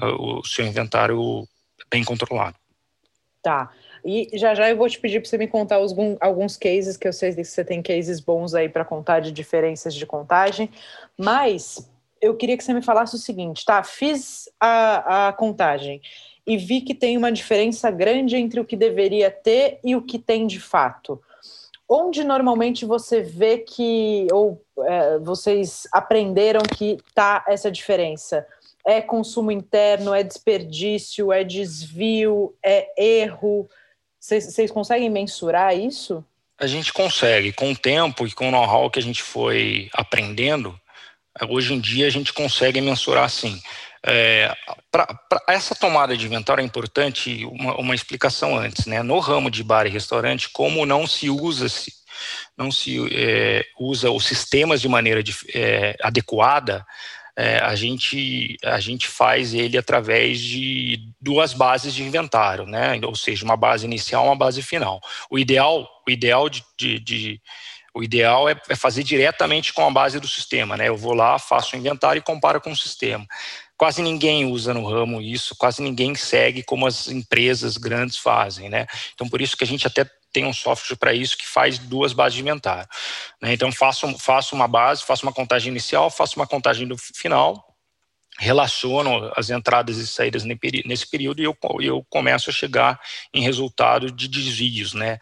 uh, 0.00 0.40
o 0.40 0.44
seu 0.44 0.66
inventário 0.66 1.46
bem 1.90 2.04
controlado. 2.04 2.56
Tá. 3.42 3.70
E 4.04 4.28
já 4.34 4.54
já 4.54 4.68
eu 4.68 4.76
vou 4.76 4.88
te 4.88 5.00
pedir 5.00 5.20
para 5.20 5.28
você 5.30 5.38
me 5.38 5.48
contar 5.48 5.80
os, 5.80 5.94
alguns 6.20 6.56
cases, 6.56 6.96
que 6.96 7.08
eu 7.08 7.12
sei 7.12 7.34
que 7.34 7.42
você 7.42 7.64
tem 7.64 7.82
cases 7.82 8.20
bons 8.20 8.54
aí 8.54 8.68
para 8.68 8.84
contar 8.84 9.20
de 9.20 9.32
diferenças 9.32 9.94
de 9.94 10.04
contagem, 10.04 10.70
mas 11.16 11.90
eu 12.20 12.36
queria 12.36 12.56
que 12.56 12.64
você 12.64 12.74
me 12.74 12.82
falasse 12.82 13.14
o 13.14 13.18
seguinte, 13.18 13.64
tá? 13.64 13.82
Fiz 13.82 14.48
a, 14.60 15.28
a 15.28 15.32
contagem 15.32 16.02
e 16.46 16.56
vi 16.56 16.80
que 16.80 16.94
tem 16.94 17.16
uma 17.16 17.32
diferença 17.32 17.90
grande 17.90 18.36
entre 18.36 18.60
o 18.60 18.64
que 18.64 18.76
deveria 18.76 19.30
ter 19.30 19.78
e 19.82 19.96
o 19.96 20.02
que 20.02 20.18
tem 20.18 20.46
de 20.46 20.60
fato. 20.60 21.20
Onde 21.88 22.24
normalmente 22.24 22.84
você 22.84 23.20
vê 23.20 23.58
que, 23.58 24.26
ou 24.32 24.60
é, 24.80 25.18
vocês 25.18 25.86
aprenderam 25.92 26.62
que 26.62 26.98
tá 27.14 27.44
essa 27.46 27.70
diferença? 27.70 28.46
É 28.86 29.00
consumo 29.00 29.50
interno, 29.50 30.14
é 30.14 30.22
desperdício, 30.22 31.32
é 31.32 31.44
desvio, 31.44 32.54
é 32.62 32.88
erro? 32.96 33.68
Vocês 34.26 34.70
conseguem 34.70 35.10
mensurar 35.10 35.76
isso? 35.76 36.24
A 36.58 36.66
gente 36.66 36.94
consegue, 36.94 37.52
com 37.52 37.72
o 37.72 37.76
tempo 37.76 38.26
e 38.26 38.32
com 38.32 38.48
o 38.48 38.50
know-how 38.50 38.90
que 38.90 38.98
a 38.98 39.02
gente 39.02 39.22
foi 39.22 39.90
aprendendo, 39.92 40.80
hoje 41.46 41.74
em 41.74 41.80
dia 41.80 42.06
a 42.06 42.10
gente 42.10 42.32
consegue 42.32 42.80
mensurar 42.80 43.28
sim. 43.28 43.60
É, 44.06 44.50
essa 45.46 45.74
tomada 45.74 46.16
de 46.16 46.24
inventário 46.24 46.62
é 46.62 46.64
importante 46.64 47.44
uma, 47.44 47.76
uma, 47.76 47.94
explicação 47.94 48.56
antes, 48.56 48.86
né? 48.86 49.02
No 49.02 49.18
ramo 49.18 49.50
de 49.50 49.62
bar 49.62 49.86
e 49.86 49.90
restaurante, 49.90 50.48
como 50.48 50.86
não 50.86 51.06
se 51.06 51.28
usa 51.28 51.68
se 51.68 51.92
não 52.56 52.70
se 52.70 52.96
é, 53.12 53.66
usa 53.78 54.10
os 54.10 54.24
sistemas 54.24 54.80
de 54.80 54.88
maneira 54.88 55.22
de, 55.22 55.34
é, 55.54 55.96
adequada, 56.00 56.86
é, 57.36 57.58
a, 57.58 57.74
gente, 57.74 58.56
a 58.64 58.78
gente 58.78 59.08
faz 59.08 59.54
ele 59.54 59.76
através 59.76 60.38
de 60.38 61.00
duas 61.20 61.52
bases 61.52 61.92
de 61.92 62.02
inventário, 62.02 62.64
né? 62.66 63.00
ou 63.04 63.16
seja, 63.16 63.44
uma 63.44 63.56
base 63.56 63.84
inicial 63.84 64.24
e 64.24 64.28
uma 64.28 64.36
base 64.36 64.62
final. 64.62 65.00
O 65.28 65.38
ideal, 65.38 65.88
o 66.06 66.10
ideal 66.10 66.48
de, 66.48 66.64
de, 66.78 67.00
de 67.00 67.42
o 67.94 68.02
ideal 68.02 68.48
é, 68.48 68.60
é, 68.68 68.74
fazer 68.74 69.04
diretamente 69.04 69.72
com 69.72 69.86
a 69.86 69.90
base 69.90 70.18
do 70.18 70.26
sistema, 70.26 70.76
né? 70.76 70.88
Eu 70.88 70.96
vou 70.96 71.14
lá, 71.14 71.38
faço 71.38 71.76
o 71.76 71.78
inventário 71.78 72.18
e 72.18 72.22
comparo 72.22 72.60
com 72.60 72.72
o 72.72 72.76
sistema. 72.76 73.24
Quase 73.76 74.02
ninguém 74.02 74.44
usa 74.46 74.74
no 74.74 74.84
ramo 74.84 75.22
isso, 75.22 75.54
quase 75.56 75.80
ninguém 75.80 76.14
segue 76.16 76.64
como 76.64 76.86
as 76.86 77.08
empresas 77.08 77.76
grandes 77.76 78.18
fazem, 78.18 78.68
né? 78.68 78.86
Então, 79.14 79.28
por 79.28 79.40
isso 79.40 79.56
que 79.56 79.62
a 79.62 79.66
gente 79.66 79.86
até 79.86 80.04
tem 80.34 80.44
um 80.44 80.52
software 80.52 80.96
para 80.96 81.14
isso 81.14 81.38
que 81.38 81.46
faz 81.46 81.78
duas 81.78 82.12
bases 82.12 82.34
de 82.34 82.42
inventário. 82.42 82.88
Né? 83.40 83.54
Então, 83.54 83.70
faço, 83.70 84.18
faço 84.18 84.54
uma 84.54 84.66
base, 84.66 85.04
faço 85.04 85.24
uma 85.24 85.32
contagem 85.32 85.70
inicial, 85.70 86.10
faço 86.10 86.36
uma 86.36 86.46
contagem 86.46 86.86
do 86.88 86.98
final, 86.98 87.64
relaciono 88.36 89.30
as 89.36 89.48
entradas 89.48 89.96
e 89.96 90.06
saídas 90.08 90.42
nesse 90.44 91.08
período 91.08 91.40
e 91.40 91.44
eu, 91.44 91.56
eu 91.80 92.04
começo 92.10 92.50
a 92.50 92.52
chegar 92.52 93.00
em 93.32 93.42
resultado 93.42 94.10
de 94.10 94.26
desvios, 94.26 94.92
né? 94.92 95.20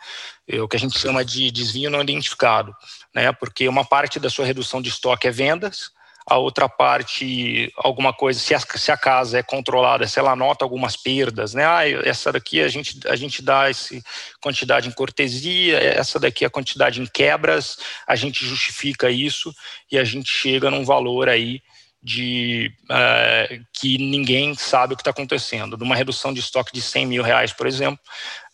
É 0.49 0.61
o 0.63 0.67
que 0.67 0.77
a 0.77 0.81
gente 0.81 0.99
chama 0.99 1.23
de 1.23 1.51
desvio 1.51 1.91
não 1.91 2.01
identificado, 2.01 2.75
né? 3.15 3.31
Porque 3.33 3.69
uma 3.69 3.85
parte 3.85 4.19
da 4.19 4.31
sua 4.31 4.47
redução 4.47 4.81
de 4.81 4.89
estoque 4.89 5.29
é 5.29 5.31
vendas, 5.31 5.91
a 6.27 6.39
outra 6.39 6.69
parte, 6.69 7.73
alguma 7.77 8.13
coisa, 8.13 8.39
se 8.39 8.55
a, 8.55 8.61
se 8.61 8.93
a, 8.93 8.97
casa 8.97 9.39
é 9.39 9.43
controlada, 9.43 10.07
se 10.07 10.19
ela 10.19 10.37
nota 10.37 10.65
algumas 10.65 10.97
perdas, 10.97 11.53
né? 11.53 11.65
Ah, 11.67 11.89
essa 12.05 12.33
daqui 12.33 12.61
a 12.61 12.69
gente, 12.69 13.01
a 13.09 13.17
gente 13.17 13.43
dá 13.43 13.69
essa 13.69 13.95
quantidade 14.41 14.89
em 14.89 14.93
cortesia, 14.93 15.79
essa 15.79 16.21
daqui 16.21 16.45
a 16.45 16.51
quantidade 16.51 17.01
em 17.01 17.07
quebras, 17.07 17.79
a 18.07 18.15
gente 18.15 18.47
justifica 18.47 19.11
isso 19.11 19.55
e 19.91 19.99
a 19.99 20.05
gente 20.05 20.31
chega 20.31 20.71
num 20.71 20.85
valor 20.85 21.29
aí 21.29 21.61
de 22.03 22.73
uh, 22.85 23.65
que 23.73 23.97
ninguém 23.97 24.55
sabe 24.55 24.93
o 24.93 24.97
que 24.97 25.03
está 25.03 25.13
acontecendo. 25.13 25.77
De 25.77 25.85
uma 25.85 25.95
redução 25.95 26.33
de 26.35 26.41
estoque 26.41 26.73
de 26.73 26.83
100 26.83 27.07
mil 27.07 27.23
reais, 27.23 27.53
por 27.53 27.67
exemplo, 27.67 28.01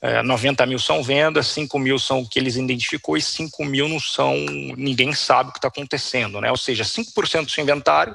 uh, 0.03 0.07
é, 0.07 0.23
90 0.23 0.67
mil 0.67 0.79
são 0.79 1.03
vendas, 1.03 1.47
5 1.47 1.79
mil 1.79 1.99
são 1.99 2.21
o 2.21 2.29
que 2.29 2.39
eles 2.39 2.57
identificou 2.57 3.17
e 3.17 3.23
5 3.23 3.65
mil 3.65 3.89
não 3.89 3.99
são, 3.99 4.35
ninguém 4.77 5.15
sabe 5.15 5.49
o 5.49 5.53
que 5.53 5.59
está 5.59 5.69
acontecendo, 5.69 6.41
né? 6.41 6.51
Ou 6.51 6.59
seja, 6.59 6.85
5% 6.85 7.45
do 7.47 7.51
seu 7.51 7.63
inventário, 7.63 8.15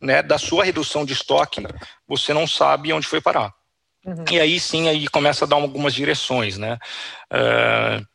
né, 0.00 0.22
da 0.22 0.38
sua 0.38 0.64
redução 0.64 1.04
de 1.04 1.14
estoque, 1.14 1.62
você 2.06 2.32
não 2.32 2.46
sabe 2.46 2.92
onde 2.92 3.08
foi 3.08 3.20
parar. 3.20 3.52
Uhum. 4.06 4.24
E 4.30 4.40
aí 4.40 4.60
sim, 4.60 4.88
aí 4.88 5.08
começa 5.08 5.44
a 5.44 5.48
dar 5.48 5.56
algumas 5.56 5.92
direções, 5.92 6.56
né? 6.56 6.78
Uh, 7.32 8.06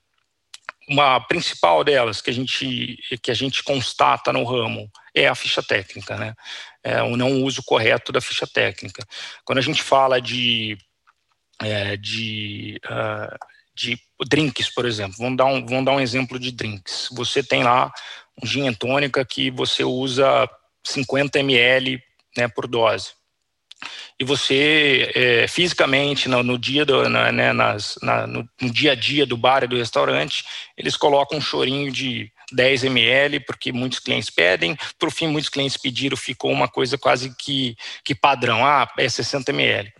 uma 0.88 1.20
principal 1.20 1.84
delas 1.84 2.22
que 2.22 2.30
a 2.30 2.34
gente 2.34 2.98
que 3.22 3.32
a 3.32 3.34
gente 3.34 3.64
constata 3.64 4.32
no 4.32 4.44
ramo 4.44 4.90
é 5.14 5.28
a 5.28 5.36
ficha 5.36 5.64
técnica, 5.64 6.16
né? 6.18 6.34
É 6.84 7.02
o 7.02 7.18
não 7.18 7.44
uso 7.44 7.64
correto 7.64 8.12
da 8.12 8.22
ficha 8.22 8.46
técnica. 8.46 9.06
Quando 9.44 9.60
a 9.60 9.62
gente 9.62 9.82
fala 9.82 10.22
de 10.22 10.78
é, 11.62 11.96
de, 11.98 12.80
uh, 12.86 13.38
de 13.74 13.98
drinks, 14.28 14.70
por 14.70 14.86
exemplo, 14.86 15.16
vamos 15.18 15.38
dar 15.38 15.46
um 15.46 15.66
vamos 15.66 15.86
dar 15.86 15.94
um 15.94 16.02
exemplo 16.02 16.38
de 16.38 16.52
drinks. 16.52 17.10
Você 17.14 17.42
tem 17.42 17.64
lá 17.64 17.92
um 18.42 18.46
gin 18.46 18.72
tônica 18.74 19.24
que 19.26 19.50
você 19.50 19.84
usa 19.84 20.48
50 20.84 21.40
ml 21.40 22.02
né, 22.38 22.48
por 22.48 22.68
dose 22.68 23.14
e 24.20 24.24
você 24.24 25.12
é, 25.14 25.48
fisicamente 25.48 26.30
no, 26.30 26.42
no, 26.42 26.58
dia 26.58 26.86
do, 26.86 27.08
na, 27.10 27.32
né, 27.32 27.54
nas, 27.54 27.98
na, 28.02 28.26
no, 28.26 28.48
no, 28.62 28.72
dia 28.72 28.94
a 28.94 28.96
dia 28.96 29.26
do 29.26 29.36
bar 29.36 29.64
e 29.64 29.68
do 29.68 29.78
restaurante 29.78 30.46
eles 30.78 30.96
colocam 30.96 31.38
um 31.38 31.42
chorinho 31.42 31.92
de 31.92 32.32
10 32.54 32.86
ml 32.86 33.42
porque 33.42 33.72
muitos 33.72 34.00
clientes 34.00 34.30
pedem. 34.30 34.78
Por 34.98 35.12
fim 35.12 35.28
muitos 35.28 35.50
clientes 35.50 35.78
pediram 35.78 36.16
ficou 36.16 36.52
uma 36.52 36.68
coisa 36.68 36.98
quase 36.98 37.36
que, 37.36 37.76
que 38.04 38.16
padrão. 38.16 38.66
Ah 38.66 38.90
é 38.98 39.10
60 39.10 39.52
ml. 39.52 39.92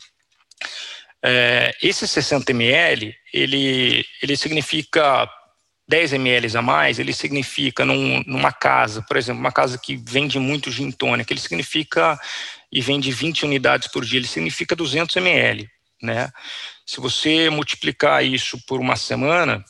É, 1.24 1.76
esse 1.82 2.08
60 2.08 2.52
ml 2.52 3.14
ele 3.34 4.06
ele 4.22 4.38
significa 4.38 5.30
10 5.88 6.14
ml 6.14 6.58
a 6.58 6.62
mais, 6.62 6.98
ele 6.98 7.14
significa 7.14 7.86
num, 7.86 8.24
numa 8.26 8.52
casa, 8.52 9.04
por 9.04 9.18
exemplo, 9.18 9.40
uma 9.40 9.52
casa 9.52 9.78
que 9.78 9.96
vende 9.96 10.40
muito 10.40 10.72
gin 10.72 10.92
tônica, 10.92 11.32
ele 11.32 11.40
significa 11.40 12.20
e 12.76 12.82
vende 12.82 13.10
20 13.10 13.46
unidades 13.46 13.88
por 13.88 14.04
dia, 14.04 14.20
ele 14.20 14.28
significa 14.28 14.76
200 14.76 15.16
ml, 15.16 15.66
né? 16.02 16.30
Se 16.86 17.00
você 17.00 17.50
multiplicar 17.50 18.22
isso 18.26 18.60
por 18.68 18.82
uma 18.82 18.98
semana, 18.98 19.64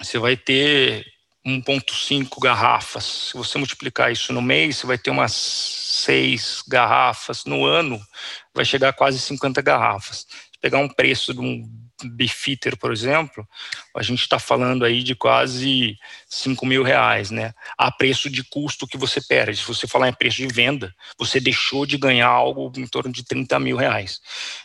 você 0.00 0.18
vai 0.18 0.34
ter 0.34 1.04
1.5 1.46 2.40
garrafas. 2.40 3.04
Se 3.04 3.34
você 3.34 3.58
multiplicar 3.58 4.10
isso 4.10 4.32
no 4.32 4.40
mês, 4.40 4.78
você 4.78 4.86
vai 4.86 4.96
ter 4.96 5.10
umas 5.10 5.32
6 5.34 6.64
garrafas. 6.66 7.44
No 7.44 7.66
ano, 7.66 8.00
vai 8.54 8.64
chegar 8.64 8.88
a 8.88 8.94
quase 8.94 9.18
50 9.18 9.60
garrafas. 9.60 10.20
Se 10.20 10.58
pegar 10.58 10.78
um 10.78 10.88
preço 10.88 11.34
de 11.34 11.40
um 11.40 11.70
Beefeater, 12.08 12.76
por 12.76 12.92
exemplo, 12.92 13.46
a 13.96 14.02
gente 14.02 14.20
está 14.20 14.38
falando 14.38 14.84
aí 14.84 15.02
de 15.02 15.14
quase 15.14 15.98
5 16.28 16.64
mil 16.64 16.82
reais, 16.82 17.30
né? 17.30 17.52
A 17.76 17.90
preço 17.90 18.30
de 18.30 18.42
custo 18.42 18.86
que 18.86 18.96
você 18.96 19.20
perde. 19.20 19.58
Se 19.58 19.66
você 19.66 19.86
falar 19.86 20.08
em 20.08 20.12
preço 20.12 20.38
de 20.38 20.46
venda, 20.46 20.94
você 21.18 21.38
deixou 21.40 21.84
de 21.84 21.98
ganhar 21.98 22.28
algo 22.28 22.72
em 22.76 22.86
torno 22.86 23.12
de 23.12 23.24
30 23.24 23.58
mil 23.60 23.76
reais. 23.76 24.20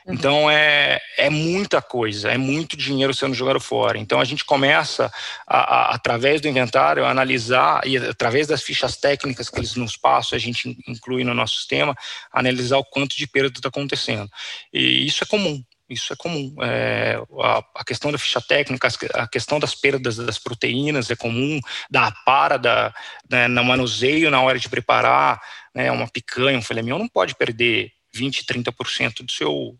Uhum. 0.05 0.13
Então 0.13 0.49
é, 0.49 0.99
é 1.17 1.29
muita 1.29 1.81
coisa, 1.81 2.31
é 2.31 2.37
muito 2.37 2.77
dinheiro 2.77 3.13
sendo 3.13 3.33
jogado 3.33 3.59
fora. 3.59 3.97
Então 3.97 4.19
a 4.19 4.25
gente 4.25 4.45
começa, 4.45 5.11
a, 5.45 5.57
a, 5.57 5.95
através 5.95 6.41
do 6.41 6.47
inventário, 6.47 7.05
a 7.05 7.09
analisar, 7.09 7.85
e 7.85 7.97
através 7.97 8.47
das 8.47 8.61
fichas 8.61 8.97
técnicas 8.97 9.49
que 9.49 9.59
eles 9.59 9.75
nos 9.75 9.97
passam, 9.97 10.35
a 10.35 10.39
gente 10.39 10.77
inclui 10.87 11.23
no 11.23 11.33
nosso 11.33 11.57
sistema, 11.57 11.95
analisar 12.31 12.77
o 12.77 12.85
quanto 12.85 13.17
de 13.17 13.27
perda 13.27 13.57
está 13.57 13.69
acontecendo. 13.69 14.29
E 14.73 15.05
isso 15.05 15.23
é 15.23 15.27
comum. 15.27 15.63
Isso 15.89 16.11
é 16.11 16.15
comum. 16.15 16.53
É, 16.61 17.17
a, 17.41 17.63
a, 17.75 17.85
questão 17.85 18.11
da 18.11 18.17
ficha 18.17 18.41
técnica, 18.41 18.89
a 19.13 19.27
questão 19.27 19.59
das 19.59 19.73
perdas 19.73 20.17
das 20.17 20.37
proteínas 20.37 21.09
é 21.09 21.15
comum, 21.15 21.59
da 21.89 22.11
para, 22.11 22.57
da, 22.57 22.93
né, 23.29 23.47
no 23.47 23.63
manuseio 23.63 24.29
na 24.29 24.41
hora 24.41 24.59
de 24.59 24.67
preparar 24.67 25.41
né, 25.73 25.89
uma 25.91 26.07
picanha, 26.07 26.57
um 26.57 26.61
filé 26.61 26.81
mignon, 26.81 26.99
não 26.99 27.07
pode 27.07 27.35
perder 27.35 27.93
20, 28.13 28.45
30% 28.45 29.23
do 29.23 29.31
seu, 29.31 29.77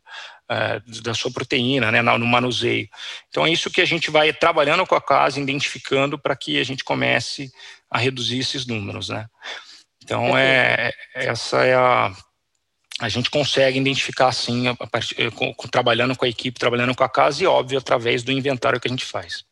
é, 0.50 0.80
da 1.02 1.14
sua 1.14 1.32
proteína 1.32 1.92
né, 1.92 2.02
no 2.02 2.26
manuseio. 2.26 2.88
Então 3.28 3.46
é 3.46 3.52
isso 3.52 3.70
que 3.70 3.82
a 3.82 3.86
gente 3.86 4.10
vai 4.10 4.32
trabalhando 4.32 4.86
com 4.86 4.96
a 4.96 5.02
casa, 5.02 5.40
identificando 5.42 6.18
para 6.18 6.36
que 6.36 6.60
a 6.60 6.64
gente 6.64 6.84
comece 6.84 7.52
a 7.90 7.98
reduzir 7.98 8.40
esses 8.40 8.66
números. 8.66 9.10
Né? 9.10 9.26
Então 10.02 10.38
é, 10.38 10.94
essa 11.14 11.66
é 11.66 11.76
a 11.76 12.16
a 13.00 13.10
gente 13.10 13.30
consegue 13.30 13.80
identificar 13.80 14.30
assim, 14.30 14.68
a, 14.68 14.72
a, 14.72 15.32
com, 15.32 15.54
com, 15.54 15.68
trabalhando 15.68 16.16
com 16.16 16.26
a 16.26 16.30
equipe, 16.30 16.60
trabalhando 16.60 16.96
com 16.96 17.04
a 17.04 17.10
casa 17.10 17.44
e, 17.44 17.48
óbvio, 17.48 17.78
através 17.78 18.24
do 18.24 18.32
inventário 18.32 18.80
que 18.80 18.88
a 18.88 18.92
gente 18.92 19.06
faz. 19.06 19.46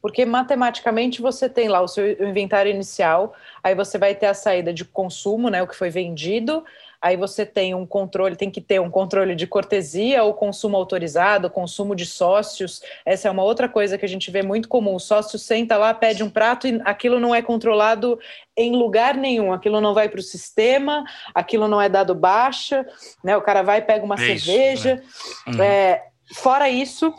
Porque 0.00 0.24
matematicamente 0.24 1.20
você 1.22 1.48
tem 1.48 1.68
lá 1.68 1.80
o 1.80 1.88
seu 1.88 2.10
inventário 2.28 2.70
inicial, 2.70 3.34
aí 3.62 3.74
você 3.74 3.98
vai 3.98 4.14
ter 4.14 4.26
a 4.26 4.34
saída 4.34 4.72
de 4.72 4.84
consumo, 4.84 5.48
né, 5.48 5.62
o 5.62 5.66
que 5.66 5.74
foi 5.74 5.90
vendido, 5.90 6.64
aí 7.00 7.16
você 7.16 7.44
tem 7.44 7.74
um 7.74 7.86
controle, 7.86 8.36
tem 8.36 8.50
que 8.50 8.60
ter 8.60 8.80
um 8.80 8.90
controle 8.90 9.34
de 9.34 9.46
cortesia, 9.46 10.24
o 10.24 10.34
consumo 10.34 10.76
autorizado, 10.76 11.48
o 11.48 11.50
consumo 11.50 11.94
de 11.94 12.06
sócios. 12.06 12.82
Essa 13.04 13.28
é 13.28 13.30
uma 13.30 13.42
outra 13.42 13.68
coisa 13.68 13.96
que 13.96 14.04
a 14.04 14.08
gente 14.08 14.30
vê 14.30 14.42
muito 14.42 14.68
comum. 14.68 14.94
O 14.94 15.00
sócio 15.00 15.38
senta 15.38 15.76
lá, 15.76 15.92
pede 15.94 16.22
um 16.22 16.30
prato 16.30 16.66
e 16.66 16.80
aquilo 16.84 17.20
não 17.20 17.34
é 17.34 17.42
controlado 17.42 18.18
em 18.56 18.74
lugar 18.74 19.14
nenhum. 19.14 19.52
Aquilo 19.52 19.80
não 19.80 19.94
vai 19.94 20.08
para 20.08 20.20
o 20.20 20.22
sistema, 20.22 21.04
aquilo 21.34 21.68
não 21.68 21.80
é 21.80 21.88
dado 21.88 22.14
baixa, 22.14 22.86
né? 23.22 23.36
O 23.36 23.42
cara 23.42 23.62
vai 23.62 23.82
pega 23.82 24.04
uma 24.04 24.14
é 24.14 24.18
cerveja. 24.18 25.02
Isso, 25.02 25.50
né? 25.50 25.56
uhum. 25.56 25.62
é, 25.62 26.04
fora 26.34 26.68
isso, 26.68 27.12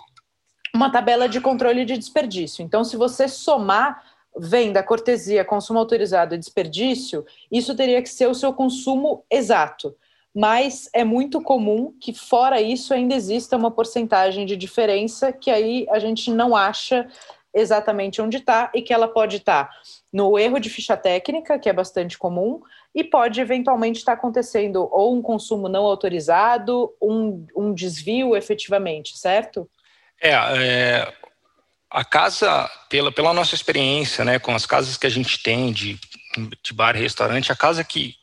uma 0.74 0.92
tabela 0.92 1.28
de 1.30 1.40
controle 1.40 1.86
de 1.86 1.98
desperdício. 1.98 2.64
Então, 2.64 2.84
se 2.84 2.98
você 2.98 3.28
somar 3.28 4.02
venda, 4.40 4.84
cortesia, 4.84 5.46
consumo 5.46 5.80
autorizado 5.80 6.36
e 6.36 6.38
desperdício, 6.38 7.26
isso 7.52 7.76
teria 7.76 8.02
que 8.02 8.10
ser 8.10 8.28
o 8.28 8.36
seu 8.36 8.54
consumo 8.54 9.24
exato. 9.30 9.96
Mas 10.34 10.90
é 10.94 11.04
muito 11.04 11.42
comum 11.42 11.94
que, 12.00 12.14
fora 12.14 12.62
isso, 12.62 12.94
ainda 12.94 13.16
exista 13.16 13.58
uma 13.58 13.72
porcentagem 13.72 14.46
de 14.46 14.56
diferença 14.56 15.32
que 15.32 15.50
aí 15.50 15.88
a 15.90 15.98
gente 15.98 16.30
não 16.30 16.56
acha 16.56 17.08
exatamente 17.54 18.22
onde 18.22 18.38
está 18.38 18.72
e 18.74 18.82
que 18.82 18.94
ela 18.94 19.08
pode 19.08 19.38
estar 19.38 19.66
tá 19.66 19.72
no 20.14 20.38
erro 20.38 20.60
de 20.60 20.70
ficha 20.70 20.96
técnica, 20.96 21.58
que 21.58 21.70
é 21.70 21.74
bastante 21.74 22.18
comum, 22.18 22.62
e 22.94 23.04
pode 23.04 23.42
eventualmente 23.42 24.00
estar 24.00 24.14
tá 24.14 24.18
acontecendo 24.18 24.88
ou 24.92 25.16
um 25.16 25.22
consumo 25.22 25.68
não 25.68 25.86
autorizado, 25.86 26.94
um, 27.02 27.46
um 27.56 27.74
desvio 27.74 28.36
efetivamente, 28.36 29.18
certo? 29.18 29.68
É, 30.22 30.32
é, 30.32 31.14
a 31.90 32.04
casa, 32.04 32.70
pela, 32.90 33.12
pela 33.12 33.34
nossa 33.34 33.56
experiência, 33.56 34.26
né, 34.26 34.40
com 34.40 34.54
as 34.54 34.66
casas 34.66 34.98
que 34.98 35.08
a 35.08 35.10
gente 35.10 35.42
tem 35.42 35.72
de, 35.72 36.00
de 36.64 36.74
bar 36.74 36.96
e 36.96 37.00
restaurante, 37.00 37.52
a 37.52 37.56
casa 37.56 37.84
que, 37.84 38.16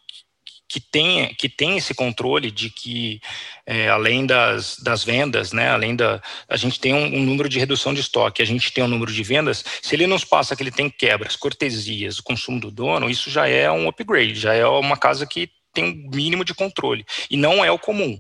que 0.69 0.81
tem, 0.81 1.35
que 1.35 1.49
tem 1.49 1.77
esse 1.77 1.95
controle 1.95 2.51
de 2.51 2.69
que, 2.69 3.21
é, 3.67 3.89
além 3.89 4.27
das, 4.27 4.77
das 4.79 5.05
vendas, 5.05 5.53
né, 5.53 5.71
além 5.71 5.97
da. 5.97 6.21
A 6.49 6.57
gente 6.57 6.79
tem 6.79 6.93
um, 6.93 7.05
um, 7.05 7.23
número 7.23 7.49
de 7.49 7.59
redução 7.59 7.95
de 7.95 8.01
estoque, 8.01 8.43
a 8.43 8.47
gente 8.47 8.73
tem 8.73 8.85
um 8.85 8.89
número 8.89 9.13
de 9.13 9.23
vendas. 9.23 9.65
Se 9.81 9.95
ele 9.95 10.07
nos 10.07 10.25
passa 10.25 10.55
que 10.55 10.63
ele 10.63 10.71
tem 10.71 10.91
quebras, 10.91 11.37
cortesias, 11.37 12.19
o 12.19 12.23
consumo 12.23 12.61
do 12.61 12.71
dono, 12.71 13.09
isso 13.09 13.31
já 13.31 13.49
é 13.49 13.71
um 13.71 13.89
upgrade, 13.89 14.35
já 14.35 14.55
é 14.55 14.67
uma 14.67 14.97
casa 14.97 15.27
que 15.27 15.51
tem 15.73 15.85
um 15.85 16.11
mínimo 16.15 16.45
de 16.45 16.55
controle. 16.55 17.05
E 17.31 17.37
não 17.37 17.65
é 17.65 17.71
o 17.71 17.79
comum. 17.79 18.19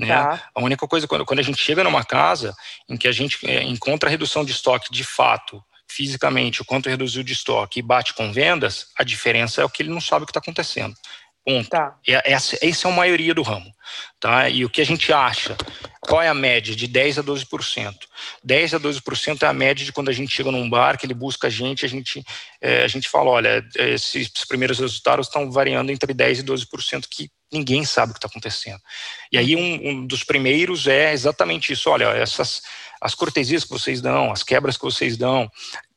Né? 0.00 0.08
Tá. 0.08 0.42
A 0.54 0.62
única 0.62 0.86
coisa, 0.88 1.06
quando, 1.06 1.24
quando 1.24 1.40
a 1.40 1.42
gente 1.42 1.62
chega 1.62 1.84
numa 1.84 2.04
casa 2.04 2.54
em 2.88 2.96
que 2.96 3.06
a 3.06 3.12
gente 3.12 3.38
é, 3.48 3.62
encontra 3.62 4.08
a 4.08 4.10
redução 4.10 4.44
de 4.44 4.52
estoque 4.52 4.90
de 4.90 5.04
fato, 5.04 5.62
fisicamente, 5.90 6.62
o 6.62 6.64
quanto 6.64 6.88
reduziu 6.88 7.22
de 7.22 7.32
estoque 7.32 7.80
e 7.80 7.82
bate 7.82 8.14
com 8.14 8.32
vendas, 8.32 8.86
a 8.96 9.04
diferença 9.04 9.60
é 9.60 9.64
o 9.64 9.68
que 9.68 9.82
ele 9.82 9.90
não 9.90 10.00
sabe 10.00 10.22
o 10.22 10.26
que 10.26 10.30
está 10.30 10.40
acontecendo. 10.40 10.94
Ponto. 11.44 11.68
Tá. 11.68 11.96
Essa, 12.06 12.58
essa 12.62 12.88
é 12.88 12.92
a 12.92 12.94
maioria 12.94 13.34
do 13.34 13.42
ramo. 13.42 13.72
Tá? 14.20 14.48
E 14.48 14.64
o 14.64 14.70
que 14.70 14.80
a 14.80 14.84
gente 14.84 15.12
acha? 15.12 15.56
Qual 16.00 16.20
é 16.22 16.28
a 16.28 16.34
média? 16.34 16.76
De 16.76 16.86
10% 16.86 17.18
a 17.18 17.22
12%. 17.22 17.94
10% 18.46 18.74
a 18.74 18.80
12% 18.80 19.42
é 19.42 19.46
a 19.46 19.52
média 19.52 19.84
de 19.84 19.92
quando 19.92 20.10
a 20.10 20.12
gente 20.12 20.34
chega 20.34 20.50
num 20.50 20.68
bar, 20.68 20.98
que 20.98 21.06
ele 21.06 21.14
busca 21.14 21.48
a 21.48 21.50
gente, 21.50 21.84
a 21.84 21.88
gente, 21.88 22.24
é, 22.60 22.84
a 22.84 22.88
gente 22.88 23.08
fala, 23.08 23.30
olha, 23.30 23.66
esses 23.76 24.28
primeiros 24.46 24.78
resultados 24.78 25.26
estão 25.26 25.50
variando 25.50 25.90
entre 25.90 26.14
10% 26.14 26.40
e 26.40 26.42
12%, 26.42 27.06
que 27.10 27.30
ninguém 27.52 27.84
sabe 27.84 28.10
o 28.10 28.14
que 28.14 28.18
está 28.18 28.28
acontecendo. 28.28 28.80
E 29.32 29.38
aí 29.38 29.56
um, 29.56 29.88
um, 29.88 30.06
dos 30.06 30.24
primeiros 30.24 30.86
é 30.86 31.12
exatamente 31.12 31.72
isso, 31.72 31.90
olha, 31.90 32.06
essas 32.06 32.62
as 33.00 33.14
cortesias 33.14 33.64
que 33.64 33.70
vocês 33.70 34.00
dão, 34.00 34.30
as 34.30 34.42
quebras 34.42 34.76
que 34.76 34.84
vocês 34.84 35.16
dão, 35.16 35.50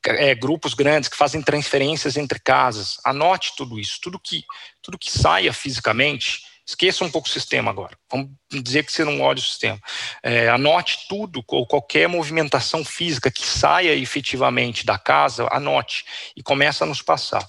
é, 0.06 0.34
grupos 0.34 0.74
grandes 0.74 1.10
que 1.10 1.18
fazem 1.18 1.41
transferências 1.41 2.16
entre 2.16 2.39
casas, 2.39 2.97
anote 3.04 3.54
tudo 3.58 3.80
isso, 3.80 3.99
tudo 4.01 4.20
que 4.20 4.43
tudo 4.82 4.97
que 4.97 5.12
saia 5.12 5.51
fisicamente, 5.51 6.41
esqueça 6.66 7.04
um 7.04 7.12
pouco 7.12 7.28
o 7.28 7.32
sistema 7.32 7.70
agora. 7.70 7.97
Vamos 8.10 8.30
dizer 8.49 8.86
que 8.86 8.91
você 8.91 9.04
não 9.04 9.22
olha 9.22 9.39
o 9.39 9.41
sistema. 9.41 9.80
É, 10.22 10.49
anote 10.49 11.08
tudo 11.10 11.43
ou 11.47 11.68
qualquer 11.68 12.08
movimentação 12.08 12.84
física 12.86 13.32
que 13.32 13.45
saia 13.45 13.95
efetivamente 13.95 14.86
da 14.86 14.97
casa, 14.97 15.47
anote 15.51 16.06
e 16.36 16.43
começa 16.43 16.84
a 16.84 16.88
nos 16.88 17.01
passar. 17.01 17.45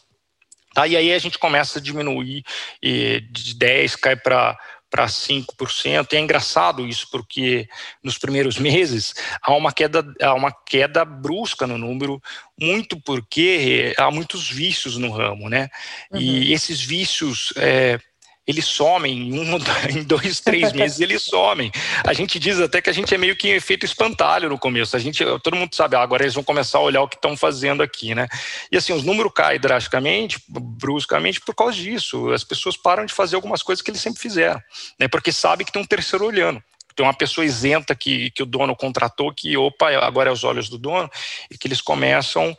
Tá? 0.75 0.87
E 0.87 0.97
aí 0.97 1.13
a 1.13 1.19
gente 1.19 1.39
começa 1.39 1.79
a 1.79 1.83
diminuir 1.83 2.45
e 2.83 3.21
de 3.31 3.55
10 3.55 3.97
cai 3.97 4.17
para 4.17 4.59
para 4.95 5.07
5%. 5.07 6.13
E 6.13 6.17
é 6.17 6.21
engraçado 6.21 6.87
isso, 6.87 7.09
porque 7.11 7.69
nos 8.01 8.17
primeiros 8.17 8.59
meses 8.59 9.13
há 9.43 9.53
uma 9.53 9.73
queda, 9.73 10.05
há 10.23 10.33
uma 10.35 10.53
queda 10.53 11.05
brusca 11.05 11.67
no 11.67 11.77
número, 11.77 12.23
muito 12.57 13.01
porque 13.01 13.93
há 13.99 14.09
muitos 14.09 14.49
vícios 14.49 14.97
no 14.97 15.11
ramo, 15.11 15.49
né? 15.49 15.69
Uhum. 16.13 16.21
E 16.21 16.53
esses 16.53 16.81
vícios 16.81 17.53
é, 17.57 17.99
eles 18.47 18.67
somem, 18.67 19.29
em 19.29 19.39
um, 19.39 19.57
em 19.91 20.03
dois, 20.03 20.41
três 20.41 20.73
meses 20.73 21.01
eles 21.01 21.23
somem. 21.23 21.73
A 22.07 22.13
gente 22.13 22.39
diz 22.39 22.61
até 22.61 22.81
que 22.81 22.91
a 22.91 22.93
gente 22.93 23.15
é 23.15 23.19
meio 23.19 23.37
que 23.37 23.49
efeito 23.49 23.87
espantalho 23.87 24.49
no 24.49 24.59
começo. 24.59 24.97
A 24.97 24.99
gente, 24.99 25.25
todo 25.43 25.57
mundo 25.57 25.75
sabe, 25.75 25.97
ah, 25.97 26.03
agora 26.03 26.23
eles 26.23 26.35
vão 26.35 26.45
começar 26.45 26.79
a 26.79 26.83
olhar 26.83 27.03
o 27.03 27.09
que 27.09 27.17
estão 27.17 27.37
fazendo 27.37 27.83
aqui, 27.83 28.15
né? 28.15 28.29
E 28.71 28.77
assim, 28.77 28.93
os 28.93 29.03
números 29.03 29.33
caem 29.35 29.59
drasticamente, 29.59 30.39
bruscamente, 30.49 31.41
por 31.41 31.55
causa 31.55 31.75
disso. 31.77 32.31
As 32.33 32.45
pessoas 32.45 32.77
param 32.77 33.07
de 33.07 33.13
fazer 33.13 33.37
algumas 33.37 33.63
coisas 33.63 33.83
que 33.83 33.91
eles 33.91 34.01
sempre 34.01 34.21
fizeram, 34.21 34.61
né? 34.99 35.09
Porque 35.09 35.33
sabem 35.33 35.65
que 35.65 35.73
tem 35.73 35.81
um 35.81 35.87
terceiro 35.87 36.25
olhando 36.27 36.63
tem 36.95 37.05
uma 37.05 37.15
pessoa 37.15 37.45
isenta 37.45 37.95
que, 37.95 38.31
que 38.31 38.43
o 38.43 38.47
dono 38.47 38.77
contratou, 38.77 39.33
que, 39.33 39.57
opa, 39.57 39.91
agora 40.05 40.31
é 40.31 40.33
os 40.33 40.45
olhos 40.45 40.69
do 40.69 40.79
dono, 40.79 41.11
e 41.51 41.59
que 41.59 41.67
eles 41.67 41.81
começam 41.81 42.57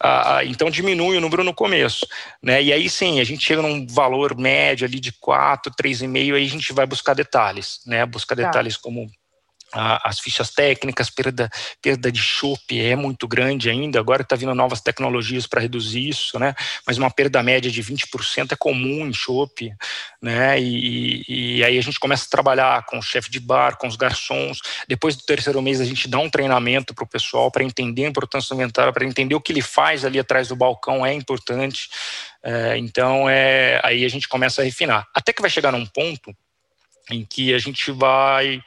a, 0.00 0.36
a, 0.36 0.44
então 0.44 0.70
diminui 0.70 1.16
o 1.16 1.20
número 1.20 1.44
no 1.44 1.54
começo, 1.54 2.06
né, 2.42 2.62
e 2.62 2.72
aí 2.72 2.88
sim, 2.88 3.20
a 3.20 3.24
gente 3.24 3.44
chega 3.44 3.62
num 3.62 3.86
valor 3.86 4.36
médio 4.36 4.86
ali 4.86 5.00
de 5.00 5.12
4, 5.12 5.72
3,5, 5.72 6.34
aí 6.34 6.44
a 6.44 6.48
gente 6.48 6.72
vai 6.72 6.86
buscar 6.86 7.14
detalhes, 7.14 7.80
né, 7.86 8.04
buscar 8.06 8.36
tá. 8.36 8.42
detalhes 8.42 8.76
as 9.72 10.18
fichas 10.18 10.50
técnicas, 10.50 11.10
perda, 11.10 11.50
perda 11.82 12.10
de 12.10 12.20
chope 12.20 12.80
é 12.80 12.96
muito 12.96 13.28
grande 13.28 13.68
ainda. 13.68 13.98
Agora 13.98 14.22
está 14.22 14.34
vindo 14.34 14.54
novas 14.54 14.80
tecnologias 14.80 15.46
para 15.46 15.60
reduzir 15.60 16.08
isso, 16.08 16.38
né? 16.38 16.54
Mas 16.86 16.96
uma 16.96 17.10
perda 17.10 17.42
média 17.42 17.70
de 17.70 17.82
20% 17.82 18.52
é 18.52 18.56
comum 18.56 19.06
em 19.06 19.12
chope, 19.12 19.72
né? 20.22 20.58
E, 20.60 21.24
e, 21.28 21.64
aí 21.64 21.76
a 21.76 21.82
gente 21.82 22.00
começa 22.00 22.24
a 22.26 22.30
trabalhar 22.30 22.84
com 22.86 22.98
o 22.98 23.02
chefe 23.02 23.30
de 23.30 23.40
bar, 23.40 23.76
com 23.76 23.86
os 23.86 23.96
garçons. 23.96 24.60
Depois 24.88 25.16
do 25.16 25.24
terceiro 25.24 25.60
mês 25.60 25.80
a 25.80 25.84
gente 25.84 26.08
dá 26.08 26.18
um 26.18 26.30
treinamento 26.30 26.94
para 26.94 27.04
o 27.04 27.08
pessoal 27.08 27.50
para 27.50 27.64
entender 27.64 28.06
a 28.06 28.08
importância 28.08 28.54
do 28.54 28.60
inventário, 28.60 28.92
para 28.92 29.04
entender 29.04 29.34
o 29.34 29.40
que 29.40 29.52
ele 29.52 29.62
faz 29.62 30.04
ali 30.04 30.18
atrás 30.18 30.48
do 30.48 30.56
balcão 30.56 31.04
é 31.04 31.12
importante. 31.12 31.90
É, 32.42 32.78
então 32.78 33.28
é 33.28 33.80
aí 33.84 34.04
a 34.04 34.08
gente 34.08 34.28
começa 34.28 34.62
a 34.62 34.64
refinar. 34.64 35.06
Até 35.14 35.32
que 35.32 35.42
vai 35.42 35.50
chegar 35.50 35.72
num 35.72 35.84
ponto 35.84 36.34
em 37.10 37.24
que 37.24 37.54
a 37.54 37.58
gente 37.58 37.90
vai 37.90 38.62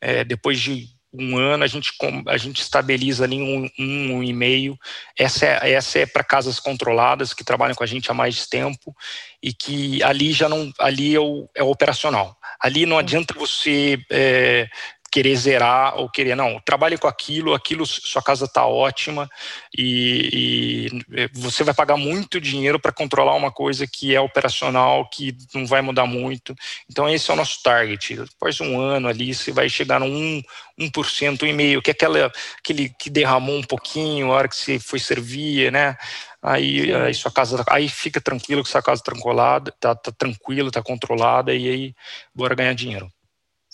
é, 0.00 0.24
depois 0.24 0.60
de 0.60 0.96
um 1.18 1.38
ano 1.38 1.64
a 1.64 1.66
gente, 1.66 1.90
a 2.26 2.36
gente 2.36 2.60
estabiliza 2.60 3.24
ali 3.24 3.40
um, 3.40 3.68
um, 3.78 4.16
um 4.16 4.22
e 4.22 4.32
meio. 4.32 4.78
Essa 5.18 5.46
é, 5.46 5.72
essa 5.72 5.98
é 6.00 6.06
para 6.06 6.24
casas 6.24 6.60
controladas 6.60 7.32
que 7.32 7.44
trabalham 7.44 7.74
com 7.74 7.84
a 7.84 7.86
gente 7.86 8.10
há 8.10 8.14
mais 8.14 8.46
tempo 8.46 8.94
e 9.42 9.52
que 9.52 10.02
ali 10.02 10.32
já 10.32 10.48
não 10.48 10.72
ali 10.78 11.14
é 11.14 11.20
o, 11.20 11.48
é 11.54 11.62
o 11.62 11.70
operacional. 11.70 12.36
Ali 12.60 12.86
não 12.86 12.98
adianta 12.98 13.34
você 13.34 13.98
é, 14.10 14.68
querer 15.10 15.36
zerar 15.36 15.96
ou 15.96 16.08
querer, 16.10 16.34
não, 16.34 16.60
trabalhe 16.60 16.98
com 16.98 17.06
aquilo, 17.06 17.54
aquilo, 17.54 17.86
sua 17.86 18.22
casa 18.22 18.44
está 18.44 18.66
ótima 18.66 19.28
e, 19.76 20.90
e, 21.10 21.30
você 21.32 21.64
vai 21.64 21.74
pagar 21.74 21.96
muito 21.96 22.40
dinheiro 22.40 22.78
para 22.78 22.92
controlar 22.92 23.34
uma 23.34 23.50
coisa 23.50 23.86
que 23.86 24.14
é 24.14 24.20
operacional, 24.20 25.08
que 25.08 25.36
não 25.54 25.66
vai 25.66 25.80
mudar 25.80 26.06
muito. 26.06 26.54
Então, 26.90 27.08
esse 27.08 27.30
é 27.30 27.34
o 27.34 27.36
nosso 27.36 27.62
target. 27.62 28.16
Depois 28.16 28.56
de 28.56 28.62
um 28.62 28.80
ano 28.80 29.08
ali, 29.08 29.34
você 29.34 29.52
vai 29.52 29.68
chegar 29.68 30.00
no 30.00 30.06
1%, 30.06 30.44
1% 30.78 31.42
e 31.46 31.52
meio, 31.52 31.80
que 31.80 31.90
é 31.90 31.92
aquela, 31.92 32.30
aquele 32.58 32.88
que 32.90 33.08
derramou 33.08 33.56
um 33.56 33.62
pouquinho 33.62 34.32
a 34.32 34.34
hora 34.34 34.48
que 34.48 34.56
você 34.56 34.78
foi 34.78 34.98
servir, 34.98 35.72
né? 35.72 35.96
Aí, 36.42 36.94
aí 36.94 37.14
sua 37.14 37.32
casa, 37.32 37.64
aí 37.68 37.88
fica 37.88 38.20
tranquilo 38.20 38.62
que 38.62 38.68
sua 38.68 38.82
casa 38.82 39.00
está 39.00 39.12
tranquilada, 39.12 39.74
tá, 39.80 39.94
tá 39.94 40.12
tranquilo, 40.12 40.70
tá 40.70 40.82
controlada 40.82 41.54
e 41.54 41.68
aí 41.68 41.94
bora 42.34 42.54
ganhar 42.54 42.74
dinheiro. 42.74 43.10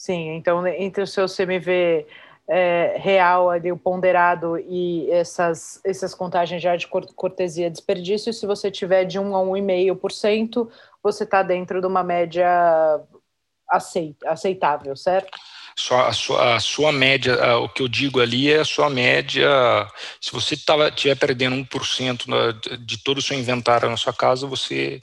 Sim, 0.02 0.30
então 0.30 0.66
entre 0.66 1.04
o 1.04 1.06
seu 1.06 1.28
CMV 1.28 2.04
é, 2.48 2.96
real, 2.98 3.48
ali, 3.48 3.70
o 3.70 3.76
ponderado 3.76 4.58
e 4.58 5.08
essas, 5.08 5.80
essas 5.84 6.12
contagens 6.12 6.60
já 6.60 6.74
de 6.74 6.88
cortesia 6.88 7.70
desperdício, 7.70 8.32
se 8.32 8.44
você 8.44 8.68
tiver 8.68 9.04
de 9.04 9.20
1 9.20 9.36
a 9.36 9.38
1,5%, 9.44 10.68
você 11.00 11.22
está 11.22 11.44
dentro 11.44 11.80
de 11.80 11.86
uma 11.86 12.02
média 12.02 13.00
aceitável, 14.26 14.96
certo? 14.96 15.38
Só 15.78 16.00
a, 16.08 16.12
sua, 16.12 16.56
a 16.56 16.58
sua 16.58 16.90
média, 16.90 17.56
o 17.58 17.68
que 17.68 17.80
eu 17.80 17.86
digo 17.86 18.20
ali 18.20 18.50
é 18.50 18.58
a 18.58 18.64
sua 18.64 18.90
média. 18.90 19.48
Se 20.20 20.32
você 20.32 20.54
estiver 20.54 21.16
perdendo 21.16 21.54
1% 21.54 22.26
na, 22.26 22.50
de 22.76 22.98
todo 23.04 23.18
o 23.18 23.22
seu 23.22 23.38
inventário 23.38 23.88
na 23.88 23.96
sua 23.96 24.12
casa, 24.12 24.48
você 24.48 25.00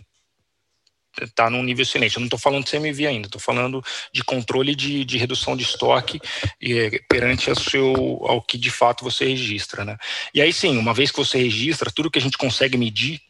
tá 1.36 1.49
num 1.49 1.63
nível 1.63 1.84
excelente. 1.84 2.15
Eu 2.15 2.22
não 2.22 2.28
estou 2.28 2.39
falando 2.39 2.63
de 2.63 2.72
CMV 2.72 3.07
ainda, 3.07 3.28
estou 3.28 3.41
falando 3.41 3.84
de 4.13 4.24
controle 4.24 4.76
de, 4.76 5.03
de 5.05 5.17
redução 5.17 5.55
de 5.55 5.63
estoque 5.63 6.20
e, 6.61 7.01
perante 7.09 7.49
ao, 7.49 7.55
seu, 7.55 7.93
ao 8.26 8.41
que 8.41 8.57
de 8.57 8.70
fato 8.70 9.03
você 9.03 9.26
registra, 9.26 9.86
né? 9.86 9.97
E 10.34 10.41
aí 10.41 10.53
sim, 10.53 10.78
uma 10.78 10.93
vez 10.93 11.11
que 11.11 11.17
você 11.17 11.38
registra, 11.38 11.91
tudo 11.91 12.11
que 12.11 12.20
a 12.20 12.22
gente 12.22 12.38
consegue 12.38 12.78
medir, 12.78 13.22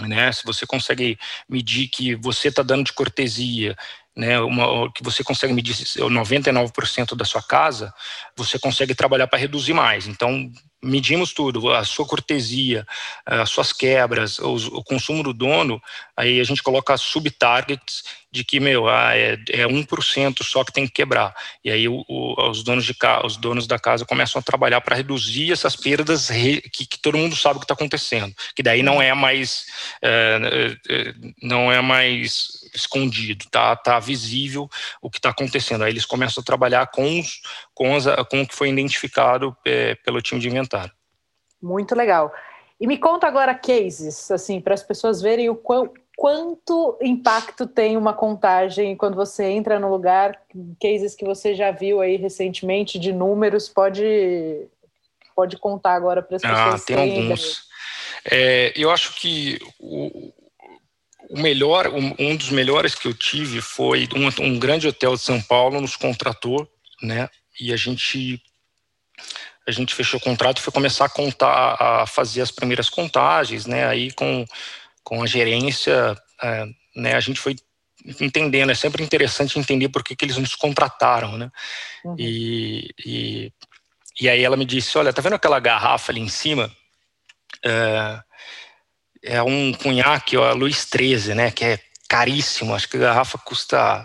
né? 0.00 0.32
Se 0.32 0.44
você 0.44 0.66
consegue 0.66 1.18
medir 1.48 1.88
que 1.88 2.14
você 2.16 2.48
está 2.48 2.62
dando 2.62 2.84
de 2.84 2.92
cortesia, 2.92 3.76
né, 4.16 4.38
uma, 4.40 4.92
que 4.92 5.02
você 5.02 5.24
consegue 5.24 5.52
medir 5.52 5.74
99% 5.74 7.16
da 7.16 7.24
sua 7.24 7.42
casa, 7.42 7.92
você 8.36 8.58
consegue 8.58 8.94
trabalhar 8.94 9.26
para 9.26 9.38
reduzir 9.38 9.72
mais. 9.72 10.06
Então, 10.06 10.50
medimos 10.84 11.32
tudo, 11.32 11.72
a 11.72 11.84
sua 11.84 12.06
cortesia, 12.06 12.86
as 13.24 13.50
suas 13.50 13.72
quebras, 13.72 14.38
o, 14.38 14.82
consumo 14.84 15.22
do 15.22 15.32
dono, 15.32 15.82
aí 16.16 16.40
a 16.40 16.44
gente 16.44 16.62
coloca 16.62 16.96
sub-targets 16.96 18.04
de 18.34 18.42
que, 18.42 18.58
meu, 18.58 18.88
ah, 18.88 19.16
é, 19.16 19.34
é 19.50 19.64
1% 19.64 20.42
só 20.42 20.64
que 20.64 20.72
tem 20.72 20.86
que 20.86 20.92
quebrar. 20.92 21.32
E 21.64 21.70
aí 21.70 21.88
o, 21.88 22.04
o, 22.08 22.50
os, 22.50 22.64
donos 22.64 22.84
de 22.84 22.92
os 23.24 23.36
donos 23.36 23.68
da 23.68 23.78
casa 23.78 24.04
começam 24.04 24.40
a 24.40 24.42
trabalhar 24.42 24.80
para 24.80 24.96
reduzir 24.96 25.52
essas 25.52 25.76
perdas 25.76 26.28
re, 26.28 26.60
que, 26.60 26.84
que, 26.84 26.98
todo 26.98 27.16
mundo 27.16 27.36
sabe 27.36 27.56
o 27.56 27.60
que 27.60 27.64
está 27.64 27.74
acontecendo. 27.74 28.34
Que 28.56 28.62
daí 28.62 28.82
não 28.82 29.00
é 29.00 29.14
mais 29.14 29.66
é, 30.02 30.76
é, 30.90 31.14
não 31.40 31.70
é 31.70 31.80
mais 31.80 32.68
escondido, 32.74 33.44
tá, 33.52 33.76
tá 33.76 34.00
visível 34.00 34.68
o 35.00 35.08
que 35.08 35.18
está 35.18 35.30
acontecendo. 35.30 35.84
Aí 35.84 35.92
eles 35.92 36.04
começam 36.04 36.40
a 36.40 36.44
trabalhar 36.44 36.88
com, 36.88 37.20
os, 37.20 37.40
com, 37.72 37.94
as, 37.94 38.04
com 38.28 38.42
o 38.42 38.48
que 38.48 38.54
foi 38.56 38.68
identificado 38.68 39.56
é, 39.64 39.94
pelo 39.94 40.20
time 40.20 40.40
de 40.40 40.48
inventário. 40.48 40.92
Muito 41.62 41.94
legal. 41.94 42.34
E 42.80 42.86
me 42.88 42.98
conta 42.98 43.28
agora 43.28 43.54
cases, 43.54 44.28
assim, 44.32 44.60
para 44.60 44.74
as 44.74 44.82
pessoas 44.82 45.22
verem 45.22 45.48
o 45.48 45.54
quão, 45.54 45.92
quanto 46.16 46.98
impacto 47.02 47.66
tem 47.66 47.96
uma 47.96 48.12
contagem 48.12 48.96
quando 48.96 49.14
você 49.14 49.44
entra 49.44 49.78
no 49.78 49.90
lugar, 49.90 50.40
cases 50.80 51.14
que 51.14 51.24
você 51.24 51.54
já 51.54 51.70
viu 51.70 52.00
aí 52.00 52.16
recentemente 52.16 52.98
de 52.98 53.12
números, 53.12 53.68
pode 53.68 54.68
pode 55.34 55.56
contar 55.58 55.94
agora 55.94 56.22
para 56.22 56.36
as 56.36 56.44
ah, 56.44 56.48
pessoas. 56.48 56.82
Ah, 56.82 56.84
tem 56.86 56.96
alguns. 56.96 57.62
É, 58.30 58.72
eu 58.76 58.90
acho 58.90 59.14
que 59.16 59.58
o, 59.80 60.32
o 61.28 61.40
melhor, 61.40 61.88
um, 61.88 62.14
um, 62.18 62.36
dos 62.36 62.50
melhores 62.50 62.94
que 62.94 63.08
eu 63.08 63.14
tive 63.14 63.60
foi 63.60 64.08
um, 64.14 64.44
um 64.44 64.58
grande 64.58 64.86
hotel 64.86 65.14
de 65.14 65.20
São 65.20 65.42
Paulo 65.42 65.80
nos 65.80 65.96
contratou, 65.96 66.68
né? 67.02 67.28
E 67.60 67.72
a 67.72 67.76
gente 67.76 68.40
a 69.66 69.70
gente 69.70 69.94
fechou 69.94 70.20
o 70.20 70.22
contrato 70.22 70.58
e 70.58 70.60
foi 70.60 70.72
começar 70.72 71.06
a 71.06 71.08
contar, 71.08 71.76
a 71.80 72.06
fazer 72.06 72.42
as 72.42 72.50
primeiras 72.50 72.90
contagens, 72.90 73.64
né? 73.66 73.86
Aí 73.86 74.12
com 74.12 74.44
com 75.04 75.22
a 75.22 75.26
gerência, 75.26 76.16
é, 76.42 76.64
né, 76.96 77.14
a 77.14 77.20
gente 77.20 77.38
foi 77.38 77.54
entendendo, 78.20 78.70
é 78.70 78.74
sempre 78.74 79.04
interessante 79.04 79.58
entender 79.58 79.88
por 79.88 80.02
que, 80.02 80.16
que 80.16 80.24
eles 80.24 80.36
nos 80.36 80.54
contrataram, 80.54 81.38
né? 81.38 81.50
Uhum. 82.04 82.16
E, 82.18 82.90
e, 83.04 83.52
e, 84.20 84.28
aí 84.28 84.42
ela 84.42 84.56
me 84.56 84.64
disse, 84.64 84.96
olha, 84.98 85.12
tá 85.12 85.22
vendo 85.22 85.34
aquela 85.34 85.60
garrafa 85.60 86.10
ali 86.10 86.20
em 86.20 86.28
cima? 86.28 86.70
É, 87.64 88.20
é 89.22 89.42
um 89.42 89.72
cunhaque, 89.72 90.36
a 90.36 90.52
Luiz 90.52 90.84
13, 90.84 91.34
né, 91.34 91.50
que 91.50 91.64
é 91.64 91.78
caríssimo, 92.08 92.74
acho 92.74 92.88
que 92.88 92.96
a 92.98 93.00
garrafa 93.00 93.38
custa, 93.38 94.04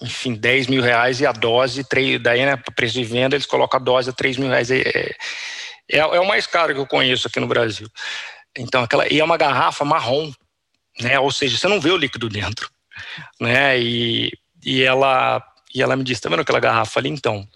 enfim, 0.00 0.34
10 0.34 0.68
mil 0.68 0.82
reais 0.82 1.20
e 1.20 1.26
a 1.26 1.32
dose, 1.32 1.82
3, 1.82 2.22
daí, 2.22 2.46
né, 2.46 2.56
preço 2.76 2.94
de 2.94 3.04
venda, 3.04 3.34
eles 3.34 3.46
colocam 3.46 3.80
a 3.80 3.82
dose 3.82 4.10
a 4.10 4.12
3 4.12 4.36
mil 4.36 4.48
reais, 4.48 4.70
é, 4.70 4.78
é, 4.78 5.16
é, 5.90 5.98
é 5.98 6.20
o 6.20 6.26
mais 6.26 6.46
caro 6.46 6.72
que 6.72 6.80
eu 6.80 6.86
conheço 6.86 7.26
aqui 7.26 7.40
no 7.40 7.48
Brasil. 7.48 7.88
Então, 8.56 8.82
aquela, 8.82 9.12
e 9.12 9.20
é 9.20 9.24
uma 9.24 9.36
garrafa 9.36 9.84
marrom, 9.84 10.32
né? 11.00 11.18
Ou 11.18 11.30
seja, 11.30 11.56
você 11.56 11.68
não 11.68 11.80
vê 11.80 11.90
o 11.90 11.96
líquido 11.96 12.28
dentro, 12.28 12.70
né? 13.40 13.78
E, 13.78 14.32
e 14.64 14.82
ela 14.82 15.42
e 15.74 15.82
ela 15.82 15.96
me 15.96 16.04
disse, 16.04 16.20
tá 16.20 16.28
vendo 16.28 16.40
aquela 16.40 16.60
garrafa 16.60 16.98
ali? 16.98 17.10
Então, 17.10 17.46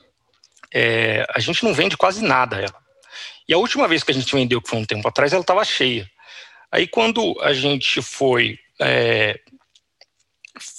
é, 0.73 1.27
a 1.35 1.41
gente 1.41 1.65
não 1.65 1.75
vende 1.75 1.97
quase 1.97 2.23
nada 2.23 2.57
ela. 2.57 2.77
E 3.49 3.55
a 3.55 3.59
última 3.59 3.89
vez 3.89 4.05
que 4.05 4.11
a 4.11 4.15
gente 4.15 4.35
vendeu, 4.35 4.61
que 4.61 4.69
foi 4.69 4.79
um 4.79 4.85
tempo 4.85 5.09
atrás, 5.09 5.33
ela 5.33 5.41
estava 5.41 5.65
cheia. 5.65 6.09
Aí 6.71 6.87
quando 6.87 7.37
a 7.41 7.53
gente 7.53 8.01
foi 8.01 8.59
é, 8.81 9.39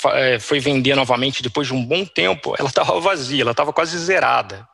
é, 0.05 0.39
foi 0.39 0.59
vender 0.59 0.95
novamente 0.95 1.43
depois 1.43 1.68
de 1.68 1.74
um 1.74 1.86
bom 1.86 2.05
tempo, 2.05 2.55
ela 2.57 2.70
estava 2.70 2.99
vazia, 2.99 3.41
ela 3.41 3.51
estava 3.51 3.74
quase 3.74 3.97
zerada, 3.97 4.68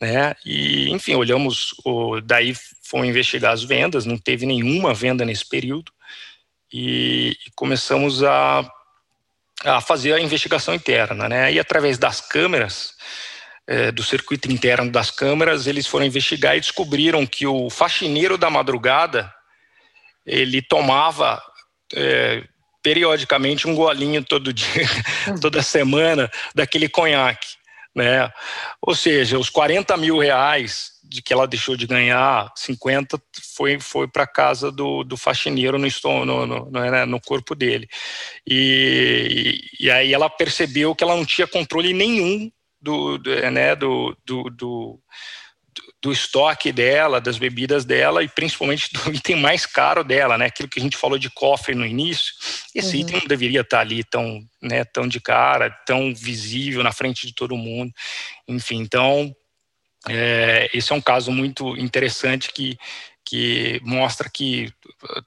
né? 0.00 0.34
E 0.44 0.90
enfim, 0.90 1.14
olhamos 1.14 1.74
o, 1.84 2.20
daí 2.20 2.54
fomos 2.82 3.06
investigar 3.06 3.52
as 3.52 3.62
vendas, 3.62 4.06
não 4.06 4.16
teve 4.16 4.46
nenhuma 4.46 4.94
venda 4.94 5.24
nesse 5.24 5.46
período, 5.46 5.92
e, 6.72 7.36
e 7.46 7.50
começamos 7.54 8.22
a, 8.22 8.68
a 9.64 9.80
fazer 9.80 10.14
a 10.14 10.20
investigação 10.20 10.74
interna, 10.74 11.28
né? 11.28 11.52
E 11.52 11.58
através 11.58 11.98
das 11.98 12.20
câmeras, 12.20 12.94
é, 13.66 13.92
do 13.92 14.02
circuito 14.02 14.50
interno 14.50 14.90
das 14.90 15.10
câmeras, 15.10 15.66
eles 15.66 15.86
foram 15.86 16.06
investigar 16.06 16.56
e 16.56 16.60
descobriram 16.60 17.26
que 17.26 17.46
o 17.46 17.68
faxineiro 17.70 18.38
da 18.38 18.50
madrugada 18.50 19.32
ele 20.26 20.62
tomava 20.62 21.42
é, 21.94 22.44
periodicamente 22.82 23.68
um 23.68 23.74
golinho 23.74 24.24
todo 24.24 24.52
dia, 24.52 24.88
toda 25.40 25.62
semana 25.62 26.30
daquele 26.54 26.88
conhaque, 26.88 27.56
né? 27.94 28.30
Ou 28.80 28.94
seja, 28.94 29.38
os 29.38 29.50
40 29.50 29.96
mil 29.96 30.18
reais 30.18 30.92
de 31.02 31.20
que 31.20 31.32
ela 31.32 31.46
deixou 31.46 31.76
de 31.76 31.86
ganhar 31.86 32.52
50 32.56 33.20
foi, 33.56 33.80
foi 33.80 34.06
para 34.06 34.26
casa 34.26 34.70
do, 34.70 35.02
do 35.02 35.16
faxineiro 35.16 35.76
no, 35.76 35.88
no, 36.24 36.46
no, 36.46 36.70
no, 36.70 36.70
né, 36.70 37.04
no 37.04 37.20
corpo 37.20 37.54
dele. 37.54 37.88
E, 38.46 39.60
e, 39.80 39.90
aí 39.90 40.14
ela 40.14 40.30
percebeu 40.30 40.94
que 40.94 41.02
ela 41.02 41.16
não 41.16 41.24
tinha 41.24 41.48
controle 41.48 41.92
nenhum 41.92 42.50
do, 42.80 43.18
do, 43.18 43.50
né, 43.50 43.74
do, 43.74 44.16
do, 44.24 44.44
do, 44.50 45.00
do 46.02 46.10
estoque 46.10 46.72
dela, 46.72 47.20
das 47.20 47.36
bebidas 47.36 47.84
dela 47.84 48.22
e 48.22 48.28
principalmente 48.28 48.90
do 48.92 49.12
item 49.12 49.36
mais 49.36 49.66
caro 49.66 50.02
dela, 50.02 50.38
né? 50.38 50.46
Aquilo 50.46 50.68
que 50.68 50.78
a 50.78 50.82
gente 50.82 50.96
falou 50.96 51.18
de 51.18 51.28
cofre 51.30 51.74
no 51.74 51.84
início. 51.84 52.32
Esse 52.74 52.96
uhum. 52.96 53.02
item 53.02 53.20
não 53.20 53.26
deveria 53.26 53.60
estar 53.60 53.80
ali 53.80 54.02
tão, 54.02 54.40
né, 54.62 54.84
tão 54.84 55.06
de 55.06 55.20
cara, 55.20 55.70
tão 55.86 56.14
visível 56.14 56.82
na 56.82 56.92
frente 56.92 57.26
de 57.26 57.34
todo 57.34 57.56
mundo. 57.56 57.92
Enfim, 58.48 58.78
então 58.78 59.34
é, 60.08 60.70
esse 60.72 60.92
é 60.92 60.94
um 60.94 61.00
caso 61.00 61.30
muito 61.30 61.76
interessante 61.76 62.50
que, 62.52 62.78
que 63.22 63.78
mostra 63.84 64.30
que 64.30 64.72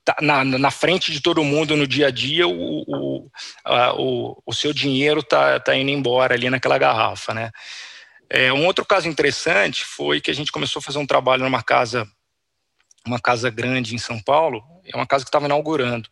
tá 0.04 0.16
na, 0.20 0.44
na 0.44 0.72
frente 0.72 1.12
de 1.12 1.22
todo 1.22 1.44
mundo 1.44 1.78
no 1.78 1.86
dia 1.86 2.08
a 2.08 2.12
dia 2.12 2.48
o, 2.48 2.84
o, 2.88 3.32
a, 3.64 3.94
o, 3.94 4.42
o, 4.44 4.54
seu 4.54 4.74
dinheiro 4.74 5.20
está 5.20 5.60
tá 5.60 5.76
indo 5.76 5.92
embora 5.92 6.34
ali 6.34 6.50
naquela 6.50 6.78
garrafa, 6.80 7.34
né? 7.34 7.52
É, 8.36 8.52
um 8.52 8.66
outro 8.66 8.84
caso 8.84 9.08
interessante 9.08 9.86
foi 9.86 10.20
que 10.20 10.32
a 10.32 10.34
gente 10.34 10.52
começou 10.52 10.80
a 10.80 10.84
fazer 10.84 10.98
um 10.98 11.06
trabalho 11.06 11.44
numa 11.44 11.62
casa, 11.62 12.12
uma 13.06 13.20
casa 13.20 13.48
grande 13.52 13.94
em 13.94 14.00
São 14.00 14.20
Paulo, 14.20 14.64
é 14.84 14.98
uma 14.98 15.06
casa 15.06 15.24
que 15.24 15.30
estava 15.30 15.46
inaugurando. 15.46 16.10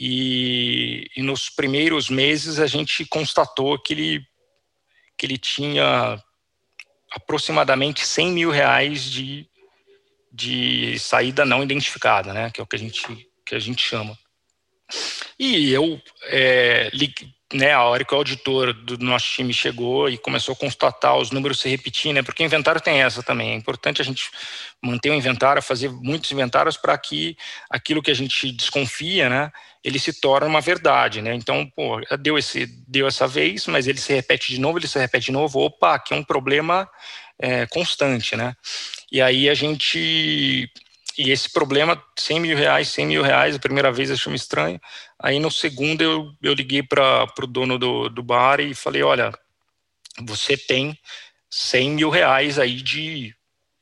E, 0.00 1.10
e, 1.14 1.20
nos 1.20 1.50
primeiros 1.50 2.08
meses 2.08 2.58
a 2.58 2.66
gente 2.66 3.04
constatou 3.04 3.78
que 3.78 3.92
ele, 3.92 4.26
que 5.18 5.26
ele 5.26 5.36
tinha 5.36 6.18
aproximadamente 7.10 8.06
100 8.06 8.32
mil 8.32 8.50
reais 8.50 9.04
de, 9.04 9.46
de 10.32 10.98
saída 10.98 11.44
não 11.44 11.62
identificada, 11.62 12.32
né? 12.32 12.50
Que 12.50 12.62
é 12.62 12.64
o 12.64 12.66
que 12.66 12.76
a 12.76 12.78
gente, 12.78 13.28
que 13.44 13.54
a 13.54 13.58
gente 13.58 13.84
chama. 13.84 14.18
E 15.38 15.70
eu, 15.70 16.00
é, 16.22 16.88
né, 17.52 17.72
a 17.72 17.82
hora 17.82 18.04
que 18.04 18.14
o 18.14 18.16
auditor 18.16 18.72
do 18.72 18.98
nosso 18.98 19.26
time 19.26 19.52
chegou 19.52 20.08
e 20.08 20.16
começou 20.16 20.54
a 20.54 20.56
constatar 20.56 21.16
os 21.16 21.30
números 21.30 21.60
se 21.60 21.68
repetir, 21.68 22.12
né? 22.12 22.22
Porque 22.22 22.42
o 22.42 22.46
inventário 22.46 22.80
tem 22.80 23.02
essa 23.02 23.22
também. 23.22 23.52
É 23.52 23.54
importante 23.54 24.00
a 24.00 24.04
gente 24.04 24.30
manter 24.82 25.10
o 25.10 25.14
inventário, 25.14 25.62
fazer 25.62 25.90
muitos 25.90 26.30
inventários 26.32 26.76
para 26.76 26.96
que 26.96 27.36
aquilo 27.68 28.02
que 28.02 28.10
a 28.10 28.14
gente 28.14 28.50
desconfia, 28.52 29.28
né? 29.28 29.52
Ele 29.84 29.98
se 29.98 30.20
torne 30.20 30.48
uma 30.48 30.60
verdade, 30.60 31.20
né? 31.20 31.34
Então, 31.34 31.66
pô, 31.76 32.00
deu 32.20 32.38
esse, 32.38 32.66
deu 32.88 33.06
essa 33.06 33.26
vez, 33.26 33.66
mas 33.66 33.86
ele 33.86 33.98
se 33.98 34.12
repete 34.12 34.52
de 34.52 34.60
novo, 34.60 34.78
ele 34.78 34.88
se 34.88 34.98
repete 34.98 35.26
de 35.26 35.32
novo. 35.32 35.60
Opa, 35.60 35.94
aqui 35.94 36.14
é 36.14 36.16
um 36.16 36.24
problema 36.24 36.88
é, 37.38 37.66
constante, 37.66 38.36
né? 38.36 38.56
E 39.10 39.20
aí 39.20 39.48
a 39.48 39.54
gente 39.54 40.70
e 41.18 41.30
esse 41.30 41.50
problema, 41.50 42.02
100 42.18 42.40
mil 42.40 42.56
reais, 42.56 42.88
100 42.88 43.06
mil 43.06 43.22
reais, 43.22 43.56
a 43.56 43.58
primeira 43.58 43.92
vez 43.92 44.10
achou 44.10 44.34
estranho. 44.34 44.80
Aí 45.18 45.38
no 45.38 45.50
segundo 45.50 46.02
eu, 46.02 46.32
eu 46.42 46.54
liguei 46.54 46.82
para 46.82 47.26
o 47.40 47.46
dono 47.46 47.78
do, 47.78 48.08
do 48.08 48.22
bar 48.22 48.60
e 48.60 48.74
falei, 48.74 49.02
olha, 49.02 49.32
você 50.20 50.56
tem 50.56 50.98
100 51.50 51.90
mil 51.90 52.10
reais 52.10 52.58
aí 52.58 52.82
de, 52.82 53.34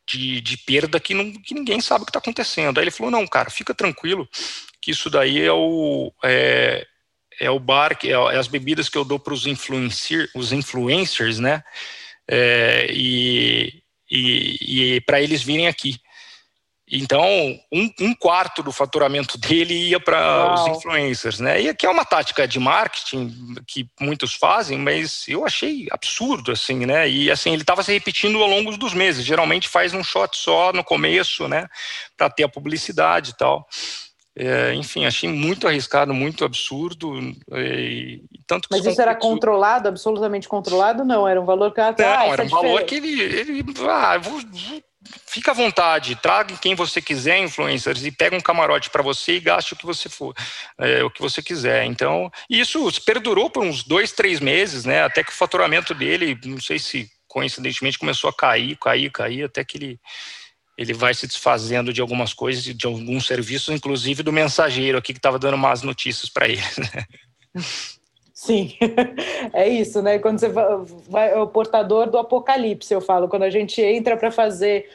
de, 0.07 0.41
de 0.41 0.57
perda 0.59 0.99
que, 1.01 1.14
não, 1.14 1.33
que 1.33 1.55
ninguém 1.55 1.81
sabe 1.81 2.03
o 2.03 2.07
que 2.07 2.11
está 2.11 2.18
acontecendo. 2.18 2.78
Aí 2.78 2.85
ele 2.85 2.91
falou, 2.91 3.11
não, 3.11 3.26
cara, 3.26 3.51
fica 3.51 3.74
tranquilo, 3.74 4.28
que 4.81 4.91
isso 4.91 5.09
daí 5.09 5.41
é 5.41 5.53
o, 5.53 6.12
é, 6.24 6.87
é 7.41 7.51
o 7.51 7.59
bar, 7.59 7.99
é, 8.05 8.11
é 8.11 8.37
as 8.39 8.49
bebidas 8.49 8.89
que 8.89 8.99
eu 8.99 9.05
dou 9.05 9.18
para 9.18 9.35
os 9.35 9.47
influencer, 9.47 10.28
os 10.35 10.53
influencers, 10.53 11.39
né? 11.39 11.62
É, 12.28 12.87
e 12.93 13.81
e, 14.11 14.95
e 14.97 15.01
para 15.03 15.22
eles 15.22 15.43
virem 15.43 15.68
aqui. 15.68 16.01
Então, 16.93 17.24
um, 17.72 17.88
um, 18.01 18.14
quarto 18.14 18.64
do 18.64 18.72
faturamento 18.72 19.38
dele 19.38 19.74
ia 19.91 20.01
para 20.01 20.55
os 20.55 20.66
influencers, 20.66 21.38
né? 21.38 21.62
E 21.62 21.68
aqui 21.68 21.86
é 21.86 21.91
uma 21.91 22.05
tática 22.05 22.49
de 22.49 22.59
marketing 22.59 23.55
que 23.64 23.88
muitos 24.01 24.34
fazem, 24.34 24.76
mas 24.76 25.24
eu 25.28 25.47
achei 25.47 25.86
absurdo, 25.93 26.51
assim, 26.51 26.84
né? 26.84 27.09
E 27.09 27.30
assim, 27.30 27.53
ele 27.53 27.62
estava 27.62 27.84
se 27.84 27.93
repetindo 27.93 28.43
ao 28.43 28.49
longo 28.49 28.76
dos 28.76 28.93
meses. 28.93 29.24
Geralmente 29.24 29.68
faz 29.68 29.95
um 29.95 30.03
shot 30.03 30.36
só 30.36 30.72
no 30.72 30.82
começo, 30.82 31.47
né? 31.47 31.68
Para 32.16 32.28
ter 32.28 32.43
a 32.43 32.49
publicidade 32.49 33.30
e 33.30 33.36
tal. 33.36 33.68
É, 34.34 34.74
enfim, 34.74 35.05
achei 35.05 35.28
muito 35.28 35.68
arriscado, 35.68 36.12
muito 36.12 36.45
absurdo. 36.45 37.16
E, 37.53 38.20
tanto 38.49 38.68
Mas 38.68 38.84
isso 38.84 39.01
era 39.01 39.14
controlado, 39.14 39.86
absolutamente 39.86 40.49
controlado? 40.49 41.05
Não, 41.05 41.28
era 41.28 41.41
um 41.41 41.45
valor 41.45 41.72
que... 41.72 41.80
Ah, 41.80 41.95
não, 41.97 42.32
era 42.32 42.43
um 42.43 42.49
valor 42.49 42.82
que 42.82 42.97
ele... 42.97 43.20
ele 43.20 43.64
ah, 43.88 44.18
vou, 44.18 44.41
vou 44.41 44.89
fica 45.26 45.51
à 45.51 45.55
vontade, 45.55 46.16
traga 46.16 46.57
quem 46.57 46.74
você 46.74 47.01
quiser, 47.01 47.38
influencers, 47.38 48.05
e 48.05 48.11
pega 48.11 48.36
um 48.36 48.40
camarote 48.40 48.90
para 48.90 49.03
você 49.03 49.36
e 49.36 49.40
gaste 49.40 49.72
o 49.72 49.76
que 49.76 49.86
você 49.86 50.09
for, 50.09 50.34
é, 50.78 51.03
o 51.03 51.11
que 51.11 51.20
você 51.20 51.42
quiser. 51.42 51.84
Então, 51.84 52.30
isso 52.48 52.90
perdurou 53.05 53.51
por 53.51 53.64
uns 53.64 53.82
dois, 53.82 54.12
três 54.12 54.40
meses, 54.40 54.84
né? 54.84 55.03
Até 55.03 55.24
que 55.24 55.30
o 55.30 55.34
faturamento 55.34 55.94
dele, 55.94 56.38
não 56.44 56.61
sei 56.61 56.78
se 56.78 57.11
coincidentemente 57.26 57.98
começou 57.98 58.28
a 58.28 58.34
cair, 58.34 58.76
cair, 58.76 59.11
cair, 59.11 59.44
até 59.44 59.64
que 59.64 59.78
ele 59.78 60.01
ele 60.78 60.94
vai 60.94 61.12
se 61.12 61.26
desfazendo 61.26 61.92
de 61.92 62.01
algumas 62.01 62.32
coisas, 62.32 62.64
de 62.64 62.86
alguns 62.86 63.26
serviços, 63.26 63.68
inclusive 63.68 64.22
do 64.22 64.32
mensageiro 64.32 64.96
aqui 64.96 65.12
que 65.12 65.18
estava 65.18 65.38
dando 65.38 65.59
más 65.59 65.82
notícias 65.82 66.30
para 66.30 66.48
ele. 66.48 66.62
Né? 66.78 67.05
Sim, 68.41 68.72
é 69.53 69.68
isso, 69.68 70.01
né? 70.01 70.18
Quando 70.18 70.38
você 70.38 70.49
vai, 70.49 71.30
é 71.30 71.36
o 71.36 71.47
portador 71.47 72.09
do 72.09 72.16
apocalipse, 72.16 72.95
eu 72.95 73.03
falo. 73.03 73.28
Quando 73.28 73.43
a 73.43 73.51
gente 73.51 73.82
entra 73.82 74.16
para 74.16 74.30
fazer 74.30 74.88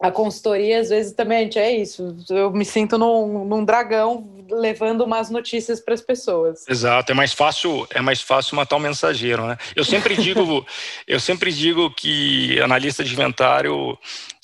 a 0.00 0.10
consultoria, 0.10 0.80
às 0.80 0.88
vezes 0.88 1.12
também 1.12 1.40
gente 1.40 1.58
é 1.58 1.70
isso. 1.70 2.16
Eu 2.30 2.50
me 2.50 2.64
sinto 2.64 2.96
num, 2.96 3.44
num 3.44 3.62
dragão 3.62 4.46
levando 4.50 5.02
umas 5.02 5.28
notícias 5.28 5.78
para 5.78 5.92
as 5.92 6.00
pessoas. 6.00 6.64
Exato, 6.66 7.12
é 7.12 7.14
mais 7.14 7.34
fácil, 7.34 7.86
é 7.90 8.00
mais 8.00 8.22
fácil 8.22 8.56
matar 8.56 8.76
um 8.76 8.80
mensageiro, 8.80 9.46
né? 9.46 9.58
Eu 9.76 9.84
sempre 9.84 10.16
digo, 10.16 10.66
eu 11.06 11.20
sempre 11.20 11.52
digo 11.52 11.94
que 11.94 12.58
analista 12.62 13.04
de 13.04 13.12
inventário 13.12 13.98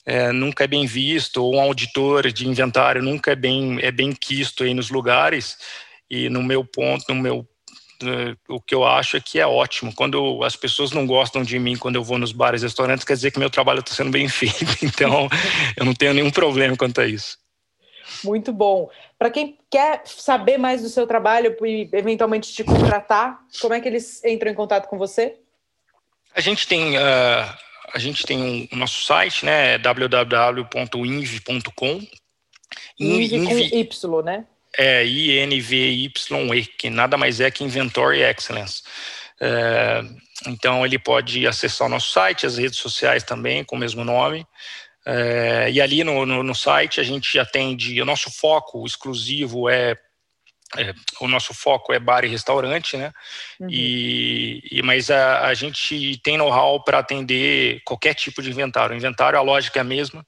é, 0.04 0.30
nunca 0.30 0.64
é 0.64 0.66
bem 0.66 0.84
visto, 0.84 1.42
ou 1.42 1.54
um 1.54 1.60
auditor 1.60 2.30
de 2.30 2.46
inventário 2.46 3.02
nunca 3.02 3.32
é 3.32 3.36
bem, 3.36 3.78
é 3.80 3.90
bem 3.90 4.12
quisto 4.12 4.62
aí 4.62 4.74
nos 4.74 4.90
lugares. 4.90 5.56
E 6.10 6.28
no 6.28 6.42
meu 6.42 6.62
ponto, 6.66 7.02
no 7.08 7.14
meu 7.14 7.48
o 8.48 8.60
que 8.60 8.74
eu 8.74 8.84
acho 8.84 9.16
é 9.16 9.20
que 9.20 9.38
é 9.38 9.46
ótimo. 9.46 9.94
Quando 9.94 10.42
as 10.42 10.56
pessoas 10.56 10.92
não 10.92 11.06
gostam 11.06 11.42
de 11.42 11.58
mim 11.58 11.76
quando 11.76 11.96
eu 11.96 12.04
vou 12.04 12.18
nos 12.18 12.32
bares 12.32 12.62
e 12.62 12.64
restaurantes, 12.64 13.04
quer 13.04 13.14
dizer 13.14 13.30
que 13.30 13.38
meu 13.38 13.50
trabalho 13.50 13.80
está 13.80 13.94
sendo 13.94 14.10
bem 14.10 14.28
feito. 14.28 14.54
Então, 14.84 15.28
eu 15.76 15.84
não 15.84 15.94
tenho 15.94 16.14
nenhum 16.14 16.30
problema 16.30 16.76
quanto 16.76 17.00
a 17.00 17.06
isso. 17.06 17.38
Muito 18.22 18.52
bom. 18.52 18.90
Para 19.18 19.30
quem 19.30 19.58
quer 19.70 20.02
saber 20.04 20.58
mais 20.58 20.82
do 20.82 20.88
seu 20.88 21.06
trabalho 21.06 21.56
e 21.64 21.88
eventualmente 21.92 22.52
te 22.52 22.62
contratar, 22.62 23.40
como 23.60 23.74
é 23.74 23.80
que 23.80 23.88
eles 23.88 24.22
entram 24.24 24.50
em 24.50 24.54
contato 24.54 24.88
com 24.88 24.98
você? 24.98 25.36
A 26.34 26.40
gente 26.40 26.66
tem, 26.66 26.96
uh, 26.96 27.54
a 27.92 27.98
gente 27.98 28.24
tem 28.24 28.42
um, 28.42 28.68
o 28.72 28.76
nosso 28.76 29.04
site, 29.04 29.44
né? 29.44 29.78
www.inv.com. 29.78 30.72
Inv 32.98 33.46
com 33.46 33.58
Y, 33.58 34.22
né? 34.22 34.46
É 34.76 35.04
INVYE, 35.04 36.12
que 36.78 36.90
nada 36.90 37.16
mais 37.16 37.40
é 37.40 37.50
que 37.50 37.64
Inventory 37.64 38.22
Excellence. 38.22 38.82
É, 39.40 40.02
então, 40.46 40.84
ele 40.84 40.98
pode 40.98 41.46
acessar 41.46 41.86
o 41.86 41.90
nosso 41.90 42.12
site, 42.12 42.46
as 42.46 42.58
redes 42.58 42.78
sociais 42.78 43.22
também, 43.22 43.64
com 43.64 43.76
o 43.76 43.78
mesmo 43.78 44.04
nome. 44.04 44.46
É, 45.06 45.70
e 45.70 45.80
ali 45.80 46.02
no, 46.02 46.24
no, 46.24 46.42
no, 46.42 46.54
site 46.54 46.98
a 46.98 47.02
gente 47.02 47.38
atende, 47.38 48.00
o 48.00 48.06
nosso 48.06 48.30
foco 48.30 48.86
exclusivo 48.86 49.68
é, 49.68 49.98
é 50.78 50.94
o 51.20 51.28
nosso 51.28 51.52
foco 51.52 51.92
é 51.92 51.98
bar 51.98 52.24
e 52.24 52.28
restaurante, 52.28 52.96
né? 52.96 53.12
Uhum. 53.60 53.68
E, 53.68 54.62
e, 54.70 54.82
mas 54.82 55.10
a, 55.10 55.46
a 55.46 55.54
gente 55.54 56.18
tem 56.22 56.38
know-how 56.38 56.82
para 56.82 57.00
atender 57.00 57.82
qualquer 57.84 58.14
tipo 58.14 58.42
de 58.42 58.50
inventário. 58.50 58.94
O 58.94 58.96
inventário, 58.96 59.38
a 59.38 59.42
lógica 59.42 59.78
é 59.78 59.82
a 59.82 59.84
mesma, 59.84 60.26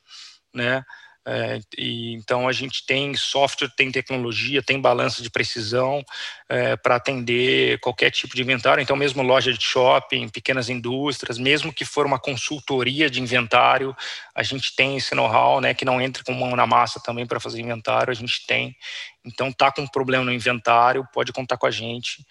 né? 0.55 0.85
É, 1.29 1.59
e, 1.77 2.15
então 2.15 2.47
a 2.47 2.53
gente 2.53 2.87
tem 2.87 3.13
software, 3.17 3.69
tem 3.77 3.91
tecnologia, 3.91 4.63
tem 4.63 4.81
balança 4.81 5.21
de 5.21 5.29
precisão 5.29 6.05
é, 6.49 6.77
para 6.77 6.95
atender 6.95 7.81
qualquer 7.81 8.13
tipo 8.13 8.37
de 8.37 8.43
inventário. 8.43 8.81
Então, 8.81 8.95
mesmo 8.95 9.25
loja 9.25 9.53
de 9.53 9.61
shopping, 9.61 10.29
pequenas 10.29 10.69
indústrias, 10.69 11.37
mesmo 11.37 11.73
que 11.73 11.85
for 11.85 12.07
uma 12.07 12.21
consultoria 12.21 13.11
de 13.11 13.21
inventário, 13.21 13.95
a 14.33 14.45
gente 14.45 14.77
tem 14.77 14.97
esse 14.97 15.17
know-how, 15.17 15.61
né, 15.61 15.75
que 15.75 15.85
não 15.85 16.01
entre 16.01 16.23
com 16.23 16.33
mão 16.33 16.55
na 16.55 16.67
massa 16.67 17.01
também 17.01 17.27
para 17.27 17.41
fazer 17.41 17.61
inventário, 17.61 18.13
a 18.13 18.15
gente 18.15 18.47
tem. 18.47 18.77
Então, 19.25 19.51
tá 19.51 19.73
com 19.73 19.83
um 19.83 19.89
problema 19.89 20.25
no 20.25 20.33
inventário, 20.33 21.05
pode 21.13 21.33
contar 21.33 21.57
com 21.57 21.67
a 21.67 21.73
gente. 21.73 22.25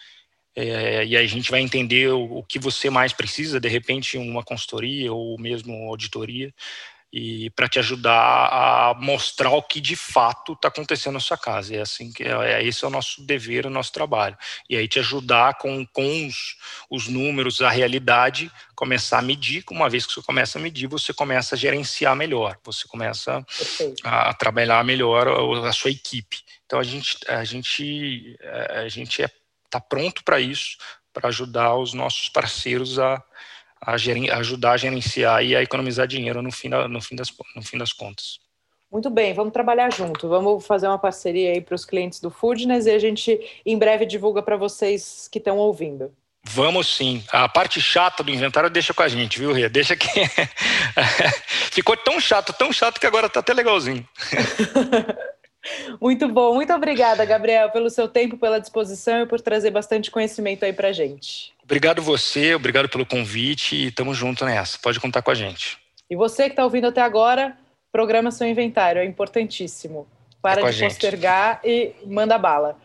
É, 0.56 1.06
e 1.06 1.18
aí 1.18 1.26
a 1.26 1.28
gente 1.28 1.52
vai 1.52 1.60
entender 1.60 2.14
o, 2.14 2.38
o 2.38 2.43
que 2.43 2.58
você 2.58 2.89
mais 2.89 3.12
precisa, 3.12 3.60
de 3.60 3.68
repente 3.68 4.18
uma 4.18 4.41
consultoria 4.41 5.12
ou 5.12 5.38
mesmo 5.38 5.74
auditoria, 5.89 6.54
e 7.18 7.49
para 7.51 7.70
te 7.70 7.80
ajudar 7.80 8.11
a 8.11 8.93
mostrar 8.99 9.49
o 9.51 9.63
que 9.63 9.80
de 9.80 9.95
fato 9.95 10.51
está 10.51 10.68
acontecendo 10.68 11.13
na 11.13 11.22
sua 11.22 11.38
casa. 11.38 11.74
E 11.74 11.78
é 11.78 11.82
assim 11.82 12.11
que 12.11 12.24
é, 12.24 12.32
é, 12.32 12.61
esse 12.61 12.84
é 12.84 12.88
o 12.89 12.91
nosso 12.91 13.26
dever, 13.26 13.66
o 13.66 13.70
nosso 13.70 13.93
trabalho. 13.93 14.38
E 14.70 14.76
aí 14.76 14.86
te 14.86 14.99
ajudar 14.99 15.53
com, 15.53 15.86
com 15.86 16.28
os, 16.28 16.57
os 16.89 17.07
números, 17.07 17.61
a 17.61 17.70
realidade, 17.70 18.51
começar 18.76 19.20
a 19.20 19.22
medir. 19.22 19.63
Uma 19.72 19.89
vez 19.89 20.05
que 20.05 20.11
você 20.11 20.22
começa 20.22 20.59
a 20.59 20.61
medir, 20.61 20.88
você 20.88 21.13
começa 21.13 21.55
a 21.55 21.57
gerenciar 21.57 22.18
melhor, 22.18 22.57
você 22.61 22.86
começa 22.86 23.45
a, 24.03 24.32
a 24.32 24.34
trabalhar 24.34 24.84
melhor 24.84 25.26
a, 25.30 25.70
a, 25.70 25.72
sua 25.72 25.91
equipe. 25.91 26.43
Então 26.66 26.80
a 26.80 26.84
gente 26.84 27.18
a 27.30 27.45
gente 27.45 28.38
a 28.72 28.89
gente 28.89 29.22
está 29.22 29.34
é, 29.34 29.39
tá 29.70 29.80
pronto 29.80 30.22
para 30.22 30.41
isso, 30.41 30.78
para 31.13 31.30
ajudar 31.30 31.76
os 31.76 31.93
nossos 31.93 32.28
parceiros 32.28 32.99
a 32.99 33.24
a 33.82 33.97
gerin, 33.97 34.30
ajudar 34.30 34.73
a 34.73 34.78
gerenciar 34.78 35.43
e 35.43 35.55
a 35.55 35.61
economizar 35.61 36.07
dinheiro 36.07 36.41
no 36.41 36.51
fim, 36.51 36.69
da, 36.69 36.88
no, 36.88 37.01
fim 37.01 37.15
das, 37.15 37.34
no 37.55 37.61
fim 37.61 37.78
das 37.78 37.93
contas. 37.93 38.39
Muito 38.91 39.09
bem, 39.09 39.34
vamos 39.34 39.51
trabalhar 39.51 39.91
junto. 39.91 40.30
Vamos 40.30 40.65
fazer 40.65 40.88
uma 40.88 40.97
parceria 40.97 41.51
aí 41.51 41.61
para 41.61 41.76
os 41.76 41.84
clientes 41.84 42.19
do 42.19 42.30
Foodness 42.30 42.86
e 42.86 42.91
a 42.91 42.99
gente 42.99 43.39
em 43.65 43.78
breve 43.78 44.05
divulga 44.05 44.41
para 44.41 44.55
vocês 44.55 45.28
que 45.32 45.38
estão 45.38 45.57
ouvindo. 45.57 46.13
Vamos 46.47 46.95
sim. 46.95 47.23
A 47.32 47.49
parte 47.49 47.82
chata 47.82 48.23
do 48.23 48.32
inventário 48.32 48.69
deixa 48.69 48.93
com 48.93 49.01
a 49.01 49.07
gente, 49.07 49.39
viu, 49.39 49.51
Ria? 49.51 49.67
Deixa 49.67 49.95
que. 49.95 50.07
Ficou 51.71 51.97
tão 51.97 52.19
chato, 52.19 52.53
tão 52.53 52.71
chato 52.71 52.99
que 52.99 53.07
agora 53.07 53.26
está 53.28 53.39
até 53.39 53.51
legalzinho. 53.51 54.07
Muito 55.99 56.30
bom. 56.30 56.53
Muito 56.53 56.71
obrigada, 56.71 57.26
Gabriel, 57.26 57.71
pelo 57.71 57.89
seu 57.89 58.07
tempo, 58.07 58.38
pela 58.38 58.59
disposição 58.59 59.21
e 59.21 59.26
por 59.26 59.41
trazer 59.41 59.71
bastante 59.71 60.11
conhecimento 60.11 60.63
aí 60.63 60.71
para 60.71 60.91
gente. 60.91 61.55
Obrigado 61.66 61.99
você, 61.99 62.53
obrigado 62.53 62.88
pelo 62.88 63.05
convite 63.05 63.76
e 63.76 63.88
estamos 63.88 64.16
juntos 64.16 64.47
nessa. 64.47 64.78
Pode 64.78 64.99
contar 64.99 65.24
com 65.24 65.32
a 65.32 65.36
gente. 65.36 65.80
E 66.07 66.16
você 66.16 66.43
que 66.43 66.51
está 66.51 66.63
ouvindo 66.63 66.86
até 66.86 67.01
agora, 67.01 67.57
programa 67.91 68.30
seu 68.30 68.47
inventário, 68.47 69.01
é 69.01 69.05
importantíssimo. 69.05 70.07
Para 70.43 70.61
é 70.61 70.72
de 70.72 70.84
postergar 70.84 71.59
e 71.63 71.93
manda 72.05 72.38
bala. 72.38 72.78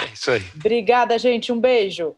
É 0.00 0.12
isso 0.14 0.30
aí. 0.30 0.42
Obrigada, 0.54 1.18
gente. 1.18 1.50
Um 1.50 1.58
beijo. 1.58 2.14